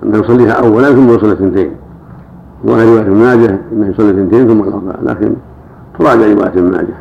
أنه 0.04 0.18
يصليها 0.18 0.52
اولا 0.52 0.90
ثم 0.92 1.10
يصلي 1.10 1.34
اثنتين. 1.34 1.72
ظاهر 2.66 2.86
رواية 2.86 3.02
ابن 3.02 3.12
ماجه 3.12 3.60
أنه 3.72 3.88
يصلي 3.88 4.10
اثنتين 4.10 4.48
ثم 4.48 4.64
الاربعه 4.64 4.96
لكن 5.04 5.34
تراجع 6.00 6.34
رواية 6.34 6.48
ابن 6.48 6.72
ماجه. 6.72 6.96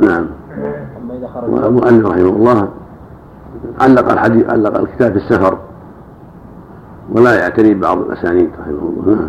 نعم. 0.00 0.26
والمؤلف 1.48 2.06
رحمه 2.06 2.36
الله 2.36 2.68
علق 3.80 4.12
الحديث 4.12 4.50
علق 4.50 4.78
الكتاب 4.78 5.12
في 5.12 5.18
السفر. 5.18 5.58
ولا 7.10 7.34
يعتني 7.34 7.74
بعض 7.74 7.98
الأسانيد 7.98 8.50
رحمه 8.60 8.92
الله. 8.96 9.28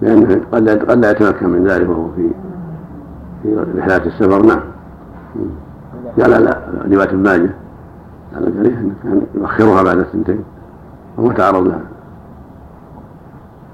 نعم. 0.00 0.24
لا 0.52 0.72
قد 0.72 0.98
لا 0.98 1.10
يتمكن 1.10 1.48
من 1.48 1.64
ذلك 1.66 1.88
وهو 1.88 2.08
في 2.16 2.30
في 3.42 3.56
رحلات 3.78 4.06
السفر. 4.06 4.46
نعم. 4.46 4.60
قال 6.20 6.44
لا 6.44 6.58
رواية 6.92 7.08
ابن 7.08 7.16
ماجه 7.16 7.50
علق 8.36 8.58
عليه 8.58 8.78
انه 8.78 8.94
كان 9.02 9.22
يؤخرها 9.34 9.82
بعد 9.82 9.98
الثنتين 9.98 10.44
وهو 11.18 11.32
تعرض 11.32 11.66
لها 11.66 11.80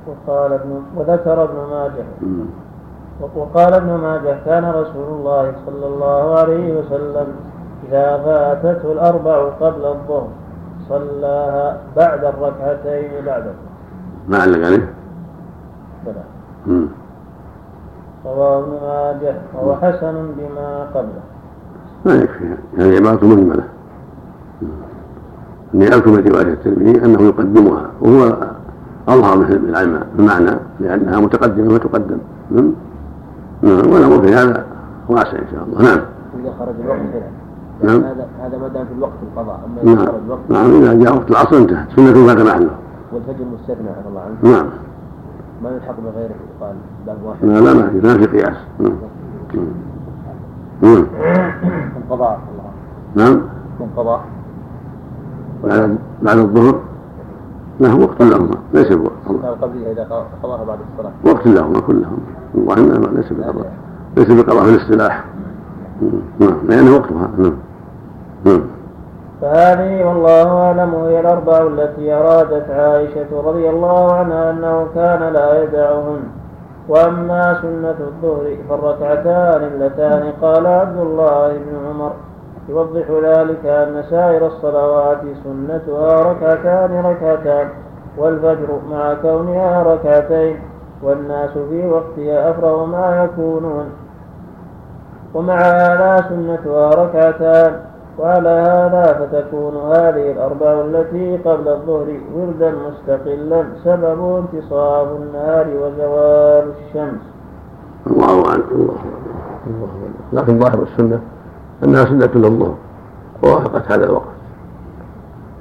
وقال 0.06 0.52
ابن 0.52 0.82
وذكر 0.96 1.44
ابن 1.44 1.56
ماجه. 1.70 2.04
مم. 2.22 2.44
وقال 3.36 3.74
ابن 3.74 3.94
ماجه 3.94 4.38
كان 4.44 4.64
رسول 4.64 5.08
الله 5.18 5.52
صلى 5.66 5.86
الله 5.86 6.38
عليه 6.38 6.78
وسلم 6.78 7.26
إذا 7.88 8.16
فاتته 8.24 8.92
الأربع 8.92 9.48
قبل 9.48 9.84
الظهر 9.84 10.28
صلاها 10.88 11.78
بعد 11.96 12.24
الركعتين 12.24 13.24
بعد 13.26 13.44
ما 14.28 14.38
علق 14.38 14.66
عليه. 14.66 14.94
رواه 18.26 18.58
ابن 18.58 18.72
ماجه. 18.82 19.34
وهو 19.54 19.76
حسن 19.76 20.32
بما 20.36 20.86
قبله. 20.94 21.22
ما 22.44 22.52
يكفي 22.52 22.82
هذه 22.82 22.96
عبارة 22.96 23.24
مجملة. 23.26 23.64
أذكر 25.74 26.10
من 26.10 26.28
رواية 26.28 26.52
الترمذي 26.52 27.04
أنه 27.04 27.22
يقدمها 27.22 27.90
وهو 28.00 28.36
أظهر 29.08 29.36
من 29.36 29.44
العلم 29.68 30.00
المعنى 30.18 30.58
لأنها 30.80 31.20
متقدمة 31.20 31.78
فتقدم 31.78 32.18
نعم؟ 32.50 32.72
نعم 33.62 33.92
والأمر 33.92 34.22
في 34.22 34.34
هذا 34.34 34.64
واسع 35.08 35.38
إن 35.38 35.46
شاء 35.52 35.64
الله. 35.64 35.82
نعم. 35.82 36.00
إذا 36.40 36.54
خرج 36.58 36.74
الوقت 36.84 36.98
نعم. 37.82 38.04
هذا 38.04 38.26
هذا 38.40 38.58
ما 38.58 38.68
دام 38.68 38.86
في 38.86 38.92
الوقت 38.98 39.12
القضاء. 39.22 39.60
أما 39.66 39.82
إذا 39.82 39.94
نعم. 39.94 40.06
خرج 40.06 40.20
الوقت 40.26 40.40
نعم 40.48 40.82
إذا 40.82 40.94
جاء 40.94 41.16
وقت 41.16 41.30
العصر 41.30 41.56
انتهت 41.56 41.86
سنة 41.96 42.26
فات 42.26 42.38
محله 42.38 42.70
والفجر 43.12 43.44
مستثنى 43.54 43.88
رضي 43.88 44.08
الله 44.08 44.20
عنه. 44.20 44.52
نعم. 44.52 44.66
ما 45.62 45.70
يلحق 45.70 45.96
بغيره 46.00 46.34
يقال 46.60 46.76
باب 47.06 47.16
واحد. 47.24 47.44
لا 47.44 47.60
لا 47.60 47.74
ما 47.74 47.90
في 47.90 48.06
ما 48.06 48.18
في 48.18 48.26
قياس. 48.26 48.56
نعم. 48.80 48.92
نعم 50.82 51.06
القضاء 51.96 52.38
الله 52.50 52.70
نعم. 53.24 53.40
القضاء 53.80 54.20
بعد 55.64 55.98
بعد 56.22 56.38
الظهر. 56.38 56.80
له 57.80 58.00
وقت 58.00 58.22
لهما. 58.22 58.56
ليس 58.74 58.92
بوقت 58.92 59.12
القبلية 59.28 59.92
إذا 59.92 60.26
قضاها 60.42 60.64
بعد 60.64 60.78
الصلاة. 60.92 61.12
وقت 61.24 61.46
لهما 61.46 61.80
كلهم. 61.80 62.18
والله 62.54 63.10
ليس 63.12 63.32
بقضاء. 63.32 63.72
ليس 64.16 64.30
بقضاء 64.30 64.64
في 64.64 64.70
الاصطلاح. 64.70 65.24
نعم. 66.40 66.56
لأنه 66.68 66.96
وقتها. 66.96 67.30
نعم. 67.38 67.56
نعم. 68.44 68.60
فهذه 69.40 70.04
والله 70.04 70.58
أعلم 70.58 70.94
هي 70.94 71.20
الأربع 71.20 71.66
التي 71.66 72.12
أرادت 72.12 72.70
عائشة 72.70 73.42
رضي 73.46 73.70
الله 73.70 74.12
عنها 74.12 74.50
أنه 74.50 74.86
كان 74.94 75.32
لا 75.32 75.62
يدعهن. 75.64 76.20
وأما 76.88 77.58
سنة 77.62 77.96
الظهر 78.00 78.56
فالركعتان 78.68 79.62
اللتان 79.62 80.32
قال 80.42 80.66
عبد 80.66 80.98
الله 80.98 81.48
بن 81.48 81.88
عمر. 81.88 82.12
يوضح 82.68 83.10
ذلك 83.24 83.66
أن 83.66 84.02
سائر 84.10 84.46
الصلوات 84.46 85.20
سنتها 85.44 86.22
ركعتان 86.22 87.04
ركعتان 87.04 87.68
والفجر 88.18 88.78
مع 88.90 89.14
كونها 89.14 89.82
ركعتين 89.82 90.58
والناس 91.02 91.50
في 91.50 91.86
وقتها 91.86 92.50
أفرغ 92.50 92.84
ما 92.84 93.24
يكونون. 93.24 93.86
ومع 95.34 95.56
هذا 95.56 96.24
سنتها 96.28 96.90
ركعتان 96.90 97.80
وعلى 98.18 98.48
هذا 98.48 99.12
فتكون 99.12 99.76
هذه 99.76 100.32
الأربع 100.32 100.80
التي 100.80 101.36
قبل 101.36 101.68
الظهر 101.68 102.20
وردا 102.34 102.74
مستقلا 102.88 103.64
سبب 103.84 104.36
انتصاب 104.36 105.16
النهار 105.22 105.66
وزوال 105.68 106.72
الشمس. 106.86 107.20
الله 108.06 108.46
أعلم. 108.48 108.64
الله 108.72 108.94
الله 109.66 109.88
لكن 110.32 110.58
ظاهر 110.58 110.82
السنة 110.82 111.20
أنها 111.84 112.04
سنة 112.04 112.30
للظهر 112.34 112.74
ووافقت 113.42 113.92
هذا 113.92 114.04
الوقت. 114.04 114.34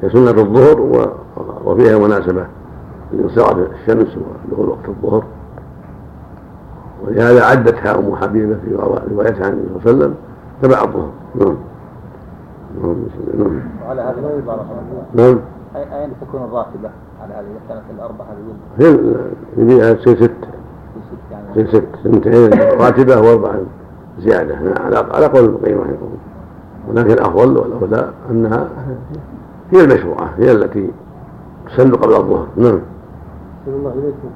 هي 0.02 0.10
سنة 0.10 0.42
الظهر 0.42 1.08
وفيها 1.66 1.98
مناسبة 1.98 2.46
لانصراف 3.14 3.58
الشمس 3.58 4.18
ودخول 4.18 4.70
وقت 4.70 4.88
الظهر. 4.88 5.24
ولهذا 7.08 7.46
عدتها 7.46 8.00
أم 8.00 8.16
حبيبة 8.16 8.56
في 8.56 8.76
روايتها 9.12 9.46
عن 9.46 9.52
النبي 9.52 9.68
صلى 9.84 9.92
الله 9.92 10.04
عليه 10.06 10.06
وسلم 10.06 10.16
تبع 10.62 10.82
الظهر. 10.84 11.10
نعم. 11.36 11.56
نعم. 12.82 13.62
وعلى 13.86 14.02
هذا 14.02 14.20
العبارة 14.20 14.66
نعم. 15.14 15.40
أين 15.76 16.10
تكون 16.22 16.42
الراتبة 16.44 16.90
على 17.22 17.34
هذه 17.34 17.46
كانت 17.70 17.84
الأربعة 17.96 18.28
هي 18.78 18.90
اللي 19.58 19.98
ست. 20.02 20.14
ست 20.14 20.28
يعني 21.32 21.68
ست 21.68 21.88
سنتين. 22.04 22.54
راتبة 22.80 23.22
وأربعة 23.22 23.60
زيادة. 24.20 24.56
على 24.56 24.98
على 25.14 25.26
قول 25.26 25.46
القيم 25.46 25.82
رحمه 25.82 25.94
الله 25.94 26.20
ولكن 26.90 27.12
الأفضل 27.12 27.58
والأولى 27.58 28.10
أنها 28.30 28.68
هي 29.72 29.84
المشروعة. 29.84 30.30
هي 30.38 30.52
التي 30.52 30.90
تسن 31.68 31.96
قبل 31.96 32.14
الظهر. 32.14 32.48
نعم. 32.58 32.80
الله 33.68 33.92
إليكم 33.92 34.30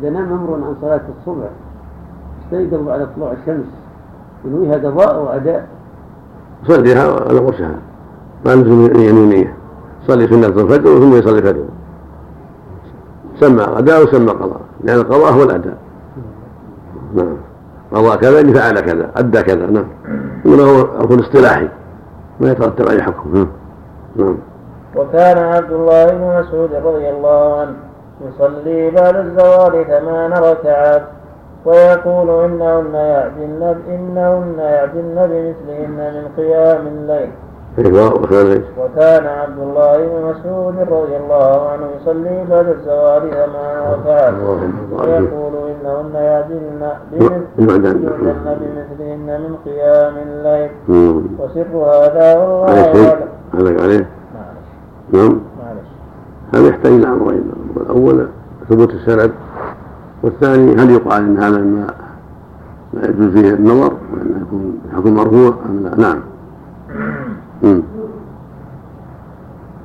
إذا 0.00 0.10
نام 0.10 0.32
أمر 0.32 0.54
عن 0.54 0.74
صلاة 0.80 1.00
الصبح 1.20 1.50
استيقظ 2.44 2.88
على 2.88 3.08
طلوع 3.16 3.32
الشمس 3.32 3.66
ينويها 4.44 4.74
قضاء 4.74 5.22
وأداء 5.22 5.68
يصليها 6.64 7.28
على 7.28 7.38
غرسها 7.38 7.74
ما 8.46 8.50
لزم 8.50 9.00
يمينية. 9.00 9.54
يصلي 10.04 10.28
سنة 10.28 10.46
الفجر 10.46 10.98
ثم 10.98 11.16
يصلي 11.16 11.38
الفجر. 11.38 11.64
سمى 13.40 13.62
غداء 13.62 14.02
وسمى 14.02 14.30
قضاء. 14.30 14.60
لأن 14.84 14.98
القضاء 14.98 15.32
هو 15.32 15.42
الأداء. 15.42 15.76
نعم. 17.14 17.36
قضاء 17.92 18.16
كذا 18.16 18.52
فعل 18.52 18.80
كذا 18.80 19.10
أدى 19.16 19.42
كذا. 19.42 19.66
نعم. 19.66 19.86
هو 20.46 20.80
أكون 20.80 21.18
اصطلاحي. 21.18 21.68
ما 22.40 22.50
يترتب 22.50 22.88
عليه 22.88 23.02
حكم. 23.02 23.34
نعم. 23.34 23.48
نعم. 24.16 24.36
وكان 24.96 25.38
عبد 25.38 25.72
الله 25.72 26.06
بن 26.06 26.40
مسعود 26.40 26.70
رضي 26.74 27.10
الله 27.10 27.60
عنه 27.60 27.74
يصلي 28.28 28.90
بعد 28.90 29.16
الزوال 29.16 29.86
ثمان 29.86 30.32
ركعات. 30.32 31.08
ويقول 31.64 32.44
إنهن 32.44 32.94
يعدلن 32.94 33.76
إنهن 33.88 34.58
يعدلن 34.58 35.16
بمثلهن 35.30 35.98
من 36.14 36.24
قيام 36.36 36.86
الليل. 36.86 37.30
وكان 38.78 39.26
عبد 39.26 39.58
الله 39.58 39.96
بن 39.96 40.22
مسعود 40.30 40.74
رضي 40.78 41.16
الله 41.16 41.68
عنه 41.70 41.86
يصلي 42.00 42.44
بعد 42.50 42.68
الزوال 42.68 43.22
ثمان 43.30 43.76
ركعات 43.92 44.34
ويقول 44.92 45.54
إنهن 45.70 46.14
يعدلن 46.14 46.82
بمثلهن 47.58 49.28
من 49.40 49.52
قيام 49.64 50.14
الليل. 50.26 50.70
وسر 51.38 51.74
هذا 51.76 52.38
والله 52.38 52.64
أعلم 53.54 53.76
عليه 53.80 54.06
نعم. 55.12 55.40
هذا 56.54 56.68
يحتاج 56.68 56.92
إلى 56.92 57.06
أمرين. 57.06 57.52
الأول 57.76 58.28
ثبوت 58.68 58.90
السند 58.90 59.32
والثاني 60.24 60.74
هل 60.74 60.90
يقال 60.90 61.22
إن 61.22 61.38
هذا 61.38 61.58
ما 61.58 61.86
لا 62.92 63.08
يجوز 63.08 63.32
فيه 63.32 63.54
النظر 63.54 63.92
وانه 64.12 64.40
يكون 64.46 64.80
حكم 64.96 65.14
مرفوع 65.14 65.54
أم 65.66 65.86
لا؟ 65.86 65.96
نعم. 65.96 66.22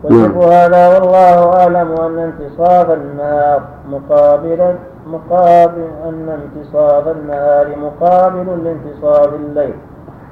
وشوف 0.04 0.38
هذا 0.38 0.88
والله 0.88 1.54
أعلم 1.54 1.92
أن 1.92 2.20
انتصاف 2.20 2.92
النهار 2.92 3.62
مقابل 3.90 4.76
مقابل 5.08 5.88
أن 6.06 6.30
انتصاف 6.30 7.08
النهار 7.08 7.76
مقابل 7.82 8.64
لانتصاف 8.64 9.34
الليل. 9.34 9.74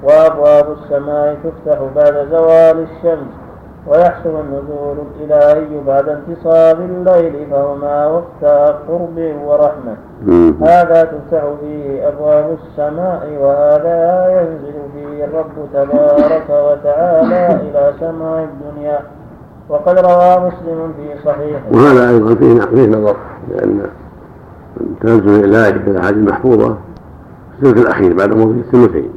وأبواب 0.04 0.66
السماء 0.72 1.38
تفتح 1.44 1.80
بعد 1.96 2.28
زوال 2.32 2.88
الشمس. 2.88 3.47
ويحصل 3.88 4.30
النزول 4.30 4.98
الإلهي 5.22 5.84
بعد 5.88 6.10
انتصاب 6.10 6.80
الليل 6.82 7.48
فهما 7.52 8.08
وقتا 8.08 8.66
قرب 8.88 9.36
ورحمة. 9.46 9.96
هذا 10.62 11.04
تفتح 11.04 11.44
فيه 11.62 12.08
أبواب 12.08 12.58
السماء 12.62 13.38
وهذا 13.42 14.30
ينزل 14.42 14.76
فيه 14.94 15.26
الرب 15.26 15.52
تبارك 15.74 16.50
وتعالى 16.50 17.62
إلى 17.62 17.94
سماء 18.00 18.50
الدنيا. 18.50 19.00
وقد 19.70 20.00
روى 20.00 20.48
مسلم 20.48 20.94
في 20.98 21.24
صحيحه. 21.26 21.62
وهذا 21.72 22.10
أيضا 22.10 22.36
فيه 22.36 22.60
فيه 22.60 22.88
نظر 22.90 23.16
لأن 23.50 23.82
تنزل 25.02 25.30
الإلهي 25.30 25.80
في 25.80 25.90
الأحاديث 25.90 26.18
المحفوظة 26.18 26.78
في 27.60 27.68
الثلث 27.68 27.86
الأخير 27.86 28.14
بعد 28.14 28.34
موت 28.34 28.56
الثلثين 28.56 29.10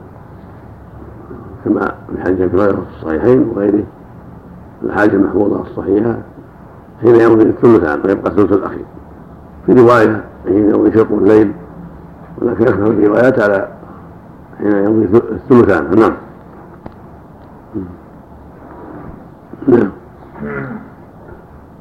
كما 1.65 1.95
في 2.13 2.23
حديث 2.23 2.41
ابي 2.41 2.63
هريره 2.63 2.73
في 2.73 2.97
الصحيحين 2.97 3.53
وغيره. 3.57 3.85
الحاجة 4.83 5.13
المحفوظة 5.13 5.61
الصحيحة 5.61 6.15
حين 7.03 7.15
يمضي 7.15 7.43
الثلثان 7.43 8.01
ويبقى 8.05 8.31
الثلث 8.31 8.53
الأخير. 8.53 8.85
في 9.67 9.73
رواية 9.73 10.25
حين 10.47 10.71
يمضي 10.71 10.93
شطر 10.93 11.15
الليل 11.15 11.53
ولكن 12.39 12.63
أكثر 12.69 12.87
الروايات 12.87 13.41
على 13.41 13.69
حين 14.59 14.85
يمضي 14.85 15.19
الثلثان 15.19 16.01
نعم 16.01 16.13
نعم. 19.69 19.91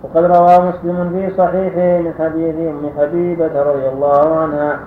وقد 0.04 0.24
روى 0.24 0.70
مسلم 0.70 1.10
في 1.10 1.34
صحيحه 1.38 2.02
من 2.02 2.14
حديث 2.20 2.56
أم 2.56 2.89
حبيبة 2.97 3.64
رضي 3.64 3.89
الله 3.89 4.36
عنها 4.39 4.80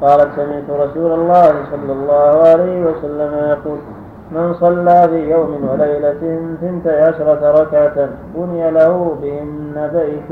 قالت 0.00 0.28
سمعت 0.36 0.80
رسول 0.88 1.12
الله 1.12 1.54
صلى 1.70 1.92
الله 1.92 2.42
عليه 2.48 2.86
وسلم 2.86 3.34
يقول 3.34 3.78
من 4.34 4.54
صلى 4.54 5.08
في 5.08 5.30
يوم 5.30 5.68
وليلة 5.72 6.40
ثنتي 6.60 7.00
عشرة 7.00 7.60
ركعة 7.60 8.08
بني 8.34 8.70
له 8.70 9.16
بهن 9.22 9.90
بيت 9.92 10.28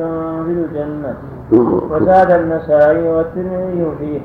في 0.46 0.52
الجنة. 0.58 1.14
وزاد 1.90 2.30
النسائي 2.30 3.08
والترمذي 3.08 3.92
فيه 3.98 4.20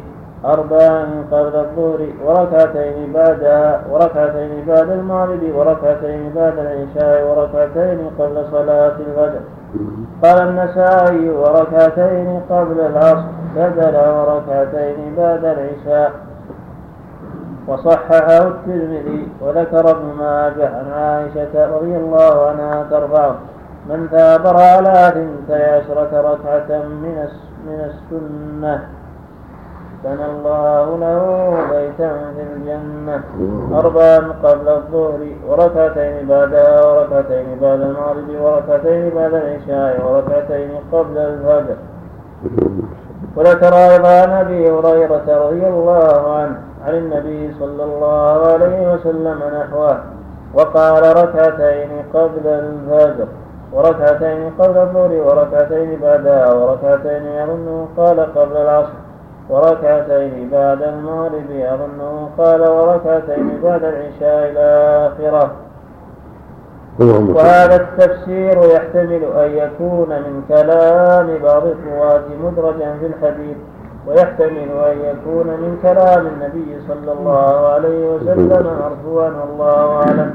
أربعا 0.45 1.05
قبل 1.32 1.55
الظهر 1.55 2.07
وركعتين 2.26 3.13
بعدها 3.13 3.82
وركعتين 3.91 4.65
بعد 4.67 4.89
المغرب 4.89 5.55
وركعتين 5.55 6.32
بعد 6.36 6.53
العشاء 6.59 7.28
وركعتين 7.28 7.99
قبل 8.19 8.45
صلاة 8.51 8.95
الفجر. 9.07 9.41
قال 10.23 10.47
النسائي 10.47 11.30
وركعتين 11.30 12.41
قبل 12.49 12.80
العصر 12.80 13.28
بدل 13.55 13.95
وركعتين 13.95 15.15
بعد 15.17 15.45
العشاء. 15.45 16.11
وصححه 17.68 18.47
الترمذي 18.47 19.28
وذكر 19.41 19.91
ابن 19.91 20.05
ماجه 20.18 20.68
عن 20.78 20.91
عائشة 20.91 21.76
رضي 21.76 21.97
الله 21.97 22.47
عنها 22.47 22.86
ترفعه 22.91 23.36
من 23.89 24.07
ثابر 24.11 24.57
على 24.57 25.11
ثنتي 25.13 25.63
عشرة 25.63 26.11
ركعة 26.13 26.78
من 26.80 27.28
من 27.68 27.80
السنة. 27.89 28.88
بنى 30.03 30.26
الله 30.26 30.97
له 30.97 31.57
بيتا 31.72 32.09
في 32.36 32.41
الجنة. 32.53 33.24
أربعا 33.74 34.18
قبل 34.43 34.68
الظهر 34.70 35.20
وركعتين 35.47 36.28
بعدها 36.28 36.86
وركعتين 36.86 37.45
بعد 37.61 37.82
المغرب 37.82 38.41
وركعتين 38.41 39.09
بعد 39.16 39.34
العشاء 39.34 40.05
وركعتين 40.05 40.70
قبل 40.91 41.18
الفجر. 41.18 41.76
وذكر 43.36 43.74
أيضا 43.74 44.22
عن 44.22 44.30
أبي 44.30 44.72
هريرة 44.72 45.45
رضي 45.47 45.68
الله 45.68 46.38
عنه 46.38 46.57
عن 46.86 46.94
النبي 46.96 47.54
صلى 47.60 47.84
الله 47.84 48.54
عليه 48.54 48.94
وسلم 48.94 49.40
نحوه 49.60 49.98
وقال 50.54 51.18
ركعتين 51.18 51.90
قبل 52.14 52.48
الفجر 52.48 53.28
وركعتين 53.74 54.52
قبل 54.60 54.78
الظهر 54.78 55.12
وركعتين 55.12 56.00
بعدها 56.02 56.54
وركعتين 56.54 57.26
يظنه 57.26 57.88
قال 57.98 58.20
قبل 58.20 58.58
العصر 58.58 58.94
وركعتين 59.50 60.50
بعد 60.52 60.82
المغرب 60.82 61.50
يظنه 61.50 62.30
قال 62.38 62.62
وركعتين 62.62 63.60
بعد 63.64 63.84
العشاء 63.84 64.52
إلى 64.52 64.66
آخره. 65.12 65.52
وهذا 67.36 67.76
التفسير 67.76 68.58
يحتمل 68.76 69.24
أن 69.36 69.52
يكون 69.52 70.10
من 70.10 70.44
كلام 70.48 71.28
بعض 71.44 71.64
الرواة 71.66 72.24
مدرجا 72.44 72.94
في 73.00 73.06
الحديث. 73.06 73.58
ويحتمل 74.08 74.70
أن 74.86 74.97
يكون 74.99 75.47
من 75.47 75.80
كلام 75.82 76.28
النبي 76.28 76.78
صلى 76.88 77.12
الله 77.12 77.68
عليه 77.68 78.10
وسلم 78.16 78.68
مرفوعا 78.82 79.30
والله 79.30 79.95
أعلم 79.95 80.34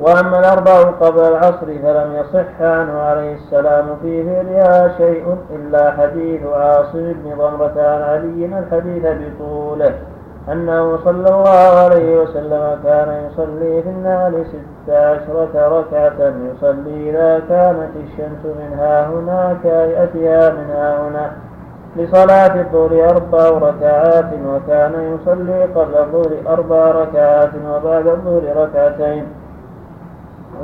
وأما 0.00 0.38
الأربع 0.38 0.80
قبل 0.82 1.20
العصر 1.20 1.66
فلم 1.66 2.12
يصح 2.16 2.60
عنه 2.60 2.98
عليه 3.00 3.34
السلام 3.34 3.86
في 4.02 4.24
فعلها 4.24 4.98
شيء 4.98 5.36
إلا 5.56 5.92
حديث 5.92 6.40
عاصم 6.46 7.12
بن 7.12 7.34
ضمرة 7.38 7.74
عن 7.76 8.02
علي 8.02 8.58
الحديث 8.58 9.04
بطوله 9.06 9.94
أنه 10.52 10.98
صلى 11.04 11.28
الله 11.28 11.84
عليه 11.84 12.22
وسلم 12.22 12.78
كان 12.84 13.26
يصلي 13.30 13.82
في 13.82 13.88
النهار 13.88 14.44
ست 14.44 14.90
عشرة 14.90 15.50
ركعة 15.54 16.32
يصلي 16.52 17.10
إذا 17.10 17.42
كانت 17.48 17.90
الشمس 17.96 18.44
من 18.44 18.78
هنا 18.78 19.56
كهيئتها 19.62 20.50
من 20.50 20.70
هنا. 20.70 21.30
لصلاة 21.96 22.60
الظهر 22.60 23.10
أربع 23.10 23.48
ركعات 23.48 24.30
وكان 24.46 24.92
يصلي 25.14 25.62
قبل 25.62 25.94
الظهر 25.94 26.32
أربع 26.48 26.90
ركعات 26.90 27.50
وبعد 27.68 28.06
الظهر 28.06 28.42
ركعتين. 28.56 29.24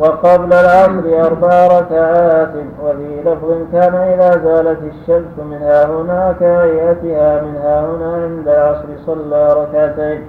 وقبل 0.01 0.53
العصر 0.53 1.27
أربع 1.27 1.67
ركعات. 1.67 2.53
وفي 2.85 3.21
لفظ 3.25 3.51
كان 3.73 3.95
إذا 3.95 4.31
زالت 4.31 4.79
الشمس 4.83 5.39
من 5.39 5.59
ها 5.63 5.85
هنا 5.85 6.35
كهيئتها 6.41 7.43
من 7.43 7.57
ها 7.57 7.81
هنا 7.81 8.15
عند 8.15 8.49
العصر 8.49 8.89
صلى 9.07 9.49
ركعتين. 9.53 10.27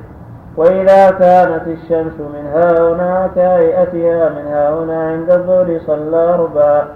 وإذا 0.57 1.11
كانت 1.11 1.67
الشمس 1.67 2.19
من 2.19 2.47
ها 2.53 2.93
هنا 2.93 3.29
كهيئتها 3.35 4.29
من 4.29 4.47
ها 4.47 4.69
هنا 4.69 5.09
عند 5.11 5.31
الظهر 5.31 5.79
صلى 5.87 6.33
أربعا 6.33 6.87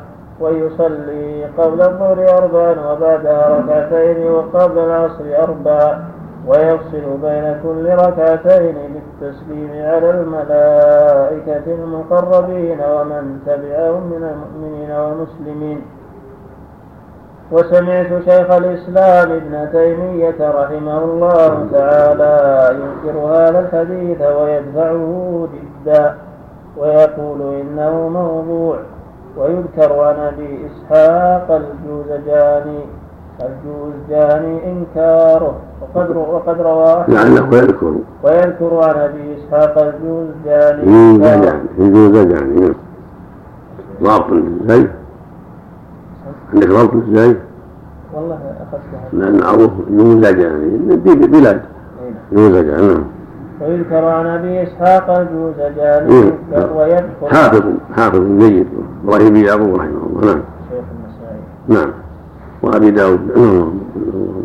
ويصلي 0.41 1.45
قبل 1.57 1.81
الظهر 1.81 2.37
أربعا 2.37 2.91
وبعدها 2.91 3.57
ركعتين 3.59 4.31
وقبل 4.31 4.79
العصر 4.79 5.43
أربعا 5.43 6.03
ويفصل 6.47 7.17
بين 7.23 7.59
كل 7.63 7.89
ركعتين 7.89 8.75
بالتسليم 8.93 9.69
على 9.73 10.09
الملائكة 10.09 11.73
المقربين 11.73 12.79
ومن 12.79 13.39
تبعهم 13.45 14.03
من 14.03 14.23
المؤمنين 14.31 14.91
والمسلمين. 14.91 15.81
وسمعت 17.51 18.07
شيخ 18.29 18.51
الإسلام 18.51 19.31
ابن 19.31 19.71
تيمية 19.71 20.51
رحمه 20.51 21.03
الله 21.03 21.67
تعالى 21.71 22.67
ينكر 22.81 23.19
هذا 23.19 23.59
الحديث 23.59 24.21
ويدفعه 24.21 25.47
جدا 25.53 26.15
ويقول 26.77 27.41
إنه 27.61 28.09
موضوع 28.09 28.77
ويذكر 29.37 29.99
عن 29.99 30.15
أبي 30.19 30.67
إسحاق 30.67 31.47
الجوزجاني 31.51 32.79
الجوزجاني 33.41 34.71
إنكاره 34.71 35.55
وقد 35.81 36.09
وقد 36.15 36.61
رواه 36.61 37.09
لعله 37.09 37.57
يذكر. 37.57 37.93
ويذكر 38.23 38.83
عن 38.83 38.95
أبي 38.99 39.37
إسحاق 39.37 39.77
الجوزجاني. 39.77 40.83
الجوزجاني 40.83 41.61
الجوزجاني 41.79 42.59
نعم. 42.61 42.75
ضابط 44.03 44.43
زي 44.67 44.87
عندك 46.53 46.67
ضابط 46.67 47.03
زي 47.11 47.35
والله 48.13 48.35
أخذتها 48.35 49.09
لأن 49.13 49.39
معروف 49.41 49.71
جوزجاني 49.89 50.95
بلاد. 51.27 51.61
جوزجاني 52.33 52.87
نعم. 52.87 53.03
ويذكر 53.61 54.05
عن 54.05 54.27
أبي 54.27 54.63
إسحاق 54.63 55.09
الجوزجاني 55.09 56.13
إيه. 56.13 56.33
ويذكر. 56.75 57.27
حافظ 57.29 57.63
حافظ 57.97 58.21
جيد. 58.39 58.67
إبراهيم 59.03 59.33
بن 59.33 59.35
يعقوب 59.35 59.75
رحمه 59.75 60.05
الله. 60.09 60.25
نعم. 60.25 60.41
شيخ 60.69 60.83
النسائي. 60.91 61.39
نعم. 61.67 61.91
وأبي 62.63 62.91
داود. 62.91 63.37
نعم. 63.37 63.71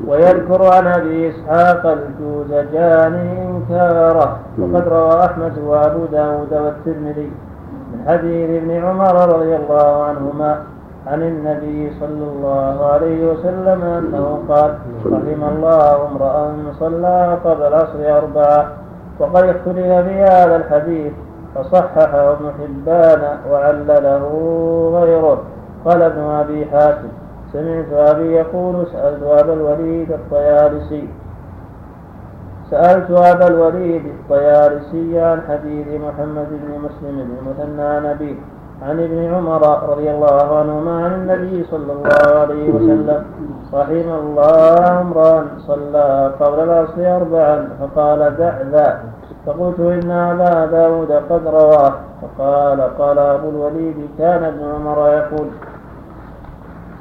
ويذكر 0.06 0.64
عن 0.64 0.86
أبي 0.86 1.30
إسحاق 1.30 1.86
الجوزجاني 1.86 3.48
انكاره 3.48 4.38
وقد 4.58 4.88
روى 4.88 5.24
أحمد 5.24 5.58
وأبو 5.66 6.04
داود 6.12 6.52
والترمذي 6.52 7.30
من 7.92 8.04
حديث 8.08 8.62
ابن 8.62 8.70
عمر 8.70 9.36
رضي 9.36 9.56
الله 9.56 10.04
عنهما 10.04 10.62
عن 11.06 11.22
النبي 11.22 11.92
صلى 12.00 12.24
الله 12.32 12.86
عليه 12.92 13.32
وسلم 13.32 13.82
أنه 13.82 14.40
قال 14.48 14.74
رحم 15.06 15.44
الله 15.56 16.08
امرأ 16.10 16.52
صلى 16.80 17.38
قبل 17.44 17.62
العصر 17.62 18.18
أربعة. 18.18 18.85
وقد 19.18 19.44
اختلف 19.44 20.06
في 20.08 20.22
هذا 20.22 20.56
الحديث 20.56 21.12
فصححه 21.54 22.32
ابن 22.32 22.52
حبان 22.58 23.38
وعلله 23.50 24.22
غيره. 24.94 25.42
قال 25.84 26.02
ابن 26.02 26.20
أبي 26.20 26.66
حاتم 26.66 27.08
سمعت 27.52 27.92
أبي 27.92 28.32
يقول 28.32 28.86
سألت 28.92 29.22
أبا 29.22 29.52
الوليد 29.52 30.12
الطيالسي. 30.12 31.08
سألت 32.70 33.10
أبا 33.10 33.46
الوليد 33.46 34.02
الطيارسي 34.06 35.20
عن 35.20 35.40
حديث 35.48 35.86
محمد 35.86 36.46
بن 36.50 36.80
مسلم 36.80 37.16
بن 37.16 37.36
المثنى 37.40 38.10
نبي. 38.10 38.38
عن 38.82 39.00
ابن 39.00 39.34
عمر 39.34 39.88
رضي 39.88 40.10
الله 40.10 40.58
عنهما 40.58 41.04
عن 41.04 41.12
النبي 41.14 41.64
صلى 41.70 41.92
الله 41.92 42.40
عليه 42.40 42.70
وسلم. 42.70 43.24
رحم 43.74 44.08
الله 44.22 45.00
امرا 45.00 45.46
صلى 45.58 46.32
قبل 46.40 46.58
العصر 46.60 47.16
أربعا. 47.16 47.68
فقال 47.80 48.36
دع 48.36 48.54
ذا 48.72 49.00
فقلت 49.46 49.80
إن 49.80 50.10
أبا 50.10 50.66
داود 50.66 51.12
قد 51.12 51.46
رواه 51.46 51.92
فقال 52.22 52.80
قال 52.98 53.18
أبو 53.18 53.48
الوليد 53.48 53.96
كان 54.18 54.44
ابن 54.44 54.62
عمر 54.74 55.08
يقول 55.08 55.48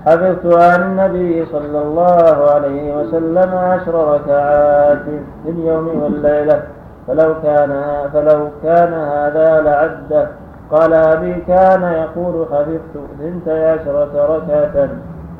حفظت 0.05 0.45
عن 0.45 0.81
النبي 0.81 1.45
صلى 1.45 1.81
الله 1.81 2.51
عليه 2.51 2.97
وسلم 2.97 3.55
عشر 3.55 3.95
ركعات 4.13 5.05
في 5.43 5.49
اليوم 5.49 6.03
والليلة. 6.03 6.61
فلو 7.07 7.33
كان 7.43 7.71
فلو 8.13 8.47
كان 8.63 8.93
هذا 8.93 9.61
لعدة 9.61 10.27
قال 10.71 10.93
أبي 10.93 11.33
كان 11.47 11.83
يقول 11.83 12.45
حفظت 12.51 13.05
اثنتي 13.19 13.65
عشرة 13.65 14.35
ركعة 14.35 14.89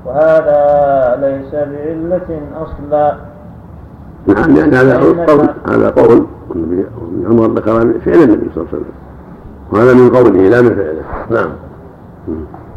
وهذا 0.05 0.59
ليس 1.21 1.51
بعلة 1.55 2.41
أصلا. 2.61 3.15
نعم 4.27 4.55
لأن 4.55 4.73
هذا 4.73 4.99
قول 4.99 5.49
هذا 5.67 5.89
قول 5.89 6.25
النبي 6.55 6.85
ابن 7.01 7.25
عمر 7.27 7.47
ذكر 7.59 7.99
فعل 7.99 8.23
النبي 8.23 8.49
صلى 8.55 8.63
الله 8.63 8.67
عليه 8.73 8.77
وسلم. 8.77 8.93
وهذا 9.71 9.93
من 9.93 10.09
قوله 10.09 10.49
لا 10.49 10.61
من 10.61 10.75
فعله. 10.75 11.03
نعم. 11.29 11.51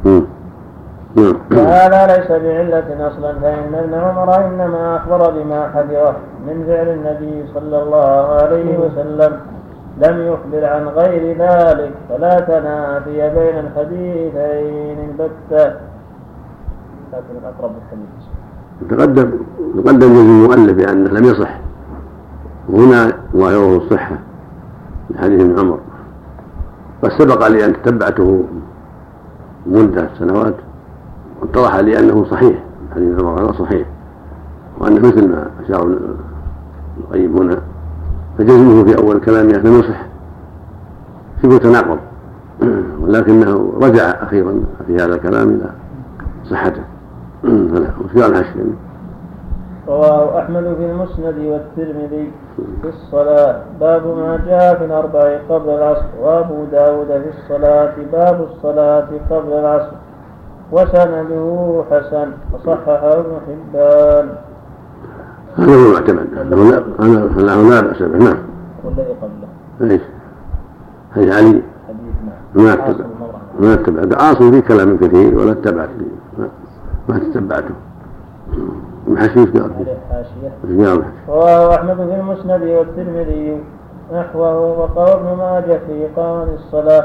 نعم. 0.04 1.36
وهذا 1.52 2.16
ليس 2.16 2.30
بعلة 2.30 3.08
أصلا 3.08 3.32
فإن 3.40 3.74
ابن 3.74 3.94
عمر 3.94 4.46
إنما 4.46 4.96
أخبر 4.96 5.30
بما 5.30 5.68
حفظه 5.74 6.12
من 6.46 6.64
فعل 6.66 6.88
النبي 6.88 7.44
صلى 7.54 7.82
الله 7.82 8.42
عليه 8.42 8.78
وسلم. 8.78 9.40
لم 10.02 10.32
يخبر 10.32 10.64
عن 10.64 10.88
غير 10.88 11.38
ذلك 11.38 11.92
فلا 12.08 12.40
تنافي 12.40 13.30
بين 13.34 13.58
الحديثين 13.58 15.10
البتة. 15.10 15.76
لكن 17.12 17.34
الأقرب 17.42 17.72
تقدم 18.90 19.30
تقدم 19.76 20.12
جزء 20.14 20.22
المؤلف 20.22 20.72
بأنه 20.76 21.10
لم 21.10 21.24
يصح. 21.24 21.58
وهنا 22.68 23.12
ظاهره 23.36 23.76
الصحة 23.76 24.18
من 25.10 25.18
حديث 25.18 25.40
ابن 25.40 25.58
عمر. 25.58 25.78
قد 27.02 27.10
سبق 27.10 27.46
لي 27.48 27.64
أن 27.64 27.72
تتبعته 27.72 28.44
مدة 29.66 30.08
سنوات 30.18 30.54
واتضح 31.40 31.76
لي 31.76 31.98
أنه 31.98 32.24
صحيح. 32.24 32.62
حديث 32.94 33.20
عمر 33.20 33.42
هذا 33.42 33.52
صحيح. 33.52 33.86
وأنه 34.80 35.08
مثل 35.08 35.28
ما 35.28 35.50
أشار 35.64 35.82
ابن 35.82 36.16
القيم 36.98 37.36
هنا 37.36 37.58
فجزمه 38.38 38.84
في 38.84 38.98
أول 38.98 39.20
كلامه 39.20 39.52
لم 39.52 39.78
يصح 39.78 40.06
في 41.40 41.58
تناقض 41.58 41.98
ولكنه 43.02 43.72
رجع 43.82 44.02
أخيرا 44.22 44.60
في 44.86 44.96
هذا 44.96 45.14
الكلام 45.14 45.48
إلى 45.48 45.70
صحته. 46.44 46.82
فلا 47.72 47.88
وفي 48.04 48.26
الحشر 48.26 48.64
رواه 49.88 50.38
أحمد 50.38 50.62
في 50.62 50.90
المسند 50.90 51.38
والترمذي 51.38 52.32
في 52.82 52.88
الصلاة. 52.88 53.62
باب 53.80 54.06
ما 54.06 54.40
جاء 54.46 54.78
في 54.78 54.84
الأربع 54.84 55.38
قبل 55.50 55.70
العصر. 55.70 56.04
وأبو 56.20 56.64
داود 56.72 57.06
في 57.06 57.30
الصلاة. 57.38 57.92
باب 58.12 58.48
الصلاة 58.50 59.08
قبل 59.30 59.52
العصر. 59.52 59.96
وسنده 60.72 61.84
حسن. 61.90 62.30
وصححه 62.52 63.12
ابن 63.12 63.32
حبان. 63.46 64.28
هذا 65.58 65.74
هو 65.74 65.86
المعتمد 65.86 66.38
انه 66.40 66.70
لا 67.70 67.80
باس 67.80 68.02
به 68.02 68.18
نعم. 68.18 68.36
إيش؟ 69.82 70.00
حديث 71.14 71.34
علي؟ 71.34 71.62
حديث 71.88 72.14
نعم 72.54 72.64
ما 72.64 72.72
اتبع 72.72 73.04
ما 73.60 73.74
أتبع. 73.74 74.22
عاصم 74.22 74.50
في 74.50 74.60
كلام 74.60 74.96
كثير 74.96 75.38
ولا 75.38 75.52
اتبعت 75.52 75.88
فيه. 75.98 76.44
ما 77.08 77.18
تتبعته. 77.18 77.74
المحشي 79.08 79.40
إيش 79.40 79.50
قال؟ 79.50 79.70
قال؟ 80.86 81.02
رواه 81.28 81.74
احمد 81.74 81.96
في 81.96 82.02
المسند 82.02 82.62
والترمذي 82.62 83.62
نحوه 84.14 84.60
وقال 84.60 85.08
ابن 85.08 85.38
ماجه 85.38 85.80
في 85.86 86.06
اقامه 86.06 86.54
الصلاة. 86.54 87.04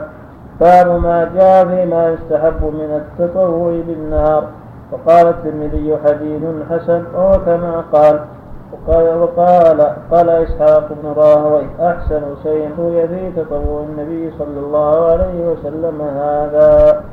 باب 0.59 1.01
ما 1.01 1.31
جاء 1.35 1.65
فيما 1.65 2.13
يستحب 2.13 2.63
من 2.63 3.01
التطوع 3.01 3.81
بالنهار. 3.87 4.47
وقال 4.91 5.27
الترمذي 5.27 5.97
حديث 6.05 6.41
حسن 6.69 7.03
وهو 7.15 7.39
كما 7.45 7.83
قال. 7.93 8.19
وقال 8.88 9.17
وقال 9.17 9.81
قال 10.11 10.29
إسحاق 10.29 10.89
بن 11.03 11.09
راهوي 11.09 11.65
أحسن 11.79 12.21
شيء 12.43 12.69
روي 12.79 13.07
في 13.07 13.31
تطوع 13.36 13.86
النبي 13.89 14.31
صلى 14.39 14.59
الله 14.59 15.05
عليه 15.05 15.51
وسلم 15.51 16.01
هذا. 16.01 17.03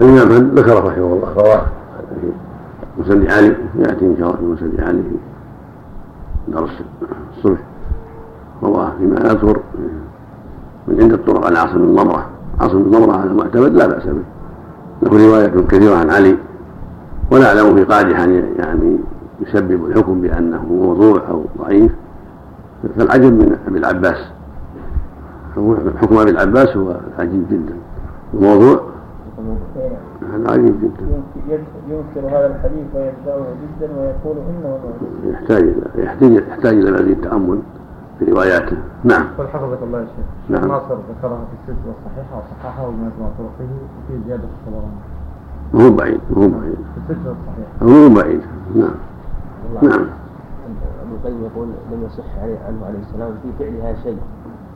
الإمام 0.00 0.54
ذكر 0.54 0.84
رحمه 0.84 1.12
الله 1.12 1.34
رواه 1.36 1.62
مسند 2.98 3.30
علي 3.30 3.56
يأتي 3.78 4.06
إن 4.06 4.16
شاء 4.18 4.28
الله 4.28 4.36
في 4.36 4.44
مسند 4.44 4.80
علي 4.80 5.02
درس 6.48 6.82
الصبح. 7.36 7.58
رواه 8.62 8.92
فيما 8.98 9.16
يذكر 9.16 9.60
من 10.88 11.02
عند 11.02 11.12
الطرق 11.12 11.46
عن 11.46 11.56
عاصم 11.56 11.96
ضمره 11.96 12.26
عاصم 12.60 12.90
ضمره 12.90 13.24
هذا 13.24 13.32
معتمد 13.32 13.72
لا 13.74 13.86
بأس 13.86 14.06
به. 14.06 14.24
له 15.02 15.26
رواية 15.26 15.66
كثيرة 15.66 15.96
عن 15.96 16.10
علي. 16.10 16.36
ولا 17.30 17.48
اعلم 17.48 17.74
في 17.74 17.84
قادح 17.84 18.18
يعني 18.58 18.98
يسبب 19.40 19.86
الحكم 19.86 20.20
بأنه 20.20 20.64
موضوع 20.64 21.28
أو 21.30 21.44
ضعيف. 21.58 21.92
فالعجب 22.98 23.32
من 23.32 23.58
أبي 23.68 23.78
العباس. 23.78 24.32
حكم 26.00 26.18
أبي 26.18 26.30
العباس 26.30 26.76
هو 26.76 26.96
عجيب 27.18 27.44
جدا. 27.50 27.74
الموضوع 28.34 28.80
هذا 30.34 30.50
عجيب 30.52 30.74
جدا. 30.82 31.22
ينكر 31.88 32.28
هذا 32.28 32.46
الحديث 32.46 32.86
ويتبعه 32.94 33.46
جدا 33.62 33.92
ويقول 33.92 34.36
إنه 34.36 34.60
موضوع. 34.62 34.92
يحتاج 35.32 35.62
إلى 35.62 36.04
يحتاج 36.04 36.32
يحتاج 36.32 36.74
إلى 36.74 36.90
مزيد 36.90 37.20
تامل 37.20 37.58
في 38.18 38.24
رواياته. 38.24 38.76
نعم. 39.04 39.26
والحفظك 39.38 39.78
الله 39.82 39.98
يا 39.98 40.04
شيخ. 40.04 40.26
نعم. 40.48 40.68
ناصر 40.68 40.94
ذكرها 40.94 41.38
في 41.50 41.72
السلسله 41.72 41.94
الصحيحة 42.00 42.38
وصححها 42.38 42.86
ومجموع 42.86 43.28
طرقه 43.38 43.70
وفي 44.04 44.20
زيادة 44.26 44.42
الطبراني 44.44 45.00
ما 45.74 45.86
هو 45.86 45.90
بعيد 45.90 46.20
ما 46.30 46.44
هو 46.44 46.48
بعيد. 46.48 46.76
ما 47.82 48.06
هو 48.06 48.14
بعيد. 48.14 48.40
نعم. 48.74 48.90
نعم. 49.82 50.06
ابن 51.02 51.12
القيم 51.12 51.44
يقول 51.44 51.68
لم 51.92 52.06
يصح 52.06 52.42
عليه 52.42 52.58
عنه 52.68 52.86
عليه 52.86 52.98
السلام 52.98 53.32
في 53.42 53.64
فعلها 53.64 53.94
شيء 54.02 54.18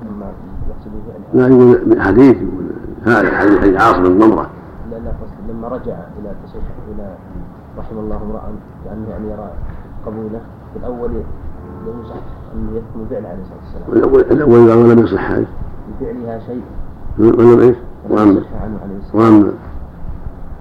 أما 0.03 0.26
يقصد 0.68 0.90
بفعلها 0.90 1.49
لا 1.49 1.55
يقول 1.55 1.88
من 1.88 2.03
حديث 2.03 2.36
يقول 2.36 2.66
هذا 3.05 3.38
حديث 3.38 3.80
عاصم 3.80 4.03
بن 4.03 4.18
ضمره 4.18 4.51
لأن 4.90 5.07
قصد 5.07 5.51
لما 5.51 5.68
رجع 5.68 5.95
إلى 6.18 6.32
تصحيح 6.45 6.62
إلى 6.95 7.14
رحم 7.78 7.99
الله 7.99 8.16
امرأ 8.16 8.42
كأنه 8.84 9.09
يعني 9.11 9.30
يرى 9.30 9.51
قبوله 10.07 10.40
في 10.72 10.78
الأول 10.78 11.11
لم 11.11 12.01
يصح 12.05 12.14
أن 12.55 12.76
يحكم 12.76 13.07
فعل 13.11 13.26
عليه 13.26 13.42
الصلاة 13.42 13.59
والسلام. 13.90 13.99
الأول 13.99 14.20
الأول 14.20 14.88
ولم 14.88 14.99
يصح 14.99 15.30
هذا 15.30 15.47
بفعلها 16.01 16.38
شيء. 16.38 16.62
ولم 17.18 17.61
إيش؟ 17.61 17.76
وأما. 18.11 18.42
عليه 18.62 19.01
وأما. 19.14 19.53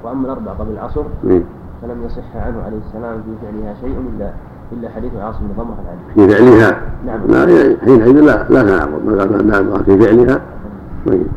وأما 0.04 0.26
الأربع 0.26 0.52
قبل 0.52 0.72
العصر 0.72 1.04
إيه؟ 1.24 1.42
فلم 1.82 2.04
يصح 2.06 2.36
عنه 2.36 2.64
عليه 2.66 2.78
السلام 2.88 3.24
في 3.24 3.46
فعلها 3.46 3.74
شيء 3.82 4.00
إلا 4.16 4.34
إلا 4.72 4.90
حديث 4.90 5.16
عاصم 5.16 5.40
بن 5.40 5.64
ضمرة 5.64 5.78
العدل 5.84 6.28
في 6.28 6.36
فعلها؟ 6.36 6.82
نعم. 7.06 7.28
لا 7.28 7.78
حينئذ 7.86 8.22
لا 8.22 8.44
لا 8.50 8.64
تناقض 8.64 9.44
ما 9.46 9.56
قال 9.58 9.86
في 9.86 10.00
فعلها؟ 10.00 10.42
طيب. 11.08 11.28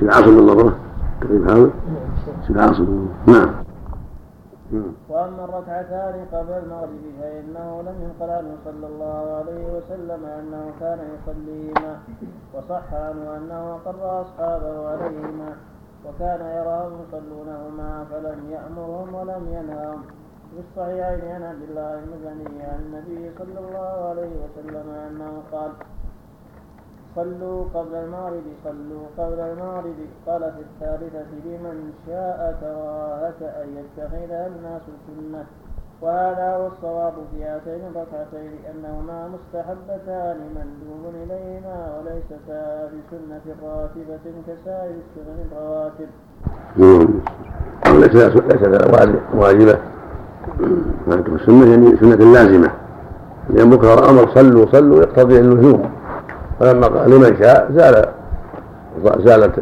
في 0.00 0.08
عاصم 0.08 0.40
بن 0.40 0.46
ضمرة؟ 0.46 0.76
تقريب 1.20 1.48
هذا؟ 1.50 1.70
في 2.46 2.60
عاصم 2.60 3.06
نعم. 3.26 3.50
نعم. 4.72 4.92
وأما 5.08 5.44
الركعتان 5.44 6.14
قبل 6.32 6.52
المغرب 6.52 7.02
فإنه 7.20 7.82
لم 7.82 7.94
ينقل 8.02 8.30
عنه 8.32 8.54
صلى 8.64 8.86
الله 8.86 9.36
عليه 9.36 9.66
وسلم 9.76 10.24
أنه 10.24 10.70
كان 10.80 10.98
يصليهما 10.98 11.98
وصح 12.54 12.92
عنه 12.92 13.36
أنه 13.36 13.74
أقر 13.74 14.20
أصحابه 14.22 14.88
عليهما. 14.88 15.52
وكان 16.06 16.40
يراهم 16.40 16.92
يصلونهما 17.02 18.06
فلم 18.10 18.50
يأمرهم 18.50 19.14
ولم 19.14 19.48
ينهاهم 19.56 20.02
في 20.50 20.60
الصحيحين 20.60 21.32
عن 21.32 21.42
عبد 21.42 21.62
الله 21.62 21.94
المزني 21.98 22.62
عن 22.62 22.80
النبي 22.80 23.30
صلى 23.38 23.58
الله 23.58 24.08
عليه 24.08 24.32
وسلم 24.44 24.90
أنه 24.90 25.42
قال 25.52 25.72
صلوا 27.16 27.64
قبل 27.74 27.94
المغرب 27.94 28.44
صلوا 28.64 29.06
قبل 29.18 29.40
المغرب. 29.40 29.96
قال 30.26 30.52
في 30.52 30.60
الثالثة 30.60 31.30
لمن 31.44 31.92
شاء 32.06 32.58
كراهة 32.60 33.62
أن 33.62 33.68
يتخذها 33.76 34.46
الناس 34.46 34.82
سنة. 35.06 35.46
وهذا 36.02 36.56
هو 36.56 36.66
الصواب 36.66 37.12
في 37.32 37.44
هاتين 37.44 37.80
الركعتين 37.90 38.50
أنهما 38.74 39.28
مستحبتان 39.28 40.36
مندوب 40.56 41.14
إليهما 41.24 41.76
وليستا 41.98 42.88
بسنة 42.88 43.54
راتبة 43.62 44.18
كسائر 44.46 44.90
السنن 44.90 45.38
الرواتب. 45.52 46.08
نعم. 46.76 47.08
ليس 48.00 48.14
ليس 48.14 48.62
واجب- 48.92 49.20
واجبة. 49.34 49.78
هذه 51.08 51.24
السنة 51.34 51.70
يعني 51.70 51.96
سنة 51.96 52.32
لازمة. 52.32 52.70
لأن 53.50 53.70
بكرة 53.70 54.10
أمر 54.10 54.28
صلوا 54.34 54.66
صلوا 54.72 54.98
يقتضي 54.98 55.38
اللزوم 55.38 55.90
فلما 56.60 56.86
قال 56.86 57.10
لمن 57.10 57.36
شاء 57.38 57.72
زال 57.72 58.06
زالت 59.26 59.60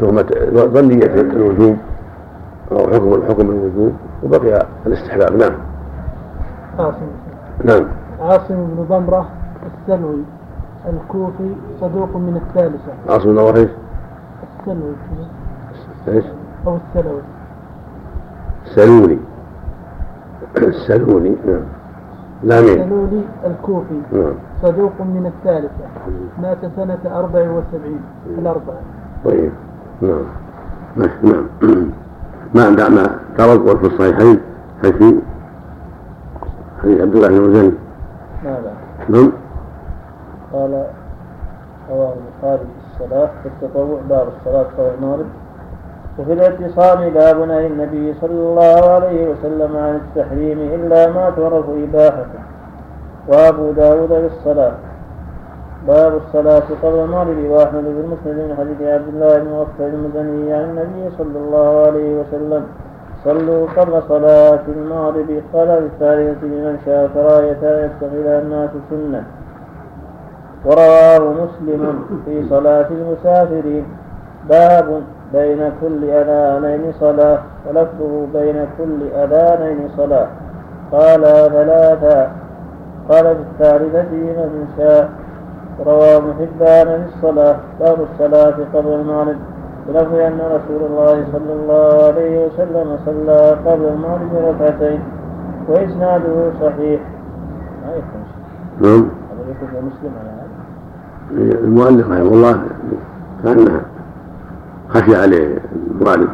تهمة 0.00 0.26
ظنية 0.74 1.06
الوجوب 1.14 1.76
أو 2.72 2.78
حكم 2.78 3.14
الحكم 3.14 3.50
الوجوب. 3.50 3.92
وبقي 4.26 4.66
الاستحباب. 4.86 5.36
نعم. 5.36 5.52
عاصم 6.78 7.06
نعم. 7.64 7.86
عاصم 8.20 8.54
بن 8.54 8.86
ضمرة 8.88 9.26
السلوي 9.66 10.22
الكوفي 10.88 11.54
صدوق 11.80 12.16
من 12.16 12.36
الثالثة. 12.36 12.92
عاصم 13.08 13.34
بن 13.34 13.38
وحيش 13.38 13.68
السلوي. 14.60 14.92
كذا 16.06 16.14
إيش؟ 16.16 16.24
أو 16.66 16.76
السلوي. 16.76 17.20
سلولي 18.64 19.18
السلولي 20.56 21.36
نعم. 21.46 21.64
لامين 22.42 22.80
السلولي 22.82 23.22
الكوفي 23.46 24.00
نعم. 24.12 24.34
صدوق 24.62 24.92
من 25.00 25.26
الثالثة. 25.26 25.84
مات 26.42 26.58
سنة 26.76 27.18
أربع 27.18 27.40
وسبعين 27.40 28.00
الأربعة. 28.38 28.80
طيب. 29.24 29.52
نعم. 30.02 30.24
نعم. 31.22 31.46
ما 32.56 32.88
ما 32.88 33.18
ترك 33.38 33.76
في 33.78 33.86
الصحيحين 33.86 34.40
حيث 34.82 34.94
حديث 36.82 37.00
عبد 37.00 37.14
الله 37.14 37.28
بن 37.28 37.40
مزني 37.40 37.72
ماذا؟ 38.44 38.72
نعم. 39.08 39.32
قال 40.52 40.84
رواه 41.90 42.12
البخاري 42.14 42.58
في 42.58 43.04
الصلاة 43.04 43.30
في 43.42 43.48
التطوع 43.48 43.98
باب 44.08 44.28
الصلاة 44.38 44.66
قبل 44.78 44.90
المغرب 44.98 45.26
وفي 46.18 46.32
الاعتصام 46.32 47.10
باب 47.10 47.40
نهي 47.40 47.66
النبي 47.66 48.14
صلى 48.20 48.30
الله 48.30 48.90
عليه 48.90 49.30
وسلم 49.30 49.76
عن 49.76 49.94
التحريم 49.94 50.58
إلا 50.58 51.10
ما 51.10 51.30
تعرف 51.30 51.64
إباحته. 51.68 52.40
وأبو 53.28 53.72
داود 53.72 54.08
بالصلاة 54.08 54.72
باب 55.86 56.12
الصلاة 56.16 56.62
قبل 56.82 56.98
المغرب 56.98 57.50
وأحمد 57.50 57.84
بن 57.84 58.04
مسند 58.12 58.36
من 58.36 58.54
حديث 58.58 58.88
عبد 58.88 59.08
الله 59.08 59.38
بن 59.38 59.50
مغفر 59.50 59.86
المزني 59.86 60.52
عن 60.52 60.64
النبي 60.64 61.16
صلى 61.18 61.38
الله 61.38 61.86
عليه 61.86 62.20
وسلم 62.20 62.64
صلوا 63.24 63.66
قبل 63.76 64.02
صلاة 64.08 64.60
المغرب 64.68 65.42
قال 65.52 65.80
بالثالثة 65.80 66.46
لمن 66.46 66.78
شاء 66.84 67.10
كراهة 67.14 67.62
أن 67.62 67.90
يتخذها 67.90 68.42
الناس 68.42 68.70
سنة. 68.90 69.24
ورواه 70.64 71.32
مسلم 71.32 72.04
في 72.24 72.48
صلاة 72.48 72.86
المسافرين. 72.90 73.84
باب 74.48 75.02
بين 75.32 75.72
كل 75.80 76.04
أذانين 76.10 76.92
صلاة 77.00 77.38
ولفظه 77.68 78.26
بين 78.34 78.66
كل 78.78 79.02
أذانين 79.14 79.88
صلاة. 79.96 80.28
قال 80.92 81.22
ثلاثا 81.52 82.30
قال 83.08 83.26
الثالثة 83.26 84.12
من 84.12 84.66
شاء. 84.78 85.08
رواه 85.86 86.20
محبان 86.20 86.86
في 86.86 87.16
الصلاة 87.16 87.56
باب 87.80 87.98
الصلاة 88.12 88.56
قبل 88.74 88.92
المغرب 88.92 89.36
بلفظ 89.88 90.14
أن 90.14 90.38
رسول 90.38 90.90
الله 90.90 91.24
صلى 91.32 91.52
الله 91.52 92.04
عليه 92.04 92.46
وسلم 92.46 92.98
صلى 93.06 93.56
قبل 93.66 93.84
المغرب 93.84 94.30
ركعتين 94.34 95.00
وإسناده 95.68 96.50
صحيح. 96.60 97.00
ما 97.86 97.92
يكون. 97.92 98.22
نعم. 98.80 99.08
هذا 99.30 99.50
يكون 99.50 99.68
في 99.68 99.76
مسلم. 99.76 100.12
على 100.20 100.30
هذا 100.30 101.58
المؤلف 101.58 102.10
رحمه 102.10 102.22
الله 102.22 102.62
كان 103.44 103.80
خشي 104.88 105.16
عليه 105.16 105.58
الوالد 106.00 106.28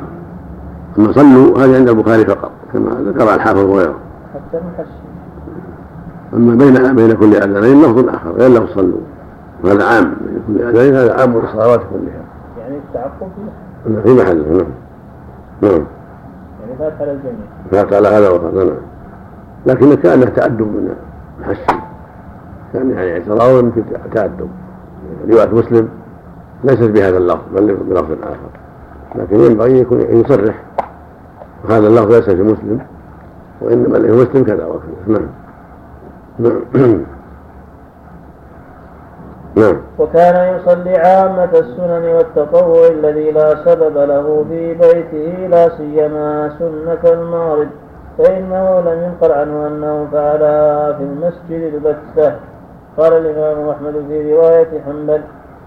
أما 0.99 1.12
صلوا 1.12 1.59
هذه 1.59 1.76
عند 1.76 1.88
البخاري 1.88 2.24
فقط 2.24 2.51
كما 2.72 2.90
ذكر 2.90 3.34
الحافظ 3.34 3.64
وغيره. 3.64 3.95
حتى 4.34 4.62
أما 6.34 6.55
بين 6.55 6.95
بين 6.97 7.12
كل 7.12 7.34
أذانين 7.34 7.82
لفظ 7.82 8.09
آخر 8.09 8.30
غير 8.30 8.51
لفظ 8.51 8.74
صلوا. 8.74 9.01
وهذا 9.64 9.84
عام. 9.84 10.16
كل 10.46 10.62
أذانين 10.62 10.94
هذا 10.96 11.20
عام 11.20 11.38
للصلوات 11.38 11.80
كلها. 11.80 12.22
يعني 12.58 12.76
التعقب 12.76 13.28
في 14.04 14.14
محله 14.14 14.52
نعم. 14.52 14.66
نعم. 15.62 15.84
يعني 16.60 16.78
فات 16.78 16.92
على 17.00 17.12
الجميع. 17.12 17.46
فات 17.70 17.92
على 17.92 18.08
هذا 18.08 18.28
وهذا 18.28 18.64
نعم. 18.64 18.76
لكن 19.66 19.94
كان 19.94 20.34
تأدب 20.34 20.66
من 20.66 20.94
الحشي 21.40 21.78
كان 22.72 22.90
يعني 22.90 23.12
اعتراض 23.12 23.70
في 23.70 23.82
تأدب 24.14 24.48
رواية 25.30 25.54
مسلم 25.54 25.88
ليست 26.64 26.82
بهذا 26.82 27.18
اللفظ 27.18 27.42
بل 27.54 27.74
بلفظ 27.74 28.12
آخر. 28.22 28.50
لكن 29.14 29.40
ينبغي 29.40 29.78
يكون 29.78 30.00
يصرح. 30.00 30.62
وهذا 31.64 31.86
اللفظ 31.86 32.12
ليس 32.12 32.24
في 32.24 32.42
مسلم 32.42 32.78
وإنما 33.60 33.98
في 33.98 34.12
مسلم 34.12 34.44
كذا 34.44 34.66
وكذا. 34.66 35.18
نعم. 35.18 35.28
نعم. 36.74 37.00
نعم. 39.57 39.76
وكان 39.98 40.57
يصلي 40.57 40.96
عامة 40.96 41.44
السنن 41.55 42.05
والتطوع 42.16 42.86
الذي 42.86 43.30
لا 43.30 43.64
سبب 43.64 43.98
له 43.98 44.44
في 44.48 44.74
بيته 44.74 45.46
لا 45.48 45.68
سيما 45.76 46.53
سنة 46.59 47.12
المغرب. 47.12 47.68
فإنه 48.18 48.80
لم 48.80 49.03
ينقل 49.03 49.32
عنه 49.32 49.66
أنه 49.66 50.09
فعلها 50.12 50.92
في 50.92 51.03
المسجد 51.03 51.72
البتة. 51.74 52.36
قال 52.98 53.12
الإمام 53.12 53.68
أحمد 53.68 54.05
في 54.09 54.34
رواية 54.34 54.68
حنبل 54.86 55.20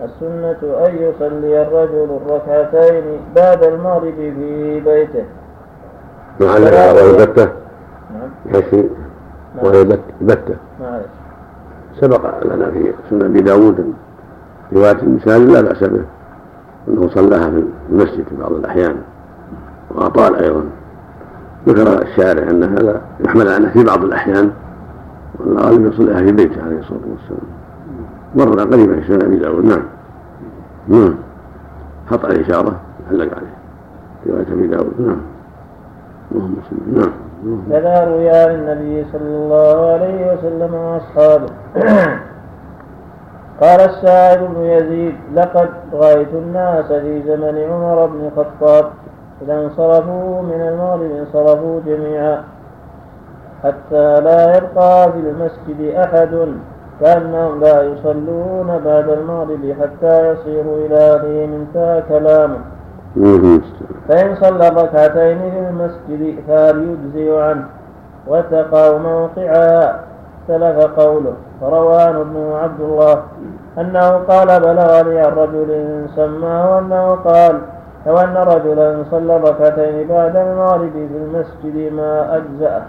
السنة 0.03 0.85
أن 0.87 0.95
يصلي 0.95 1.61
الرجل 1.61 2.17
الركعتين 2.27 3.03
بعد 3.35 3.63
المغرب 3.63 4.13
في 4.15 4.79
بيته. 4.79 5.23
مع 6.41 6.57
البتة. 6.57 7.49
نعم. 8.13 8.29
يكفي 8.45 8.89
وهي 9.63 9.83
بت- 9.83 9.99
بتة 10.21 10.55
معلش. 10.81 11.05
سبق 12.01 12.43
لنا 12.45 12.71
في 12.71 12.93
سنة 13.09 13.25
أبي 13.25 13.41
داود. 13.41 13.93
رواية 14.73 15.01
المثال 15.03 15.51
لا 15.51 15.61
بأس 15.61 15.83
به 15.83 16.01
أنه 16.87 17.09
صلاها 17.09 17.49
في 17.49 17.63
المسجد 17.89 18.23
في 18.29 18.35
بعض 18.39 18.51
الأحيان 18.51 18.95
وأطال 19.91 20.35
أيضا. 20.35 20.63
ذكر 21.67 22.01
الشارع 22.01 22.49
أن 22.49 22.63
هذا 22.63 23.01
يحمل 23.25 23.47
على 23.47 23.57
أنه 23.57 23.69
في 23.69 23.83
بعض 23.83 24.03
الأحيان 24.03 24.51
والغالب 25.39 25.93
يصليها 25.93 26.17
في 26.17 26.31
بيته 26.31 26.63
عليه 26.63 26.79
الصلاة 26.79 26.99
والسلام. 27.09 27.49
مر 28.35 28.73
قريبا 28.73 28.99
في 29.01 29.07
سنة 29.07 29.25
أبي 29.25 29.37
داود 29.37 29.65
نعم. 29.65 29.83
نعم. 30.87 31.15
خطأ 32.09 32.27
الإشارة 32.27 32.79
علق 33.11 33.35
عليه. 33.35 33.55
رواية 34.27 34.53
أبي 34.53 34.67
داود 34.67 34.93
نعم. 34.99 35.17
اللهم 36.31 36.55
صل 36.69 36.99
نعم. 36.99 37.11
كذا 37.69 38.03
روي 38.03 38.29
عن 38.29 38.51
النبي 38.51 39.05
صلى 39.11 39.21
الله 39.21 39.91
عليه 39.91 40.33
وسلم 40.33 40.73
وأصحابه. 40.73 41.49
قال 43.61 43.81
الشاعر 43.81 44.45
بن 44.45 44.65
يزيد 44.65 45.15
لقد 45.33 45.69
رأيت 45.93 46.33
الناس 46.33 46.85
في 46.85 47.23
زمن 47.27 47.57
عمر 47.71 48.05
بن 48.05 48.25
الخطاب 48.25 48.85
إذا 49.41 49.53
انصرفوا 49.53 50.41
من 50.41 50.61
المغرب 50.61 51.11
انصرفوا 51.11 51.79
جميعا 51.85 52.43
حتى 53.63 54.21
لا 54.21 54.57
يبقى 54.57 55.11
في 55.11 55.19
المسجد 55.19 55.95
أحد 55.95 56.47
كأنهم 57.01 57.61
لا 57.61 57.83
يصلون 57.83 58.67
بعد 58.85 59.09
المغرب 59.09 59.75
حتى 59.81 60.31
يصيروا 60.31 60.85
إلى 60.85 60.97
اهلهم 60.97 61.53
انتهى 61.53 62.03
كلامه. 62.09 62.59
فإن 64.07 64.35
صلى 64.35 64.67
الركعتين 64.67 65.39
في 65.39 65.59
المسجد 65.69 66.35
فليجزي 66.47 67.37
عنه؟ 67.41 67.65
واتقوا 68.27 68.99
موقعها 68.99 69.99
اختلف 70.49 70.85
قوله. 70.99 71.33
فروان 71.61 72.23
بن 72.23 72.51
عبد 72.53 72.81
الله. 72.81 73.23
أنه 73.77 74.09
قال 74.09 74.47
بلغني 74.47 75.19
عن 75.19 75.31
رجل 75.31 76.01
سماه 76.15 76.79
أنه 76.79 77.15
قال 77.15 77.59
لو 78.07 78.17
أن 78.17 78.37
رجلا 78.37 79.03
صلى 79.11 79.37
ركعتين 79.37 80.07
بعد 80.07 80.35
المغرب 80.35 80.91
في 80.91 81.17
المسجد 81.17 81.93
ما 81.93 82.37
أجزأه. 82.37 82.83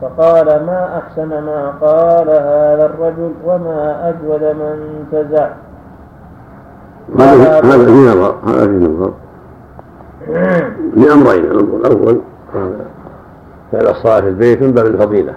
فقال 0.00 0.46
ما 0.46 0.98
أحسن 0.98 1.28
ما 1.28 1.72
قال 1.80 2.28
هذا 2.30 2.86
الرجل 2.86 3.32
وما 3.44 4.08
أجود 4.08 4.42
من 4.42 5.04
انتزع 5.12 5.48
هذا 7.18 7.60
هذا 7.60 7.84
في 7.86 7.92
نظر. 7.92 8.34
هذا 8.46 8.66
في 8.66 8.84
نظر. 8.84 9.10
لأمرين 10.96 11.44
الأمر 11.44 11.76
الأول 11.76 12.20
فعل 13.72 13.86
الصلاة 13.86 14.20
في 14.20 14.28
البيت 14.28 14.62
من 14.62 14.72
باب 14.72 14.86
الفضيلة. 14.86 15.32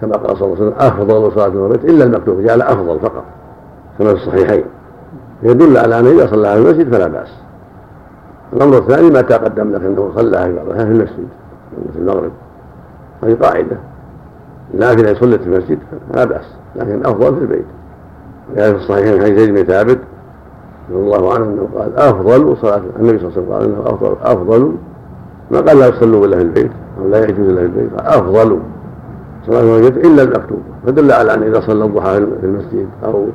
كما 0.00 0.16
قال 0.16 0.36
صلى 0.36 0.46
الله 0.46 0.56
عليه 0.56 0.66
وسلم 0.66 0.74
أفضل 0.78 1.32
صلاة 1.32 1.50
في 1.50 1.56
البيت 1.56 1.84
إلا 1.84 2.04
المكتوب 2.04 2.40
جعل 2.40 2.62
أفضل 2.62 3.00
فقط. 3.00 3.24
كما 3.98 4.08
في 4.08 4.14
الصحيحين. 4.14 4.64
يدل 5.42 5.76
على 5.76 5.98
أنه 5.98 6.10
إذا 6.10 6.26
صلى 6.26 6.52
في 6.52 6.58
المسجد 6.58 6.94
فلا 6.94 7.06
بأس. 7.06 7.28
الأمر 8.52 8.78
الثاني 8.78 9.10
ما 9.10 9.20
تقدم 9.20 9.72
لك 9.72 9.80
أنه 9.80 10.12
صلى 10.16 10.38
في 10.38 10.54
بعضها 10.54 10.84
في 10.84 10.90
المسجد 10.90 11.28
في 11.92 11.98
المغرب. 11.98 12.32
هذه 13.22 13.34
قاعدة. 13.34 13.76
لكن 14.74 15.06
إن 15.06 15.14
صلت 15.14 15.40
في 15.40 15.46
المسجد 15.46 15.78
فلا 16.12 16.24
بأس 16.24 16.54
لكن 16.76 17.06
أفضل 17.06 17.34
في 17.34 17.40
البيت. 17.40 17.66
يعني 18.56 18.74
في 18.74 18.80
الصحيحين 18.80 19.22
حديث 19.22 19.38
زيد 19.38 19.54
بن 19.54 19.64
ثابت 19.64 19.98
رضي 20.90 20.98
الله 20.98 21.34
عنه 21.34 21.44
أنه 21.44 21.68
قال 21.78 21.96
أفضل 21.96 22.56
صلاة 22.56 22.80
النبي 23.00 23.18
صلى 23.18 23.28
الله 23.28 23.32
عليه 23.34 23.38
وسلم 23.38 23.52
قال 23.52 23.64
إنه 23.64 23.94
افضل 23.94 24.16
أفضل 24.22 24.72
ما 25.50 25.60
قال 25.60 25.78
لا 25.78 25.86
يصلوا 25.86 26.26
إلا 26.26 26.36
في 26.36 26.42
البيت 26.42 26.70
أو 27.00 27.08
لا 27.08 27.24
يجوز 27.24 27.48
إلا 27.48 27.60
في 27.60 27.66
البيت 27.66 28.00
قال 28.00 28.06
أفضل 28.06 28.58
صلاة 29.46 29.76
البيت 29.76 30.06
إلا 30.06 30.22
المكتوبة 30.22 30.62
فدل 30.86 31.12
على 31.12 31.34
أن 31.34 31.42
إذا 31.42 31.60
صلى 31.60 31.84
الضحى 31.84 32.14
في 32.40 32.46
المسجد 32.46 32.88
أو 33.04 33.26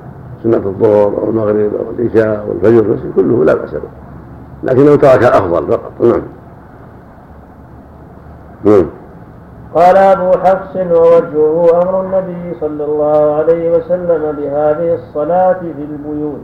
سنة 0.43 0.57
الظهر 0.57 1.17
أو 1.17 1.29
المغرب 1.29 1.71
أو 1.75 1.85
العشاء 1.99 2.45
أو 2.47 2.51
الفجر 2.51 2.83
في 2.83 2.87
المسجد 2.87 3.11
كله 3.15 3.45
لا 3.45 3.53
بأس 3.53 3.73
به. 3.73 3.81
لكنه 4.63 4.95
ترك 4.95 5.23
الافضل 5.23 5.67
فقط. 5.67 5.91
نعم. 6.01 6.21
نعم. 8.63 8.85
قال 9.75 9.97
أبو 9.97 10.31
حفص 10.31 10.75
ووجهه 10.75 11.81
أمر 11.81 12.01
النبي 12.01 12.59
صلى 12.59 12.83
الله 12.83 13.35
عليه 13.35 13.71
وسلم 13.71 14.31
بهذه 14.31 14.93
الصلاة 14.93 15.59
في 15.59 15.85
البيوت. 15.91 16.41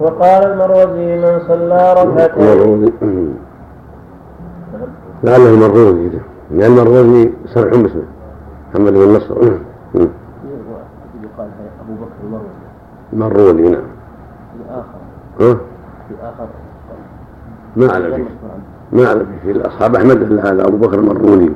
وقال 0.00 0.42
المروزي 0.44 1.18
من 1.18 1.40
صلى 1.48 1.94
ركعتين. 1.98 2.44
المروزي. 2.44 2.92
لعله 5.24 5.50
المروزي 5.54 6.10
لأن 6.50 6.78
المروزي 6.78 7.30
سمع 7.46 7.66
مسلم. 7.66 8.04
محمد 8.70 8.92
بن 8.92 9.16
نصر. 9.16 9.36
يقال 9.36 9.58
أبو 11.80 11.94
بكر 11.94 12.16
المروزي. 12.24 12.48
المروزي 13.12 13.62
نعم. 13.70 13.82
في 14.52 14.70
آخر. 14.70 15.00
ها؟ 15.40 15.54
في 16.08 16.14
آخر. 16.22 16.46
ما 17.76 17.90
أعلم 17.92 18.14
فيه 18.14 18.98
ما 18.98 19.06
أعلم 19.06 19.26
فيه 19.26 19.52
في 19.52 19.58
الأصحاب 19.58 19.96
أحمد 19.96 20.22
إلا 20.22 20.52
هذا 20.52 20.68
أبو 20.68 20.76
بكر 20.76 20.98
المروني 20.98 21.50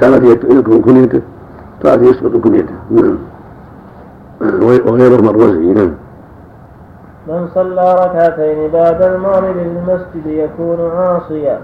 كانت 0.00 0.24
يذكر 0.24 0.78
كنيته 0.78 1.20
كانت 1.82 2.02
يسقط 2.02 2.36
كنيته. 2.36 2.74
نعم. 2.90 3.18
وغيره 4.62 5.20
مروزي 5.22 5.72
نعم. 5.72 5.90
من 7.30 7.48
صلى 7.54 7.94
ركعتين 7.94 8.70
بعد 8.70 9.02
المغرب 9.02 9.54
في 9.54 9.62
المسجد 9.62 10.26
يكون 10.26 10.90
عاصيا. 10.96 11.60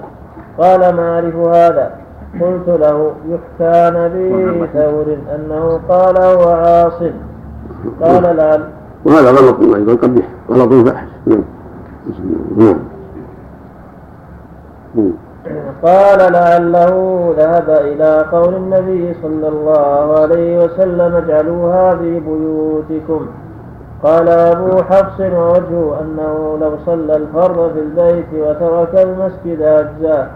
قال 0.59 0.81
ما 0.95 1.15
أعرف 1.15 1.37
هذا. 1.37 2.07
قلت 2.41 2.69
له 2.69 3.13
يحكى 3.29 3.79
عن 3.79 3.97
ابي 3.97 4.67
ثور 4.73 5.17
أنه 5.35 5.81
قال 5.89 6.19
هو 6.19 6.49
عاص 6.49 7.03
قال 8.03 8.37
لعل 8.37 8.65
وهذا 9.05 9.31
غلط 9.31 9.75
أيضا 9.75 9.95
قبيح 9.95 10.27
غلط 10.51 10.89
فاحش 10.89 11.09
نعم. 12.57 12.77
قال 15.83 16.33
لعله 16.33 17.35
ذهب 17.39 17.71
إلى 17.71 18.27
قول 18.33 18.55
النبي 18.55 19.15
صلى 19.23 19.49
الله 19.49 20.21
عليه 20.21 20.65
وسلم 20.65 21.15
اجعلوها 21.15 21.97
في 21.97 22.21
بيوتكم. 22.21 23.27
قال 24.03 24.29
أبو 24.29 24.83
حفص 24.83 25.21
ووجهه 25.21 26.01
أنه 26.01 26.59
لو 26.61 26.73
صلى 26.87 27.17
الفرض 27.17 27.73
في 27.73 27.81
البيت 27.81 28.27
وترك 28.35 28.95
المسجد 28.95 29.61
أجزاه 29.63 30.27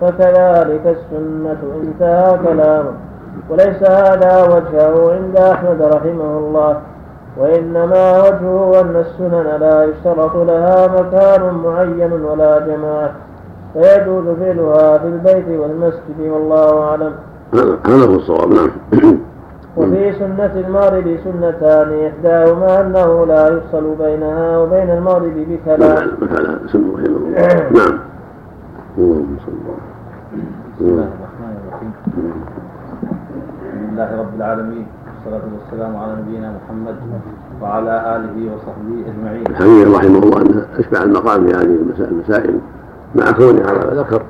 فكذلك 0.00 0.86
السنة 0.86 1.58
انتهى 1.82 2.38
كلامه. 2.46 2.92
وليس 3.50 3.82
هذا 3.82 4.42
وجهه 4.42 5.12
عند 5.12 5.36
أحمد 5.36 5.82
رحمه 5.82 6.38
الله 6.38 6.80
وإنما 7.36 8.20
وجهه 8.20 8.80
أن 8.80 8.96
السنن 8.96 9.56
لا 9.60 9.84
يشترط 9.84 10.36
لها 10.36 10.86
مكان 10.86 11.54
معين 11.54 12.12
ولا 12.12 12.58
جماعة 12.58 13.12
فيجوز 13.72 14.24
فعلها 14.40 14.98
في 14.98 15.06
البيت 15.06 15.60
والمسجد 15.60 16.20
والله 16.20 16.82
أعلم. 16.82 17.12
هذا 17.54 17.78
هذا 17.86 18.06
هو 18.06 18.14
الصواب 18.14 18.52
نعم. 18.52 18.70
وفي 19.76 20.12
سنة 20.18 20.52
المغرب 20.66 21.18
سنتان 21.24 22.06
إحداهما 22.06 22.80
أنه 22.80 23.26
لا 23.26 23.48
يفصل 23.48 23.94
بينها 23.98 24.58
وبين 24.58 24.90
المغرب 24.90 25.34
بكلام 25.48 26.08
الله 26.22 27.40
نعم. 27.70 27.98
اللهم 28.98 29.36
صل 29.46 29.52
بسم 30.76 30.84
الله 30.84 31.08
الرحمن 31.18 31.52
الرحيم. 31.62 31.92
الحمد 33.62 33.92
لله 33.92 34.20
رب 34.20 34.34
العالمين 34.36 34.86
والصلاة 35.06 35.44
والسلام 35.54 35.96
على 35.96 36.12
نبينا 36.22 36.52
محمد 36.52 36.96
وعلى 37.62 38.16
آله 38.16 38.54
وصحبه 38.54 38.96
أجمعين. 39.10 39.46
الحميد 39.46 39.88
رحمه 39.88 40.18
الله 40.18 40.42
انه 40.42 40.66
أشبع 40.78 41.02
المقام 41.02 41.46
في 41.46 41.52
هذه 41.54 41.78
المسائل 41.98 42.58
مع 43.14 43.30
كونه 43.30 43.62
على 43.68 43.78
ما 43.78 44.02
ذكر 44.02 44.22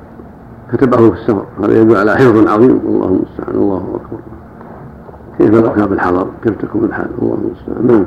كتبه 0.73 0.97
في 0.97 1.15
السفر. 1.17 1.45
هذا 1.63 1.81
يدل 1.81 1.97
على 1.97 2.15
حفظ 2.15 2.47
عظيم. 2.47 2.81
والله 2.85 3.07
المستعان 3.07 3.55
الله 3.55 3.83
أكبر. 3.95 4.19
كيف 5.41 5.53
لو 5.53 5.73
كان 5.73 5.87
في 5.87 5.93
الحضر 5.93 6.27
كيف 6.43 6.55
تكون 6.55 6.83
الحال 6.83 7.07
الله 7.21 7.37
المستعان 7.43 7.87
نعم. 7.87 8.05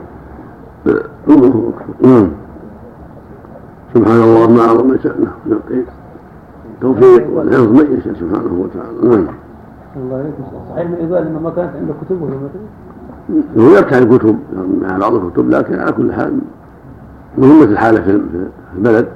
الله 1.29 1.49
أكبر. 1.49 2.09
نعم. 2.09 2.29
سبحان 3.95 4.21
الله 4.23 4.51
ما 4.51 4.61
أعظم 4.61 4.99
شأنه. 5.03 5.31
يعطي 5.51 5.85
التوفيق 6.75 7.31
والحفظ 7.31 7.69
من 7.69 7.99
يشاء 7.99 8.15
سبحانه 8.15 8.53
وتعالى. 8.53 9.17
نعم. 9.17 9.27
الله 9.97 10.21
يليك 10.21 10.35
صحيح 10.71 10.91
ما 10.91 10.97
يقال 10.99 11.27
انه 11.27 11.41
ما 11.41 11.51
كانت 11.51 11.71
عنده 11.77 11.95
كتب 12.03 12.23
ولا 12.23 12.35
هو 13.59 13.71
يركع 13.77 13.99
الكتب 13.99 14.39
مع 14.83 14.99
بعض 14.99 15.15
الكتب 15.15 15.51
لكن 15.51 15.79
على 15.79 15.93
كل 15.93 16.13
حال 16.13 16.39
مهمة 17.39 17.65
الحالة 17.65 18.01
في 18.01 18.13
في 18.13 18.47
البلد. 18.77 19.09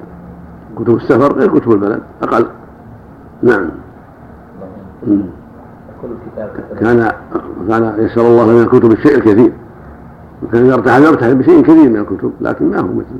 كتب 0.75 0.95
السفر 0.95 1.33
غير 1.33 1.59
كتب 1.59 1.71
البلد 1.71 2.01
أقل. 2.23 2.45
نعم. 3.43 3.69
كل 6.01 6.09
كان 6.79 7.11
كان 7.67 7.95
يسر 7.97 8.21
الله 8.21 8.45
من 8.45 8.61
الكتب 8.61 8.91
الشيء 8.91 9.15
الكثير. 9.15 9.51
وكان 10.43 10.65
يرتحل 10.65 11.03
يرتحل 11.03 11.35
بشيء 11.35 11.61
كثير 11.61 11.89
من 11.89 11.97
الكتب 11.97 12.31
لكن 12.41 12.69
ما 12.71 12.79
هو 12.79 12.93
مثل 12.93 13.15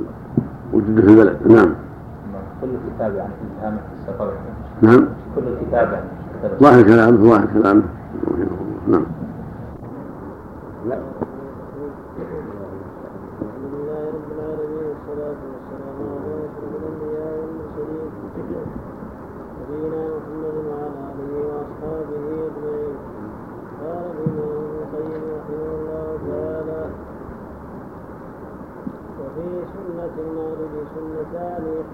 وجوده 0.72 1.02
في 1.02 1.08
البلد. 1.08 1.36
نعم. 1.46 1.74
كل 2.60 2.68
الكتاب 2.68 3.14
يعني 3.14 3.32
من 3.62 3.78
السفر. 4.00 4.32
نعم. 4.82 5.04
كل 5.36 5.42
الكتاب 5.46 5.92
يعني 5.92 6.20
ظاهر 6.60 6.82
كلامه 6.82 7.16
ظاهر 7.16 7.46
كلامه 7.54 7.82
نعم. 8.88 9.04
الحمد 13.40 13.74
لله 13.74 14.00
رب 14.14 14.28
العالمين 14.34 14.84
والصلاة 14.90 15.40
والسلام 15.50 15.96
على 16.10 16.32
أشرف 16.46 16.72
الأنبياء 16.80 17.32
والمرسلين 17.40 18.10
نبينا 19.60 20.02
محمد 20.16 20.56
وعلى 20.68 20.88
آله 21.10 21.30
وأصحابه 21.48 22.24
أجمعين 22.46 22.96
قال 23.80 24.04
الإمام 24.16 24.60
ابن 24.64 24.76
القيم 24.82 25.22
رحمه 25.36 25.68
الله 25.76 26.08
تعالى 26.28 26.82
وفي 29.20 29.48
سنة 29.74 30.14
المغرب 30.26 30.74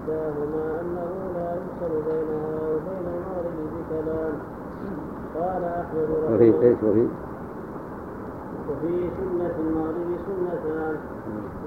إحداهما 0.07 0.81
أنه 0.81 1.11
لا 1.35 1.49
يفصل 1.55 1.93
بينها 2.07 2.55
وبين 2.71 3.05
المغرب 3.15 3.57
بكلام. 3.75 4.33
قال 5.35 5.63
أحمد 5.63 6.09
وفي 6.09 6.49
رحمه 6.49 6.61
إيش 6.63 6.77
وفي؟ 6.83 7.07
وفي 8.69 9.09
سنة 9.17 9.55
المغرب 9.59 10.09
سنتان. 10.27 10.95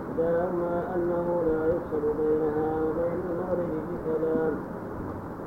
إحداهما 0.01 0.75
أنه 0.97 1.27
لا 1.49 1.67
يفصل 1.67 2.05
بينها 2.21 2.69
وبين 2.85 3.21
المغرب 3.31 3.73
بكلام. 3.91 4.55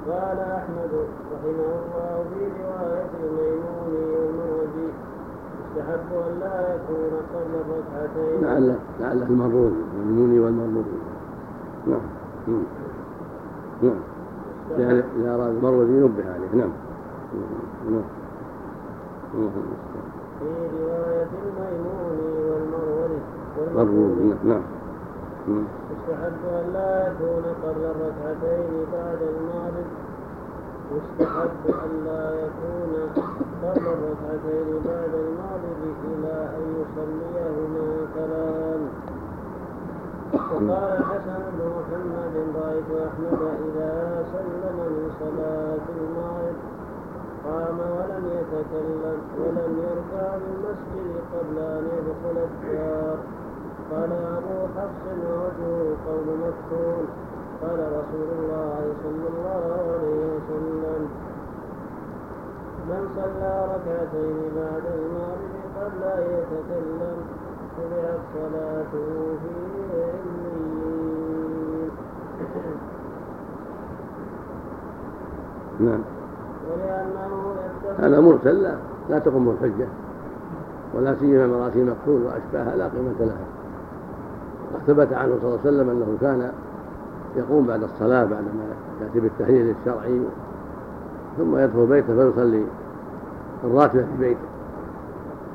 قال 0.09 0.39
أحمد 0.39 0.91
رحمه 1.33 1.69
الله 1.81 2.25
في 2.33 2.41
رواية 2.61 3.13
الميمون 3.23 3.91
والمروزي 4.13 4.89
يستحب 5.59 6.09
أن 6.27 6.39
لا 6.39 6.75
يكون 6.75 7.13
قبل 7.33 7.53
الركعتين. 7.63 8.41
لعل 8.41 8.75
لعل 8.99 9.23
المرون 9.23 9.73
المني 9.95 10.39
والمرون 10.39 10.85
نعم. 11.87 12.12
نعم. 12.47 13.99
يعني 14.77 15.03
إذا 15.17 15.35
أراد 15.35 15.55
المروزي 15.55 15.91
ينبه 15.91 16.33
عليه 16.33 16.47
نعم. 16.53 16.71
نعم. 17.89 18.03
في 20.39 20.47
رواية 20.79 21.29
الميمون 21.43 22.17
والمروزي 22.49 23.19
مرون 23.75 24.37
نعم. 24.43 24.61
نعم. 25.47 25.63
يستحب 25.91 26.41
أن 26.45 26.73
لا 26.73 27.07
يكون 27.07 27.43
قبل 27.63 27.83
الركعتين 27.83 28.85
بعد 28.93 29.19
المغرب. 29.21 29.89
يستحب 30.91 31.63
أن 31.67 32.05
لا 32.05 32.31
يكون 32.45 32.91
قبل 33.63 33.85
الركعتين 33.87 34.67
بعد 34.85 35.13
المغرب 35.13 35.81
إلى 36.05 36.49
أن 36.55 36.63
يصليهما 36.81 38.07
كلام. 38.15 38.81
وقال 40.34 40.69
الحسن 40.97 41.41
بن 41.53 41.61
محمد 41.77 42.35
رأيت 42.57 42.89
أحمد 43.07 43.41
إذا 43.68 43.93
سلم 44.34 44.76
من 44.80 45.11
صلاة 45.19 45.85
المغرب 45.97 46.57
قام 47.45 47.77
ولم 47.97 48.23
يتكلم 48.38 49.18
ولم 49.39 49.72
يركع 49.85 50.27
بالمسجد 50.41 51.11
قبل 51.34 51.57
أن 51.57 51.84
يدخل 51.95 52.38
الدار 52.49 53.18
قال 53.91 54.11
أبو 54.38 54.57
حفص 54.76 55.03
ووجهه 55.23 55.95
قول 56.07 56.27
مفتون 56.45 57.05
قال 57.61 57.80
رسول 57.99 58.30
الله 58.39 58.81
صلى 59.03 59.27
الله 59.34 59.64
عليه 59.93 60.19
وسلم 60.34 61.01
من 62.89 63.01
صلى 63.15 63.51
ركعتين 63.76 64.51
بعد 64.55 64.85
المغرب 64.97 65.53
قبل 65.77 66.03
أن 66.03 66.23
يتكلم 66.38 67.18
تبعت 67.77 68.19
صلاته 68.34 69.38
في 69.41 69.64
عليين 69.64 69.72
نعم. 75.80 75.99
هذا 77.99 78.19
مرسل 78.19 78.63
لا 78.63 78.75
لا 79.09 79.19
تقوم 79.19 79.49
الحجة 79.49 79.88
ولا 80.93 81.15
سيما 81.19 81.47
مراسي 81.47 81.84
مقتول 81.84 82.21
وأشباهها 82.21 82.75
لا 82.75 82.88
قيمة 82.88 83.19
لها. 83.19 83.45
ثبت 84.88 85.13
عنه 85.13 85.38
صلى 85.41 85.47
الله 85.47 85.59
عليه 85.65 85.69
وسلم 85.69 85.89
أنه 85.89 86.17
كان 86.21 86.51
يقوم 87.35 87.67
بعد 87.67 87.84
الصلاة 87.84 88.23
بعدما 88.23 88.63
يأتي 89.01 89.19
بالتهليل 89.19 89.75
الشرعي. 89.80 90.21
ثم 91.38 91.57
يدخل 91.57 91.85
بيته 91.85 92.31
فيصلي 92.31 92.63
الراتبة 93.63 94.01
في 94.01 94.17
بيته. 94.19 94.47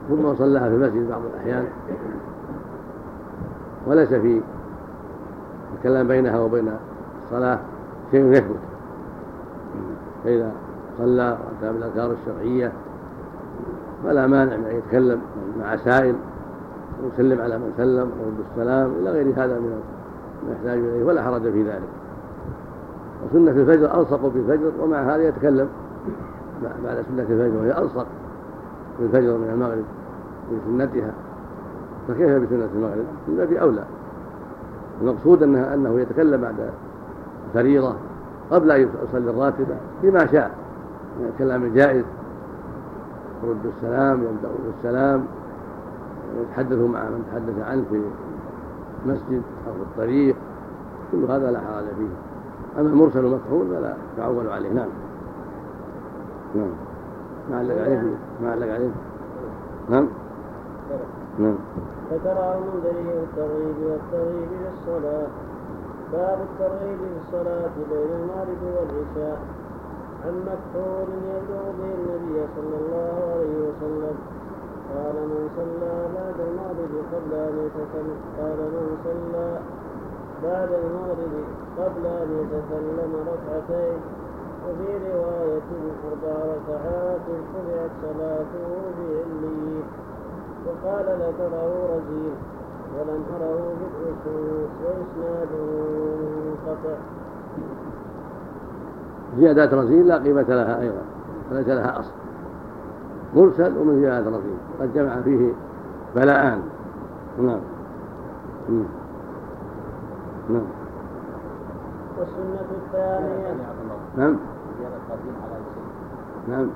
ثم 0.09 0.35
صلاها 0.35 0.69
في 0.69 0.75
المسجد 0.75 1.09
بعض 1.11 1.21
الأحيان. 1.35 1.65
وليس 3.87 4.09
في 4.09 4.41
الكلام 5.77 6.09
بينها 6.09 6.41
وبين 6.41 6.71
الصلاة 7.29 7.59
شيء 8.11 8.25
يثبت 8.25 8.57
فإذا 10.25 10.53
صلى 10.99 11.39
وأتى 11.63 11.73
بالأذكار 11.73 12.13
الشرعية 12.13 12.73
فلا 14.05 14.27
مانع 14.27 14.57
من 14.57 14.65
أن 14.65 14.77
يتكلم 14.77 15.21
مع 15.61 15.77
سائل 15.77 16.15
ويسلم 17.03 17.41
على 17.41 17.59
من 17.59 17.73
سلم 17.77 18.11
ويرد 18.21 18.39
السلام 18.51 18.93
إلى 19.01 19.11
غير 19.11 19.27
هذا 19.37 19.59
من 19.59 19.83
ما 20.47 20.53
يحتاج 20.53 20.79
إليه 20.79 21.05
ولا 21.05 21.23
حرج 21.23 21.43
في 21.43 21.63
ذلك. 21.63 21.89
وسنة 23.25 23.51
الفجر 23.51 24.01
ألصق 24.01 24.27
بالفجر 24.27 24.73
ومع 24.81 25.15
هذا 25.15 25.29
يتكلم 25.29 25.69
بعد 26.63 27.05
سنة 27.09 27.27
الفجر 27.31 27.59
وهي 27.59 27.79
ألصق 27.79 28.07
بالفجر 29.01 29.39
من 29.39 29.51
المغرب 29.55 29.85
بسنتها 30.53 31.13
فكيف 32.09 32.31
بسنة 32.31 32.69
المغرب؟ 32.75 33.05
إلا 33.29 33.63
أولى. 33.63 33.85
المقصود 35.03 35.43
أنها 35.43 35.75
أنه 35.75 36.01
يتكلم 36.01 36.41
بعد 36.41 36.55
الفريضة 37.49 37.95
قبل 38.51 38.71
أن 38.71 38.89
يصلي 39.09 39.31
الراتبة 39.31 39.77
بما 40.03 40.27
شاء 40.27 40.51
من 41.21 41.31
الكلام 41.33 41.65
الجائز 41.65 42.05
يرد 43.45 43.73
السلام 43.77 44.23
يبدأ 44.23 44.49
بالسلام 44.67 45.25
يتحدث 46.41 46.79
مع 46.79 47.05
من 47.05 47.25
تحدث 47.33 47.69
عنه 47.69 47.85
في 47.91 48.03
المسجد 49.05 49.43
أو 49.67 49.73
في 49.73 49.81
الطريق 49.81 50.37
كل 51.13 51.25
هذا 51.25 51.51
لا 51.51 51.61
حرج 51.61 51.85
فيه. 51.85 52.81
أما 52.81 52.89
المرسل 52.89 53.19
المفعول 53.19 53.67
فلا 53.67 53.95
يعول 54.19 54.49
عليه. 54.49 54.73
نعم. 54.73 54.89
نعم. 56.55 56.71
ما 57.51 57.59
علق 57.59 57.81
عليه؟ 57.81 58.03
ما 58.43 58.53
علق 58.53 58.73
عليه؟ 58.75 58.91
نعم. 59.89 60.09
نعم. 61.39 61.55
ذكره 62.13 62.59
المنذري 62.59 63.23
الترغيب 63.23 63.77
والترغيب 63.91 64.49
في 64.49 64.69
الصلاة. 64.75 65.27
باب 66.13 66.39
الترغيب 66.41 66.99
في 66.99 67.19
الصلاة 67.23 67.75
بين 67.91 68.11
المغرب 68.21 68.63
والعشاء. 68.77 69.39
عن 70.25 70.35
مكحول 70.51 71.09
يبلغ 71.33 71.65
به 71.79 71.91
النبي 71.99 72.47
صلى 72.57 72.77
الله 72.81 73.15
عليه 73.33 73.57
وسلم. 73.69 74.17
قال 74.95 75.17
من 75.31 75.43
صلى 75.57 75.95
بعد 76.17 76.39
المغرب 76.49 76.93
قبل 77.13 77.33
أن 77.35 77.55
يتكلم 77.65 78.19
قال 78.39 78.59
من 78.75 78.87
صلى 79.05 79.49
بعد 80.43 80.71
المغرب 80.73 81.35
قبل 81.79 82.07
أن 82.07 82.29
يتكلم 82.41 83.13
ركعتين. 83.33 83.99
وفي 84.65 84.91
رواية 85.13 85.71
أربع 86.09 86.37
ركعات 86.55 87.27
تبعت 87.53 87.91
صلاته 88.03 88.71
بعليين 88.99 89.85
وقال 90.67 91.07
ذكره 91.07 91.71
رزين. 91.97 92.58
ولم 92.97 93.23
أره 93.35 93.73
بالأصول 93.81 94.69
وإسناده 94.85 95.65
منقطع 96.47 96.99
زيادات 99.39 99.75
رزين 99.75 100.07
لا 100.07 100.19
قيمة 100.19 100.43
لها 100.43 100.81
أيضا 100.81 101.03
وليس 101.51 101.69
لها 101.69 102.01
أصل. 102.01 102.13
مرسل 103.35 103.79
ومن 103.79 104.01
زيادة 104.01 104.31
رزين 104.31 104.59
قد 104.81 104.95
جمع 104.95 105.21
فيه 105.21 105.53
بلاءان. 106.17 106.63
نعم. 107.39 107.61
نعم. 110.51 110.67
والسنة 112.19 112.67
الثانية. 112.87 113.55
نعم. 114.17 114.37
نعم. 116.49 116.69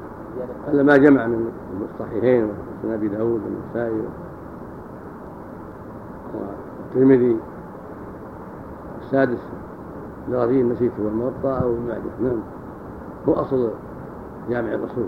هذا 0.68 0.82
ما 0.82 0.96
جمع 0.96 1.26
من 1.26 1.50
الصحيحين 1.94 2.44
وسنن 2.44 2.92
أبي 2.92 3.08
داود 3.08 3.40
والنسائي 3.44 4.02
والترمذي 6.34 7.36
السادس 9.02 9.38
الغزين 10.28 10.72
نسيته 10.72 11.04
والموطأ 11.04 11.62
أو 11.62 11.70
المعجم 11.70 12.10
نعم. 12.22 12.40
هو 13.28 13.32
أصل 13.32 13.70
جامع 14.50 14.68
الاصول 14.68 15.06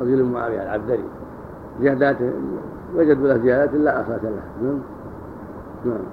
رجل 0.00 0.24
معاويه 0.24 0.62
العبدري. 0.62 1.04
زياداته 1.80 2.32
وجدوا 2.96 3.28
له 3.28 3.38
زيادات 3.38 3.74
لا 3.74 4.00
أساس 4.00 4.24
لها. 4.24 4.42
نعم. 4.62 4.78
نعم. 5.84 6.04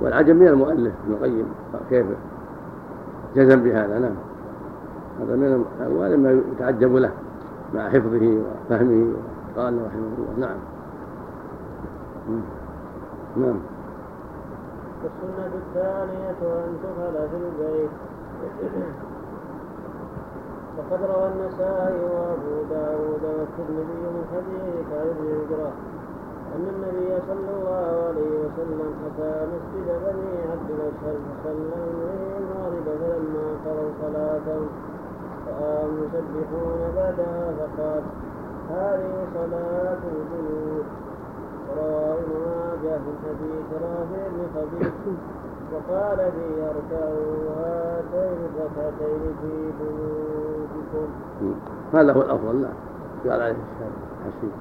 والعجم 0.00 0.36
من 0.36 0.48
المؤلف 0.48 0.92
ابن 1.04 1.14
القيم. 1.14 1.46
كيف 1.90 2.06
جزم 3.36 3.62
بهذا؟ 3.62 3.98
نعم. 3.98 4.14
هذا 5.20 5.36
من 5.36 5.64
الأموال 5.80 6.20
ما 6.20 6.40
يتعجب 6.52 6.96
له 6.96 7.10
مع 7.74 7.88
حفظه 7.88 8.38
وفهمه 8.70 9.12
قال 9.56 9.86
رحمه 9.86 10.10
الله. 10.18 10.46
نعم. 10.46 10.56
نعم. 12.26 13.58
والسنة 15.02 15.52
الثانية 15.54 16.40
أن 16.42 16.78
تفعل 16.82 17.28
في 17.28 17.36
البيت. 17.36 17.90
وقد 20.76 21.00
روى 21.02 21.28
النسائي 21.28 22.00
وأبو 22.04 22.54
داود 22.70 23.22
والترمذي 23.38 24.02
من 24.14 24.24
حديث 24.32 24.86
عن 24.92 25.06
ابن 25.08 25.26
عجرة 25.38 25.72
أن 26.56 26.64
النبي 26.74 27.22
صلى 27.28 27.50
الله 27.58 27.86
عليه 28.08 28.32
وسلم 28.44 28.90
أتى 29.06 29.46
مسجد 29.52 29.86
بني 30.04 30.32
عبد 30.52 30.70
الأشهر 30.70 31.16
فصلى 31.26 31.80
إليه 31.90 32.38
المغرب 32.38 32.86
فلما 33.00 33.46
قروا 33.64 33.90
صلاتهم 34.02 34.68
رآهم 35.48 35.92
يسبحون 36.04 36.80
بعدها 36.96 37.52
فقال 37.58 38.02
هذه 38.70 39.26
صلاة 39.34 40.02
البيوت. 40.16 41.05
ورواه 41.68 42.14
ابن 42.14 42.32
ماجه 42.46 42.98
من 42.98 43.14
حديث 43.24 43.68
رافع 43.82 44.22
بن 44.32 44.42
خبيث 44.54 44.92
وقال 45.72 46.16
في 46.16 46.46
اركعوا 46.62 47.34
هاتين 47.58 48.38
الركعتين 48.48 49.22
في 49.40 49.72
بيوتكم 49.78 51.08
هذا 51.94 52.12
هو 52.12 52.22
الأفضل 52.22 52.62
لا. 52.62 52.68
قال 53.30 53.40
عليه 53.42 53.56
الحسين 54.20 54.52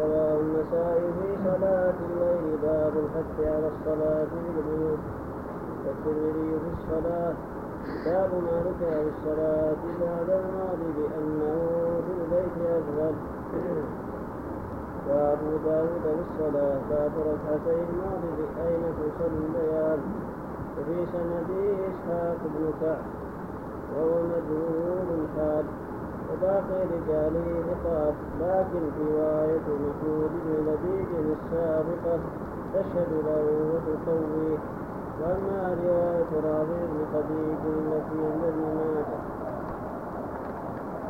رواه 0.00 0.40
النسائي 0.40 1.06
في 1.18 1.28
صلاة 1.44 1.94
الليل 2.10 2.58
باب 2.62 2.92
الحث 3.04 3.46
على 3.54 3.68
الصلاة 3.74 4.24
في 4.24 4.38
البيوت 4.58 4.98
والترمذي 5.86 6.58
في 6.62 6.68
الصلاة 6.78 7.34
باب 8.06 8.30
ما 8.44 8.56
ذكر 8.66 9.02
الصلاة 9.12 9.76
بعد 10.00 10.28
الماضي 10.30 10.88
بأنه 10.98 11.56
في 12.06 12.12
البيت 12.22 12.56
أفضل 12.66 13.14
وأبو 15.12 15.50
داود 15.64 16.04
بالصلاة 16.16 16.80
باب 16.90 17.12
ركعتي 17.30 17.78
المغرب 17.88 18.38
أين 18.66 18.82
تصليان؟ 18.98 20.00
وفي 20.78 20.98
سنده 21.12 21.62
إسحاق 21.88 22.38
بن 22.54 22.64
كعب 22.80 23.04
وهو 23.92 24.22
مجهول 24.32 25.08
الحال. 25.20 25.64
وباقي 26.32 26.80
رجاله 26.94 27.48
ثقات 27.68 28.14
لكن 28.40 28.82
رواية 29.00 29.66
محمود 29.84 30.30
بن 30.44 30.50
لبيد 30.66 31.08
السابقة 31.36 32.18
تشهد 32.74 33.12
له 33.26 33.44
وتقويه 33.70 34.58
وأما 35.20 35.76
رواية 35.84 36.32
رافع 36.44 36.82
بن 36.92 37.00
خديج 37.12 37.62
التي 37.78 38.18
عند 38.32 38.44
ابن 38.48 39.02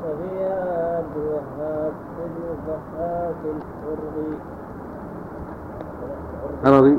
وفيها 0.02 0.98
عبد 0.98 1.16
الوهاب 1.16 1.92
بن 2.18 2.42
الضحاك 2.52 3.40
الحري 3.44 4.38
عرضي 6.64 6.98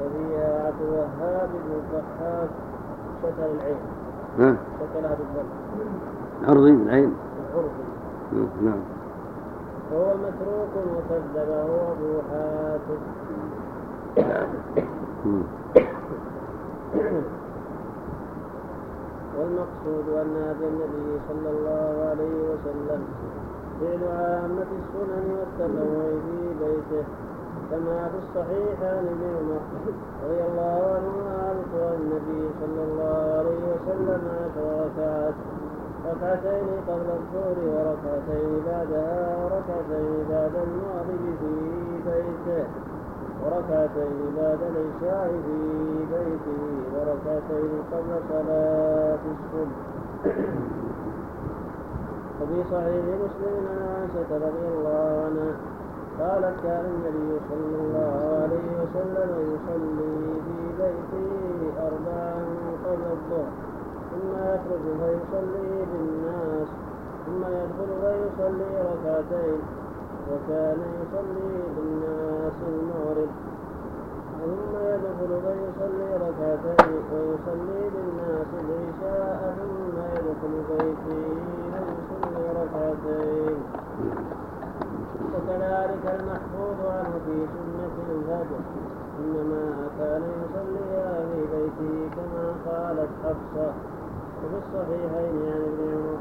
وفيها 0.00 0.66
عبد 0.66 0.80
الوهاب 0.80 1.48
بن 1.52 1.72
الضحاك 1.72 2.48
شكل 3.22 3.42
العين. 3.54 3.76
ها؟ 4.38 4.56
شكلها 4.80 5.14
بالضم 5.14 5.48
عرضي 6.48 6.70
العين. 6.70 7.12
العرضي 7.54 7.84
نعم. 8.62 8.80
وهو 9.92 10.14
متروك 10.14 10.74
وكذبه 10.76 11.64
أبو 11.92 12.10
حاتم 12.30 13.00
والمقصود 19.38 20.06
أن 20.22 20.36
هذا 20.36 20.66
النبي 20.72 21.20
صلى 21.28 21.48
الله 21.50 21.92
عليه 22.10 22.36
وسلم 22.50 23.00
فعل 23.80 24.02
عامة 24.20 24.70
السنن 24.80 25.26
والتطوع 25.38 26.06
في 26.24 26.38
بيته 26.60 27.04
كما 27.70 28.08
في 28.08 28.18
الصحيح 28.24 28.76
عن 28.82 29.04
ابن 29.12 29.22
عمر 29.36 29.62
رضي 30.24 30.40
الله 30.48 30.80
عنهما 30.96 31.34
عن 31.48 31.56
النبي 32.00 32.42
صلى 32.60 32.82
الله 32.88 33.18
عليه 33.38 33.62
وسلم 33.72 34.20
عشر 34.40 34.86
ركعات 34.86 35.34
ركعتين 36.06 36.68
قبل 36.88 37.08
الظهر 37.18 37.58
وركعتين 37.74 38.62
بعدها 38.66 39.36
وركعتين 39.44 40.26
بعد 40.30 40.52
المغرب 40.66 41.24
في 41.40 41.54
بيته. 42.06 42.66
وركعتين 43.44 44.16
بعد 44.36 44.60
العشاء 44.70 45.28
في 45.44 45.58
بيته. 46.12 46.62
وركعتين 46.94 47.72
قبل 47.92 48.12
صلاة 48.28 49.22
الصبح. 49.34 49.78
وفي 52.40 52.58
صحيح 52.70 53.04
مسلم 53.24 53.64
عن 53.70 53.80
عائشة 53.88 54.30
رضي 54.46 54.66
الله 54.74 55.04
عنها 55.24 55.52
قالت 56.20 56.56
كان 56.62 56.84
النبي 56.94 57.40
صلى 57.50 57.76
الله 57.84 58.14
عليه 58.42 58.68
وسلم 58.80 59.30
يصلي 59.52 60.16
في 60.44 60.58
بيته 60.78 61.28
أربعا 61.88 62.34
قبل 62.84 63.06
الظهر. 63.16 63.52
ثم 64.10 64.32
يخرج 64.52 64.84
فيصلي 65.00 65.70
بالناس. 65.92 66.68
ثم 67.26 67.42
يدخل 67.58 67.90
فيصلي 68.00 68.72
ركعتين. 68.92 69.60
وكان 70.30 70.78
يصلي 71.00 71.54
بالناس 71.76 72.56
المغرب. 72.68 73.30
ثم 74.44 74.72
يدخل 74.76 75.30
فيصلي 75.44 76.10
ركعتين 76.26 76.94
ويصلي 77.12 77.82
بالناس 77.94 78.50
العشاء 78.64 79.56
ثم 79.58 79.96
يدخل 80.14 80.54
بيته 80.70 81.24
فيصلي 81.74 82.44
ركعتين. 82.60 83.56
وكذلك 85.34 86.04
المحفوظ 86.20 86.78
عنه 86.96 87.14
في 87.26 87.36
سنة 87.54 87.96
الفجر 88.10 88.60
إنما 89.20 89.88
كان 89.98 90.22
يصليها 90.42 91.12
في 91.32 91.40
بيته 91.52 92.10
كما 92.16 92.44
قالت 92.66 93.10
حفصة. 93.24 93.72
وفي 94.44 94.56
الصحيحين 94.62 95.36
عن 95.52 95.62
ابن 95.70 95.80
عمر 95.94 96.18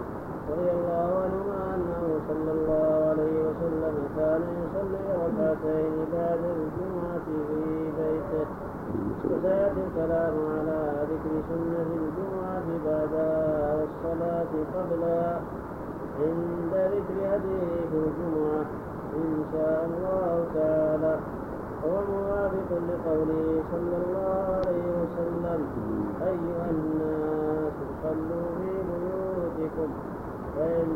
رضي 0.49 0.69
الله 0.77 1.09
عنهما 1.23 1.75
أنه 1.75 2.01
صلى 2.29 2.51
الله 2.57 2.89
عليه 3.09 3.35
وسلم 3.47 3.95
كان 4.17 4.41
يصلي 4.61 5.05
ركعتين 5.23 5.95
بعد 6.13 6.41
الجمعة 6.57 7.25
في 7.25 7.61
بيته. 7.97 8.47
وسيأتي 9.29 9.81
الكلام 9.87 10.35
على 10.55 10.81
ذكر 11.09 11.33
سنة 11.49 11.89
الجمعة 12.01 12.67
بعدها 12.85 13.75
والصلاة 13.75 14.51
قبلها 14.75 15.41
عند 16.19 16.73
ذكر 16.73 17.19
في 17.91 17.97
الجمعة 18.05 18.65
إن 19.15 19.43
شاء 19.53 19.79
الله 19.89 20.45
تعالى. 20.55 21.19
هو 21.85 21.95
موافق 22.11 22.69
لقوله 22.89 23.63
صلى 23.71 23.95
الله 24.03 24.43
عليه 24.55 24.87
وسلم 25.01 25.61
أيها 26.21 26.69
الناس 26.71 27.73
صلوا 28.03 28.47
في 28.57 28.71
بيوتكم. 28.89 29.89
فإن 30.55 30.87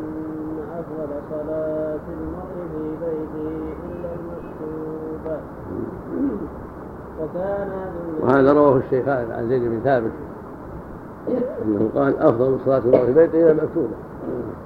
أفضل 0.78 1.08
صلاة 1.30 2.06
المرء 2.08 2.56
في 2.72 2.84
بيته 3.00 3.74
إلا 3.86 4.10
المكتوبة 4.18 5.40
وكان 7.20 7.70
وهذا 8.20 8.52
رواه 8.52 8.76
الشيخان 8.76 9.30
عن 9.30 9.48
زيد 9.48 9.62
بن 9.62 9.80
ثابت. 9.84 10.10
أنه 11.64 11.90
قال 11.94 12.18
أفضل 12.18 12.58
صلاة 12.64 12.78
المرء 12.78 13.06
في 13.06 13.12
بيته 13.12 13.42
إلى 13.42 13.50
المكتوبة. 13.50 13.96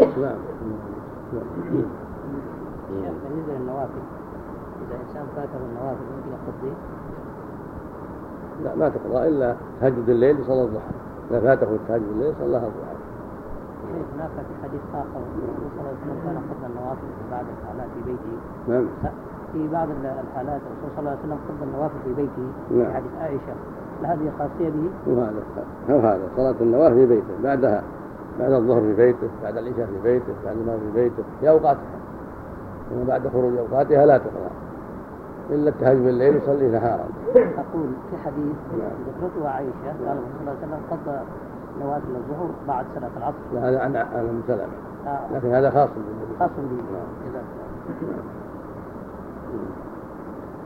نعم. 0.00 0.38
بالنسبة 2.90 3.52
للنوافل. 3.58 4.02
إذا 4.88 4.96
إنسان 5.08 5.26
فاته 5.36 5.58
النوافل 5.70 6.04
ممكن 6.16 6.30
يقضي 6.32 6.72
لا 8.64 8.74
ما 8.74 8.88
تقضى 8.88 9.28
إلا 9.28 9.56
تهجد 9.80 10.08
الليل 10.08 10.36
صلى 10.46 10.62
الضحى. 10.62 10.92
إذا 11.30 11.40
فاته 11.40 11.78
تهجد 11.88 12.08
الليل 12.14 12.34
صلى 12.40 12.56
الضحى 12.56 12.91
هناك 14.14 14.30
في 14.48 14.54
حديث 14.62 14.80
آخر 14.94 15.20
الرسول 15.26 15.68
صلى 15.74 15.80
الله 15.80 15.90
عليه 15.90 16.02
وسلم 16.02 16.18
كان 16.24 16.36
قضى 16.50 16.66
النوافل 16.70 17.08
في 17.18 17.24
بعض 17.30 17.44
الحالات 17.54 17.90
في 17.94 18.00
بيته. 18.10 18.34
نعم. 18.68 18.86
في 19.52 19.68
بعض 19.68 19.88
الحالات 20.24 20.60
الرسول 20.66 20.88
صلى 20.94 20.98
الله 20.98 21.10
عليه 21.10 21.20
وسلم 21.24 21.38
قضى 21.48 21.64
النوافل 21.68 21.98
في 22.04 22.12
بيته 22.14 22.46
نعم. 22.70 22.86
في 22.86 22.94
حديث 22.96 23.12
عائشة. 23.20 23.54
هل 24.00 24.06
هذه 24.06 24.32
خاصية 24.38 24.70
به؟ 24.70 24.86
وهذا 25.06 25.42
هو 25.90 25.98
هذا. 25.98 26.28
صلاة 26.36 26.54
النوافل 26.60 26.94
في 26.94 27.06
بيته. 27.06 27.34
بعدها 27.42 27.82
بعد 28.38 28.52
الظهر 28.52 28.80
في 28.80 28.94
بيته 28.94 29.28
بعد 29.42 29.56
العشاء 29.56 29.86
في 29.86 29.98
بيته 30.02 30.34
بعد 30.44 30.56
المغرب 30.56 30.80
في 30.80 30.92
بيته 31.00 31.22
في 31.40 31.48
أوقاتها. 31.50 31.98
ثم 32.90 33.04
بعد 33.04 33.28
خروج 33.28 33.56
أوقاتها 33.56 34.06
لا 34.06 34.18
تقرأ. 34.18 34.50
إلا 35.50 35.68
التهجد 35.70 36.04
بالليل 36.04 36.36
يصلي 36.36 36.68
نهارا. 36.68 37.06
أقول 37.36 37.88
في 38.10 38.16
حديث 38.16 38.56
نعم. 38.78 38.90
ذكرته 39.08 39.48
عائشة 39.48 39.88
قال 40.06 40.18
الرسول 40.18 40.32
صلى 40.38 40.52
الله 40.52 40.56
عليه 40.62 40.66
وسلم 40.66 40.80
قضى 40.90 41.18
نوافل 41.80 42.16
الظهر 42.16 42.50
بعد 42.68 42.84
صلاة 42.94 43.10
العصر. 43.16 43.36
لا 43.54 43.68
هذا 43.68 43.80
عن 43.80 43.96
عن 43.96 44.28
أم 44.28 44.42
سلمة 44.46 44.76
آه، 45.06 45.20
لكن 45.34 45.54
هذا 45.54 45.70
خاص 45.70 45.88
بالنبي. 45.88 46.38
خاص 46.38 46.50
به. 46.56 46.62
نعم. 46.62 47.08
جزاك 47.26 47.44
الله. 48.02 48.22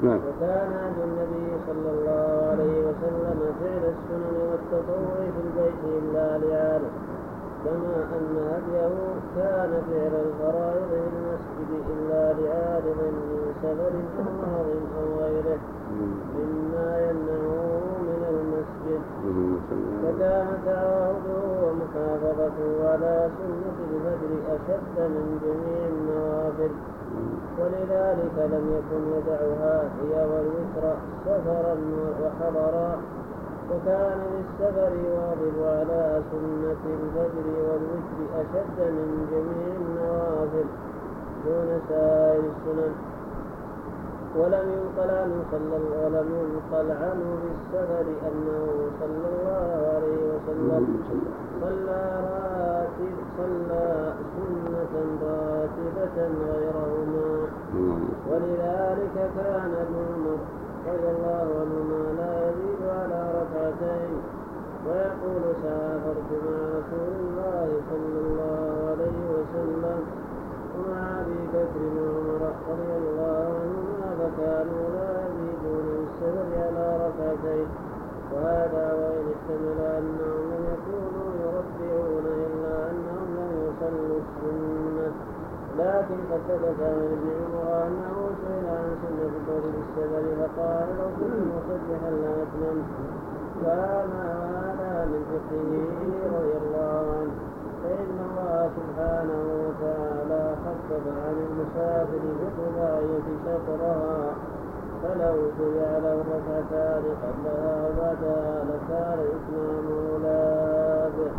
نعم. 0.02 0.20
وكان 0.28 0.72
هدي 0.72 1.04
النبي 1.04 1.48
صلى 1.66 1.90
الله 1.94 2.48
عليه 2.50 2.76
وسلم 2.88 3.38
فعل 3.60 3.84
السنن 3.94 4.36
والتطوع 4.50 5.16
في 5.34 5.40
البيت 5.46 5.80
إلا 5.98 6.38
لعاله 6.38 6.90
كما 7.64 7.96
أن 8.16 8.36
هديه 8.50 8.94
كان 9.36 9.70
فعل 9.90 10.12
الفرائض 10.26 10.88
في 10.90 11.08
المسجد 11.16 11.70
إلا 11.92 12.22
لعارض 12.32 12.96
من 13.00 13.52
سفر 13.62 13.92
أو 14.18 14.28
مرض 14.52 14.82
أو 14.98 15.06
غيره. 15.24 15.58
مما 16.36 16.88
يمنعه 17.10 17.46
من 17.46 17.55
فكان 20.02 20.46
تعاهده 20.66 21.42
ومحافظته 21.62 22.68
على 22.90 23.30
سنة 23.38 23.76
الفجر 23.90 24.30
أشد 24.54 24.96
من 25.14 25.26
جميع 25.44 25.80
النوافل 25.94 26.72
ولذلك 27.58 28.36
لم 28.52 28.64
يكن 28.76 29.02
يدعها 29.16 29.82
هي 29.98 30.14
والوتر 30.30 30.84
سفرا 31.24 31.76
وحضرا 32.22 32.96
وكان 33.70 34.18
للسفر 34.32 34.92
يواظب 35.06 35.56
على 35.66 36.22
سنة 36.30 36.82
الفجر 37.00 37.46
والوتر 37.66 38.18
أشد 38.40 38.78
من 38.92 39.26
جميع 39.32 39.76
النوافل 39.80 40.66
دون 41.46 41.80
سائر 41.88 42.40
السنن 42.40 42.92
ولم 44.38 44.66
ينقل 44.76 45.10
عنه 45.20 45.36
صلى 45.52 45.76
ولم 46.04 46.28
ينقل 46.40 46.88
عنه 47.02 47.28
بالسفر 47.42 48.06
أنه 48.28 48.66
صلى 49.00 49.26
الله 49.32 49.68
عليه 49.94 50.20
وسلم. 50.32 50.84
صلى 51.62 52.02
راتب 52.28 53.16
صلى 53.38 53.86
سنة 54.36 54.94
راتبة 55.22 56.16
غيرهما. 56.52 57.30
ولذلك 58.30 59.16
كان 59.36 59.72
ابن 59.84 59.96
عمر 60.08 60.38
رضي 60.86 61.08
الله 61.16 61.46
عنهما 61.60 62.02
لا 62.18 62.32
يزيد 62.48 62.82
على 63.00 63.20
ركعتين. 63.38 64.12
ويقول 64.86 65.44
سافرت 65.62 66.30
مع 66.46 66.58
رسول 66.78 67.12
الله 67.24 67.68
صلى 67.90 68.18
الله 68.24 68.68
عليه 68.90 69.20
وسلم. 69.36 70.25
ومع 70.78 71.20
ابي 71.20 71.40
بكر 71.54 71.82
وعمر 71.96 72.54
رضي 72.70 72.92
الله 73.00 73.46
عنهما 73.62 74.08
فكانوا 74.20 74.84
لا 74.96 75.10
يزيدون 75.26 75.84
بالسفر 75.96 76.48
على 76.64 76.86
ركعتين 77.06 77.66
وهذا 78.32 78.84
وإن 79.00 79.26
احتمل 79.34 79.78
أنهم 79.98 80.42
لم 80.52 80.64
يكونوا 80.74 81.28
يربعون 81.44 82.24
إلا 82.46 82.90
أنهم 82.90 83.26
لم 83.38 83.50
يصلوا 83.66 84.18
السنة 84.24 85.12
لكن 85.78 86.18
قد 86.30 86.40
ثبت 86.48 86.78
عن 86.80 86.98
ابن 87.12 87.28
عمر 87.40 87.86
أنه 87.86 88.16
سئل 88.42 88.66
عن 88.78 88.88
سنة 89.02 89.30
الفجر 89.36 89.70
بالسفر 89.74 90.24
فقال 90.40 90.86
لو 90.98 91.08
كنت 91.18 91.40
مصبحا 91.54 92.10
لأتممت 92.10 92.90
فما 93.62 94.28
هذا 94.54 95.04
من 95.10 95.22
فقهه 95.32 96.38
رضي 96.38 96.54
الله 96.62 97.04
عنه 97.18 97.45
فإن 97.86 98.18
الله 98.28 98.70
سبحانه 98.78 99.42
وتعالى 99.64 100.42
خفف 100.64 101.04
عن 101.24 101.36
المسافر 101.48 102.22
بالرباعية 102.38 103.26
شطرها. 103.44 104.34
فلو 105.02 105.36
جعل 105.58 106.04
الركعتان 106.06 107.04
قبلها 107.22 107.88
وبعدها 107.88 108.64
لكان 108.70 109.18
إتمامه 109.34 110.18
لابع 110.22 111.32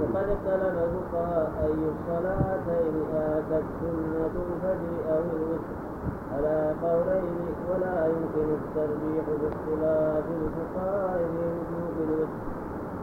وقد 0.00 0.28
اختلف 0.36 0.74
الفقهاء 0.86 1.50
أي 1.64 1.80
الصلاتين 1.94 2.94
آتت 3.14 3.64
سنة 3.80 4.34
الفجر 4.48 4.94
أو 5.12 5.22
الوتر. 5.36 5.76
على 6.34 6.74
قولين 6.82 7.54
ولا 7.70 8.06
يمكن 8.06 8.48
الترجيح 8.58 9.24
باختلاف 9.40 10.24
الفقهاء 10.42 11.18
في 11.18 11.38
وجوب 11.56 12.08
الوتر. 12.08 12.55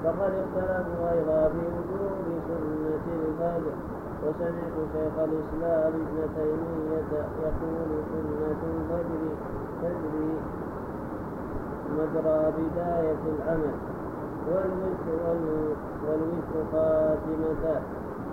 فقد 0.04 0.32
اختلفوا 0.44 1.12
أيضا 1.12 1.42
في 1.54 1.64
وجوب 1.76 2.26
سنة 2.48 3.06
الفجر. 3.20 3.76
وسمعت 4.24 4.76
شيخ 4.94 5.16
الإسلام 5.28 5.94
ابن 5.94 6.18
تيمية 6.36 7.12
يقول 7.44 7.90
سنة 8.12 8.62
الفجر 8.74 9.22
تجري 9.82 10.32
مجرى 11.98 12.40
بداية 12.58 13.24
العمل. 13.36 13.76
والوتر 14.48 15.22
والوتر 16.06 16.56
خاتمته 16.72 17.82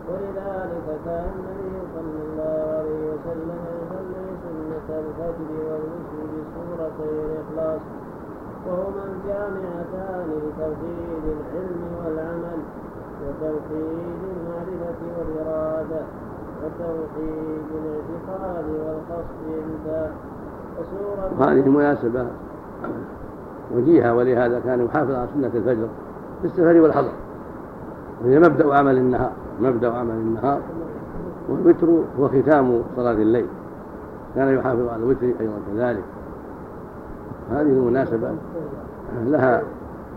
ولذلك 0.09 0.87
كان 1.05 1.33
النبي 1.39 1.75
صلى 1.95 2.21
الله 2.27 2.59
عليه 2.79 3.03
وسلم 3.13 3.61
يصلي 3.81 4.27
سنة 4.45 4.89
الفجر 4.99 5.51
والوتر 5.69 6.21
بسورتي 6.35 7.09
الإخلاص. 7.11 7.81
وهما 8.66 9.03
الجامعتان 9.12 10.27
لتوحيد 10.43 11.24
العلم 11.24 11.82
والعمل 12.05 12.61
وتوحيد 13.23 14.20
المعرفة 14.37 15.01
والإرادة 15.19 16.03
وتوحيد 16.61 17.66
الاعتقاد 17.81 18.65
والقصد 18.65 19.45
انتهى 19.47 20.11
وسورة 20.81 21.51
هذه 21.51 21.69
مناسبة. 21.69 22.27
وجيهة 23.74 24.15
ولهذا 24.15 24.61
كان 24.61 24.85
يحافظ 24.85 25.11
على 25.11 25.28
سنة 25.35 25.51
الفجر 25.55 25.89
في 26.41 26.47
السفر 26.47 26.81
والحضر. 26.81 27.12
وهي 28.24 28.39
مبدأ 28.39 28.74
عمل 28.74 28.97
النهار 28.97 29.32
مبدأ 29.61 29.93
عمل 29.93 30.15
النهار 30.15 30.61
والوتر 31.49 31.87
هو 32.20 32.28
ختام 32.28 32.82
صلاة 32.97 33.12
الليل. 33.12 33.47
كان 34.35 34.59
يحافظ 34.59 34.89
على 34.89 35.03
الوتر 35.03 35.27
أيضا 35.41 35.59
كذلك. 35.73 36.05
هذه 37.51 37.61
المناسبة 37.61 38.31
لها 39.27 39.63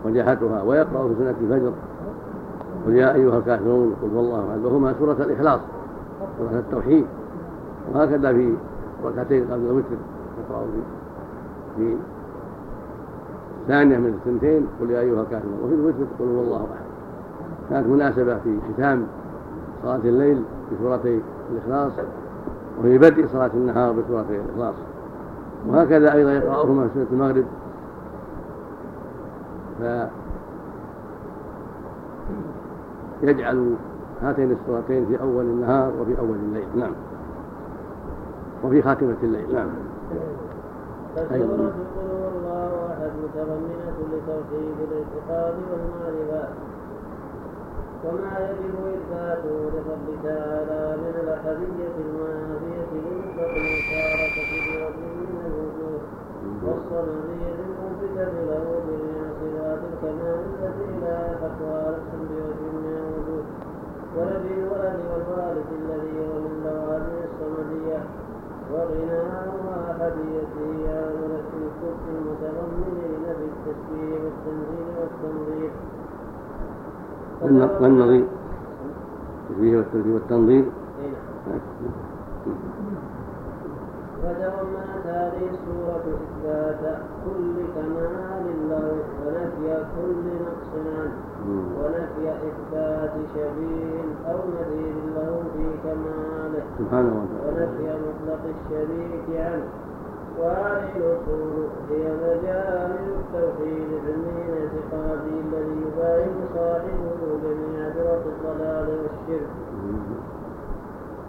وجاهتها 0.04 0.62
ويقرأ 0.62 1.08
في 1.08 1.14
سنة 1.18 1.34
الفجر 1.40 1.72
قل 2.86 2.94
يا 2.94 3.14
أيها 3.14 3.38
الكافرون 3.38 3.94
قل 4.02 4.08
هو 4.14 4.20
الله 4.20 4.50
أحد. 4.50 4.64
وهما 4.64 4.94
سورة 4.98 5.12
الإخلاص 5.12 5.60
سورة 6.38 6.58
التوحيد. 6.58 7.06
وهكذا 7.94 8.32
في 8.32 8.54
ركعتين 9.04 9.44
قبل 9.44 9.66
الوتر 9.66 9.96
يقرأ 10.50 10.64
في 10.64 10.80
في 11.76 11.96
ثانية 13.68 13.98
من 13.98 14.06
الثنتين 14.06 14.66
قل 14.80 14.90
يا 14.90 15.00
أيها 15.00 15.22
الكافرون. 15.22 15.58
وفي 15.64 15.74
الوتر 15.74 16.04
قل 16.18 16.24
هو 16.24 16.40
الله 16.40 16.56
أحد. 16.56 16.84
كانت 17.70 17.86
مناسبة 17.86 18.38
في 18.38 18.58
ختام 18.72 19.06
صلاة 19.82 20.00
الليل 20.04 20.42
بسورتي 20.72 21.20
الإخلاص 21.52 21.92
وفي 22.78 22.98
بدء 22.98 23.26
صلاة 23.32 23.50
النهار 23.54 23.92
بسورتي 23.92 24.40
الإخلاص. 24.40 24.74
وهكذا 25.68 26.12
أيضا 26.14 26.32
يقرأهما 26.32 26.88
في 26.88 26.94
سورة 26.94 27.06
المغرب. 27.12 27.44
فيجعل 33.20 33.74
هاتين 34.22 34.52
السورتين 34.52 35.06
في 35.06 35.20
أول 35.20 35.44
النهار 35.44 35.92
وفي 36.00 36.18
أول 36.18 36.36
الليل. 36.36 36.68
نعم. 36.76 36.92
وفي 38.64 38.82
خاتمة 38.82 39.16
الليل. 39.22 39.54
نعم. 39.54 39.68
أحد 41.18 41.40
متضمنة 43.22 43.96
لتوحيد 44.12 44.76
الاعتقاد 44.88 45.54
وما 48.04 48.38
يجب 48.38 48.74
إثباته 48.94 49.56
لرب 49.74 50.06
تعالى 50.24 50.96
من 50.96 51.14
الأحدية 51.22 51.94
بوجه 51.96 52.90
من 52.92 53.14
الوجوه 54.76 55.13
والصمدية 56.66 57.54
المثبتة 57.64 58.32
له 58.48 58.64
صفات 59.40 59.80
الكمال 59.92 60.40
التي 60.62 60.90
لا 61.02 61.18
نفس 61.42 62.08
بوجه 62.30 62.60
من 62.76 62.86
الوجوه 62.98 63.44
ولد 64.16 64.44
الولد 64.58 64.98
والوارث 65.10 65.68
الذي 65.80 66.14
هو 66.20 66.34
لوازم 66.64 67.18
الصمدية. 67.28 68.00
وغناه 68.72 69.52
وأحديته 69.66 70.68
على 70.88 71.10
مرتب 71.20 71.60
الكفر 71.68 72.06
المتضمنين 72.18 73.24
بالتشبيه 73.38 74.14
والتنزيل 74.24 74.86
والتنظير 75.00 75.70
والنظير 77.82 78.24
التشبيه 79.80 80.14
والتنظير 80.14 80.64
وتضمنت 84.24 85.06
هذه 85.06 85.44
السورة 85.54 86.04
إثبات 86.16 86.82
كل 87.24 87.56
كمال 87.74 88.46
له 88.70 88.88
ونفي 89.24 89.84
كل 89.94 90.24
نقص 90.44 90.70
عنه. 90.96 91.16
ونفي 91.78 92.24
إثبات 92.48 93.14
شبيه 93.34 94.04
أو 94.30 94.38
نذير 94.56 94.96
له 95.16 95.42
في 95.54 95.66
كماله. 95.84 96.64
ونفي 97.46 97.86
مطلق 98.04 98.42
الشريك 98.54 99.26
عنه. 99.40 99.68
وهذه 100.38 100.92
الأصول 100.96 101.66
هي 101.90 102.04
مجامع 102.22 103.04
التوحيد 103.20 103.88
العلمي 103.92 104.42
الاعتقادي 104.48 105.34
الذي 105.46 105.76
يباين 105.86 106.36
صاحبه 106.54 107.20
جميع 107.44 107.90
فرق 107.94 108.24
الضلال 108.26 108.88
والشرك. 108.88 109.50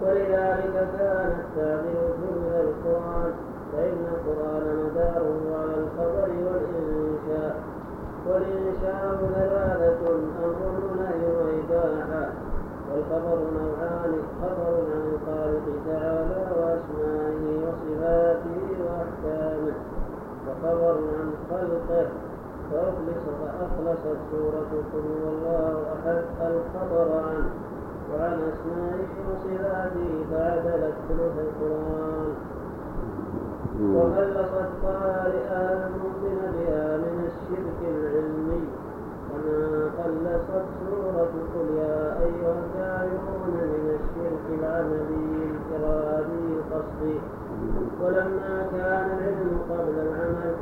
ولذلك 0.02 0.88
كان 0.98 1.32
التعبير 1.40 2.10
من 2.22 2.52
القرآن 2.60 3.32
فإن 3.72 4.06
القرآن 4.16 4.66
مداره 4.86 5.40
على 5.60 5.76
الخبر 5.84 6.30
والإنشاء. 6.46 7.56
والإنشاء 8.28 9.18
ثلاثة 9.36 10.08
أمر 10.46 10.80
نهي 11.00 11.26
وإباحة. 11.38 12.30
والخبر 12.92 13.40
نوعان 13.60 14.14
خبر 14.42 14.74
عن 14.92 15.04
الخالق 15.14 15.66
تعالى 15.88 16.48
وأسمائه 16.60 17.44
وصفاته 17.64 18.62
وأحكامه. 18.86 19.74
وخبر 20.48 20.98
عن 21.20 21.32
خلقه. 21.50 22.08
فأخلص 22.72 23.24
فأخلصت 23.42 24.18
سورة 24.32 24.72
قل 24.94 25.06
هو 25.24 25.30
الله 25.30 25.84
أحد 25.94 26.24
الخبر 26.42 27.08
عنه. 27.18 27.75
وعن 28.12 28.38
أسمائه 28.52 29.12
وصفاته 29.28 30.12
فعدلت 30.32 30.96
ثلث 31.08 31.36
القرآن. 31.48 32.30
وخلصت 33.96 34.70
قارئها 34.84 35.64
المؤمن 35.88 36.40
بها 36.56 36.98
من 36.98 37.18
الشرك 37.30 37.80
العلمي. 37.96 38.64
كما 39.30 39.90
خلصت 39.98 40.66
سورة 40.80 41.34
قل 41.54 41.68
يا 41.78 42.00
أيها 42.26 42.54
الكافرون 42.64 43.56
من 43.74 43.86
الشرك 44.00 44.46
العملي 44.60 45.52
الإرادي 45.52 46.46
القصدي 46.58 47.18
ولما 48.02 48.56
كان 48.72 49.08
العلم 49.18 49.52
قبل 49.70 49.96
العمل 50.08 50.56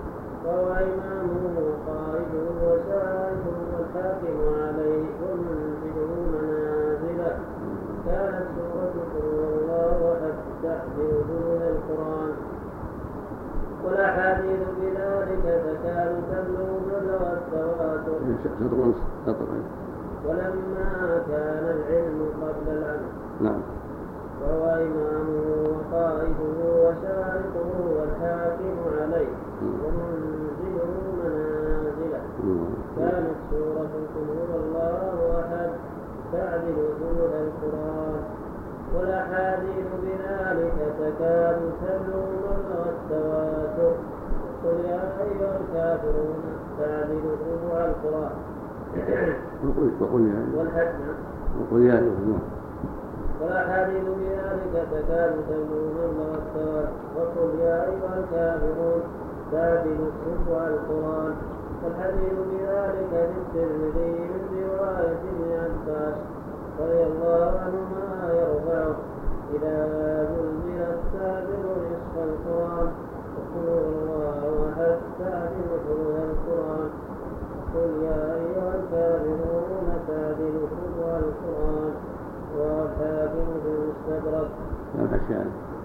فهو 0.43 0.67
إمامه 0.67 1.43
وقائده 1.67 2.45
وسائده 2.63 3.55
والحاكم 3.73 4.37
عليه. 4.63 5.05
ومنزله 5.21 5.62
تحمل 10.63 11.11
دون 11.29 11.61
القرآن 11.61 12.31
والأحاديث 13.85 14.59
بذلك 14.81 15.43
تكاد 15.65 16.11
تبلغ 16.31 16.69
مبلغ 16.87 17.33
التواتر 17.33 18.19
ولما 20.27 21.21
كان 21.27 21.63
العلم 21.77 22.19
قبل 22.41 22.77
العمل 22.77 23.11
نعم. 23.41 23.61
وهو 24.41 24.65
إمامه 24.65 25.47
وقائده 25.63 26.41
وسائقه 26.85 27.69
والحاكم 27.97 28.75
عليه. 29.01 29.33
ومنزله 29.83 30.91
منازله. 31.23 32.21
كانت 32.97 33.35
سورة 33.51 33.93
قل 34.15 34.27
هو 34.29 34.55
الله 34.63 35.39
أحد 35.39 35.69
تعدل 36.33 36.77
القرآن 36.79 37.42
والأحاديث 38.95 39.87
بذلك 40.03 40.77
تكاد 40.99 41.59
تبلغ 41.81 42.25
مبلغ 42.45 42.83
التواتر 42.89 43.93
قل 44.63 44.85
يا 44.85 45.01
أيها 45.23 45.57
الكافرون 45.61 46.43
تعدل 46.79 47.23
ربع 47.51 47.85
القرآن 47.85 48.31
وقل 50.01 50.21
يا 50.27 50.57
والحج. 50.57 50.93
وقل 51.59 51.81
يا 51.85 51.93
أيها 51.93 52.17
الناس. 52.23 52.41
والأحاديث 53.41 54.03
بذلك 54.03 54.87
تكاد 54.91 55.33
تبلغ 55.49 56.35
التواتر 56.35 56.91
وقل 57.17 57.59
يا 57.59 57.77
أيها 57.85 58.13
الكافرون 58.19 59.01
تعدل 59.51 59.99
ربع 60.27 60.67
القرآن 60.67 61.35
والحديث 61.83 62.33
بذلك 62.51 63.11
للترمذي 63.31 64.19
من 64.19 64.41
رواية 64.53 65.19
ابن 65.31 65.51
عباس. 65.63 66.15
رضي 66.79 67.03
الله 67.03 67.59
عنهما 67.63 68.33
يرفعه 68.33 68.95
إذا 69.55 69.77
زلزل 70.33 70.81
السابق 70.81 71.63
نصف 71.91 72.15
القرآن 72.23 72.87
وقل 73.35 73.67
الله 73.67 74.69
أحد 74.69 74.97
تعدل 75.19 75.69
ثلث 75.87 76.17
القرآن 76.29 76.89
قل 77.73 78.03
يا 78.03 78.21
أيها 78.35 78.73
الكافرون 78.79 79.87
تعدل 80.07 80.55
ثلث 80.71 80.97
القرآن 81.23 81.93
والحاكم 82.57 83.45
في 83.63 83.69
المستدرك 83.69 84.49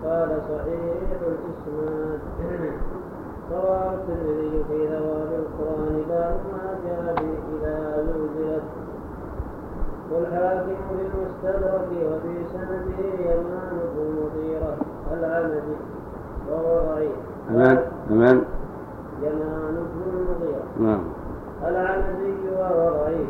قال 0.05 0.29
صحيح 0.49 1.09
الإسناد. 1.21 2.21
رواه 3.53 3.95
الترمذي 3.95 4.65
في 4.69 4.89
ثواب 4.89 5.31
القرآن 5.43 6.03
باب 6.09 6.37
ما 6.53 6.67
جاء 6.85 7.25
إذا 7.55 8.03
زلزلت 8.07 8.63
والحاكم 10.13 10.67
في 10.89 10.95
المستدرك 10.95 11.89
وفي 12.07 12.35
سنده 12.53 12.99
يمان 13.31 13.79
بن 13.97 14.05
مغيرة 14.21 14.77
العمدي 15.13 15.77
وهو 16.51 16.81
ضعيف. 16.95 17.13
أمان 17.51 17.79
أمان. 18.11 18.43
يمان 19.23 19.75
بن 19.75 20.03
المغيرة. 20.13 20.65
نعم. 20.81 21.05
العمدي 21.69 22.35
وهو 22.59 22.91
ضعيف. 23.05 23.29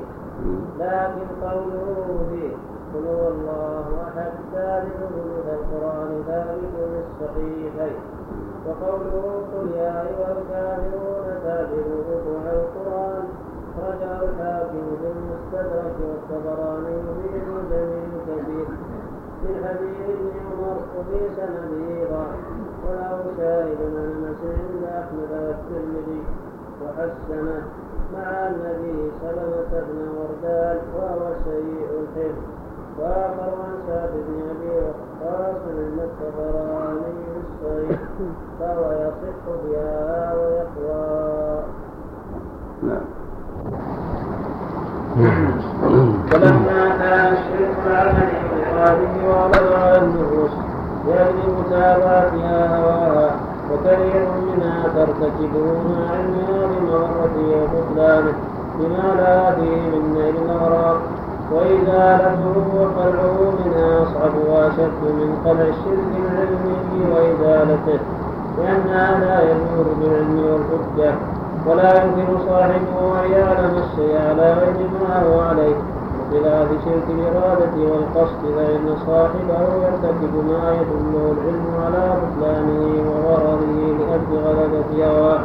لكن 0.79 1.27
قوله 1.43 2.27
فيه 2.31 2.51
قل 2.95 3.07
هو 3.07 3.29
الله 3.29 3.85
أحد 4.09 4.31
ثابت 4.55 4.93
ثلث 4.99 5.47
القرآن 5.59 6.23
ثابت 6.27 6.73
للصحيحين 6.79 7.97
وقوله 8.67 9.43
قل 9.53 9.69
يا 9.77 10.03
أيها 10.03 10.33
الكافرون 10.39 11.27
ثابت 11.45 11.87
ربع 12.11 12.53
القرآن 12.53 13.25
رجع 13.79 14.23
الحاكم 14.23 14.83
في 15.01 15.07
المستدرك 15.59 15.97
والطبراني 16.01 16.97
في 17.23 17.37
المعجم 17.37 17.91
الكبير 18.15 18.67
من 19.43 19.65
حديث 19.65 19.99
ابن 20.09 20.31
عمر 20.47 20.79
وفي 20.99 21.21
سنده 21.37 22.11
ضعف 22.11 22.37
وله 22.85 23.25
شاهد 23.37 23.79
عن 23.81 24.25
انس 24.25 24.41
عند 24.45 24.85
احمد 24.85 25.31
والترمذي 25.33 26.23
وحسنه 26.83 27.63
مع 28.15 28.47
النبي 28.49 29.11
سلمة 29.23 29.73
بن 29.89 30.09
وردان 30.19 30.79
وهو 30.97 31.33
سيء 31.45 31.89
الحفظ. 32.03 32.43
وآخر 32.99 33.53
عن 33.65 33.75
سعد 33.87 34.11
بن 34.13 34.43
أبي 34.51 34.71
وقاص 34.71 35.61
عند 35.69 35.99
الطبراني 35.99 37.25
الصحيح. 37.41 38.01
فهو 38.61 38.93
يصح 38.93 39.45
بها 39.65 40.35
ويقوى 40.35 41.63
نعم 42.83 43.05
ولما 45.19 46.83
كان 46.99 47.33
الشرك 47.33 47.77
العمل 47.87 48.29
بإراده 48.51 49.15
وغلب 49.29 50.03
النفوس 50.03 50.51
لأجل 51.07 51.47
متابعتها 51.59 52.77
هواها 52.79 53.31
وكثير 53.71 54.27
منها 54.47 54.83
ترتكبه 54.97 55.67
مع 55.89 55.99
علمها 56.11 56.67
بمغرته 56.71 57.47
وبطلانه 57.63 58.33
بما 58.79 59.15
لا 59.21 59.51
فيه 59.55 59.81
من 59.91 60.15
نيل 60.15 60.37
الأغراض 60.45 60.97
وإزالته 61.53 62.55
وقلعه 62.81 63.39
منها 63.59 64.03
أصعب 64.03 64.35
وأشد 64.51 65.03
من 65.03 65.31
قلع 65.45 65.63
الشرك 65.63 66.11
العلمي 66.23 67.15
وإزالته 67.15 67.99
لأنها 68.59 69.21
لا 69.21 69.43
يزول 69.51 69.87
بالعلم 70.01 70.39
والحجة. 70.45 71.15
ولا 71.69 72.05
يمكن 72.05 72.39
صاحبه 72.49 73.25
أن 73.25 73.31
يعلم 73.33 73.75
ما 75.09 75.23
هو 75.23 75.41
عليه. 75.41 75.77
بخلاف 76.33 76.69
شرك 76.85 77.09
الإرادة 77.11 77.77
والقصد 77.77 78.43
فإن 78.57 78.97
صاحبه 79.07 79.61
يرتكب 79.85 80.35
ما 80.35 80.73
يدله 80.73 81.33
العلم 81.33 81.67
على 81.85 82.17
بطلانه 82.21 82.83
وغرضه 83.09 83.67
لأجل 83.99 84.33
غلبة 84.47 85.07
هواه 85.07 85.41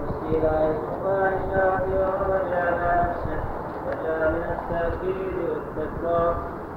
واستيلاء 0.00 0.74
سلطان 0.80 1.32
الشرع 1.52 2.08
ورجع 2.20 2.60
على 2.66 3.08
نفسه. 3.08 3.38
وجاء 3.86 4.30
من 4.30 4.44
التأكيد 4.54 5.34
والتكرار 5.48 6.34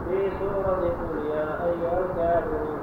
في 0.10 0.32
سورة 0.40 0.76
قل 0.76 1.26
يا 1.26 1.48
أيها 1.66 2.00
الكافرون 2.06 2.78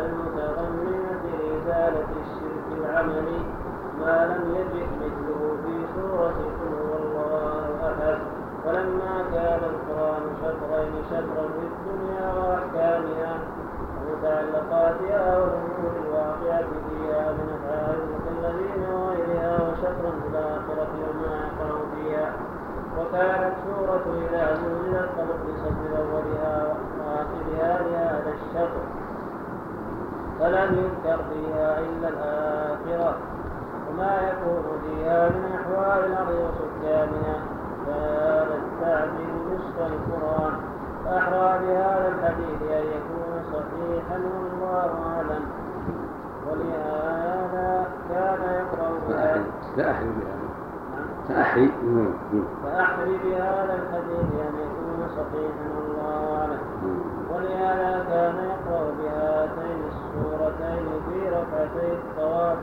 المتضمنة 0.00 1.22
لإزالة 1.38 2.06
الشرك 2.22 2.66
العملي. 2.78 3.61
ما 4.00 4.26
لم 4.26 4.54
يجد 4.56 4.88
مثله 5.00 5.56
في 5.64 5.74
سورة 5.94 6.38
قل 6.58 6.72
هو 6.82 6.92
الله 7.02 7.88
أحد. 7.88 8.18
ولما 8.66 9.24
كان 9.32 9.60
القرآن 9.72 10.22
شطرين 10.42 10.92
شطرا 11.10 11.44
في 11.56 11.64
الدنيا 11.72 12.26
وأحكامها 12.38 13.38
ومتعلقاتها 13.96 15.38
والأمور 15.38 15.92
الواقعة 16.04 16.68
فيها 16.88 17.32
من 17.32 17.46
أفعال 17.56 17.98
المكلفين 18.02 18.82
وغيرها 18.94 19.54
وشطرا 19.62 20.10
في 20.22 20.28
الآخرة 20.32 20.92
وما 21.02 21.34
يقع 21.44 21.70
فيها. 21.94 22.32
وكانت 22.98 23.54
سورة 23.66 24.04
إذا 24.22 24.54
زلزلت 24.54 25.10
قد 25.18 25.28
من 25.82 25.96
أولها 25.98 26.74
وآخرها 26.98 27.82
لهذا 27.82 28.32
الشطر. 28.34 28.82
فلم 30.40 30.74
يذكر 30.78 31.18
فيها 31.32 31.78
إلا 31.78 32.08
الآخرة. 32.08 33.16
وما 33.92 34.16
يكون 34.28 34.64
فيها 34.82 35.28
من 35.28 35.44
أحوال 35.60 36.04
الأرض 36.04 36.30
وسكانها 36.30 37.36
فهذا 37.86 38.54
التعبير 38.54 39.34
نصف 39.52 39.76
القرآن 39.78 40.52
فأحرى 41.04 41.58
بهذا 41.58 42.08
الحديث 42.08 42.62
أن 42.62 42.86
يكون 42.86 43.32
صحيحا 43.52 44.16
والله 44.16 44.90
أعلم. 45.16 45.44
ولهذا 46.48 47.86
كان 48.08 48.40
يقرأ 48.54 48.90
بها 49.08 49.44
سأحري 49.76 50.08
بهذا. 50.08 50.48
سأحري 51.28 51.70
فأحري. 52.64 53.18
بهذا 53.24 53.74
الحديث 53.74 54.28
أن 54.46 54.54
يكون 54.64 55.08
صحيحا 55.16 55.66
الله 55.78 56.38
أعلم. 56.38 56.60
ولهذا 57.34 58.04
كان 58.10 58.36
يقرأ 58.44 58.84
بهاتين 58.98 59.80
السورتين 59.92 60.86
في 61.08 61.28
ركعتي 61.28 61.92
الطواف. 61.92 62.58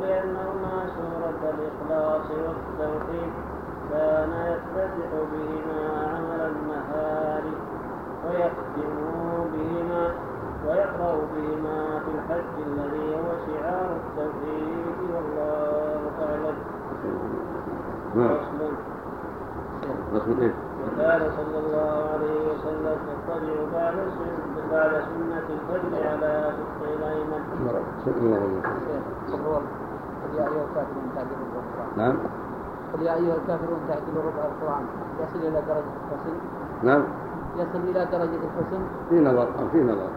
ولأنهما 0.00 0.74
سورة 0.96 1.40
الإخلاص 1.54 2.26
والتوحيد 2.30 3.32
كان 3.90 4.30
يفتتح 4.52 5.10
بهما 5.32 5.82
عمل 6.08 6.40
النهار 6.52 7.42
ويختم 8.26 8.94
بهما 9.52 10.04
ويقرأ 10.66 11.16
بهما 11.34 12.00
في 12.04 12.10
الحج 12.16 12.54
الذي 12.66 13.14
هو 13.14 13.28
شعار 13.46 13.90
التوحيد 13.96 14.96
والله 15.14 16.00
أعلم. 16.22 16.56
فصل 18.14 18.60
فصل 20.12 20.40
إيه؟ 20.40 20.54
وكان 20.86 21.20
صلى 21.36 21.58
الله 21.58 21.92
عليه 22.12 22.40
وسلم 22.52 22.98
يضطجع 23.08 23.58
بعد 23.72 23.94
سنة 23.94 24.70
بعد 24.72 24.90
سنة 24.90 25.46
الفجر 25.50 26.08
على 26.08 26.52
شقه 26.56 26.94
الأيمن. 26.94 27.42
قل 30.30 30.36
يا 30.38 30.44
أيها 30.44 30.64
الكافرون 30.64 31.10
تعدلوا 31.14 31.46
ربع 31.46 31.60
القرآن 31.60 31.96
نعم. 31.96 32.16
قل 32.92 33.02
يا 33.02 33.14
أيها 33.14 33.34
الكافرون 33.34 33.80
تعدلوا 33.88 34.22
ربع 34.22 34.44
القرآن 34.44 34.84
يصل 35.22 35.38
إلى 35.38 35.62
درجة 35.68 35.92
الحسن 36.02 36.34
نعم. 36.82 37.04
يصل 37.56 37.80
إلى 37.90 38.04
درجة 38.12 38.40
الحسن. 38.44 38.82
في 39.08 39.20
نظر. 39.20 39.48
في 39.72 39.82
نظر. 39.82 40.08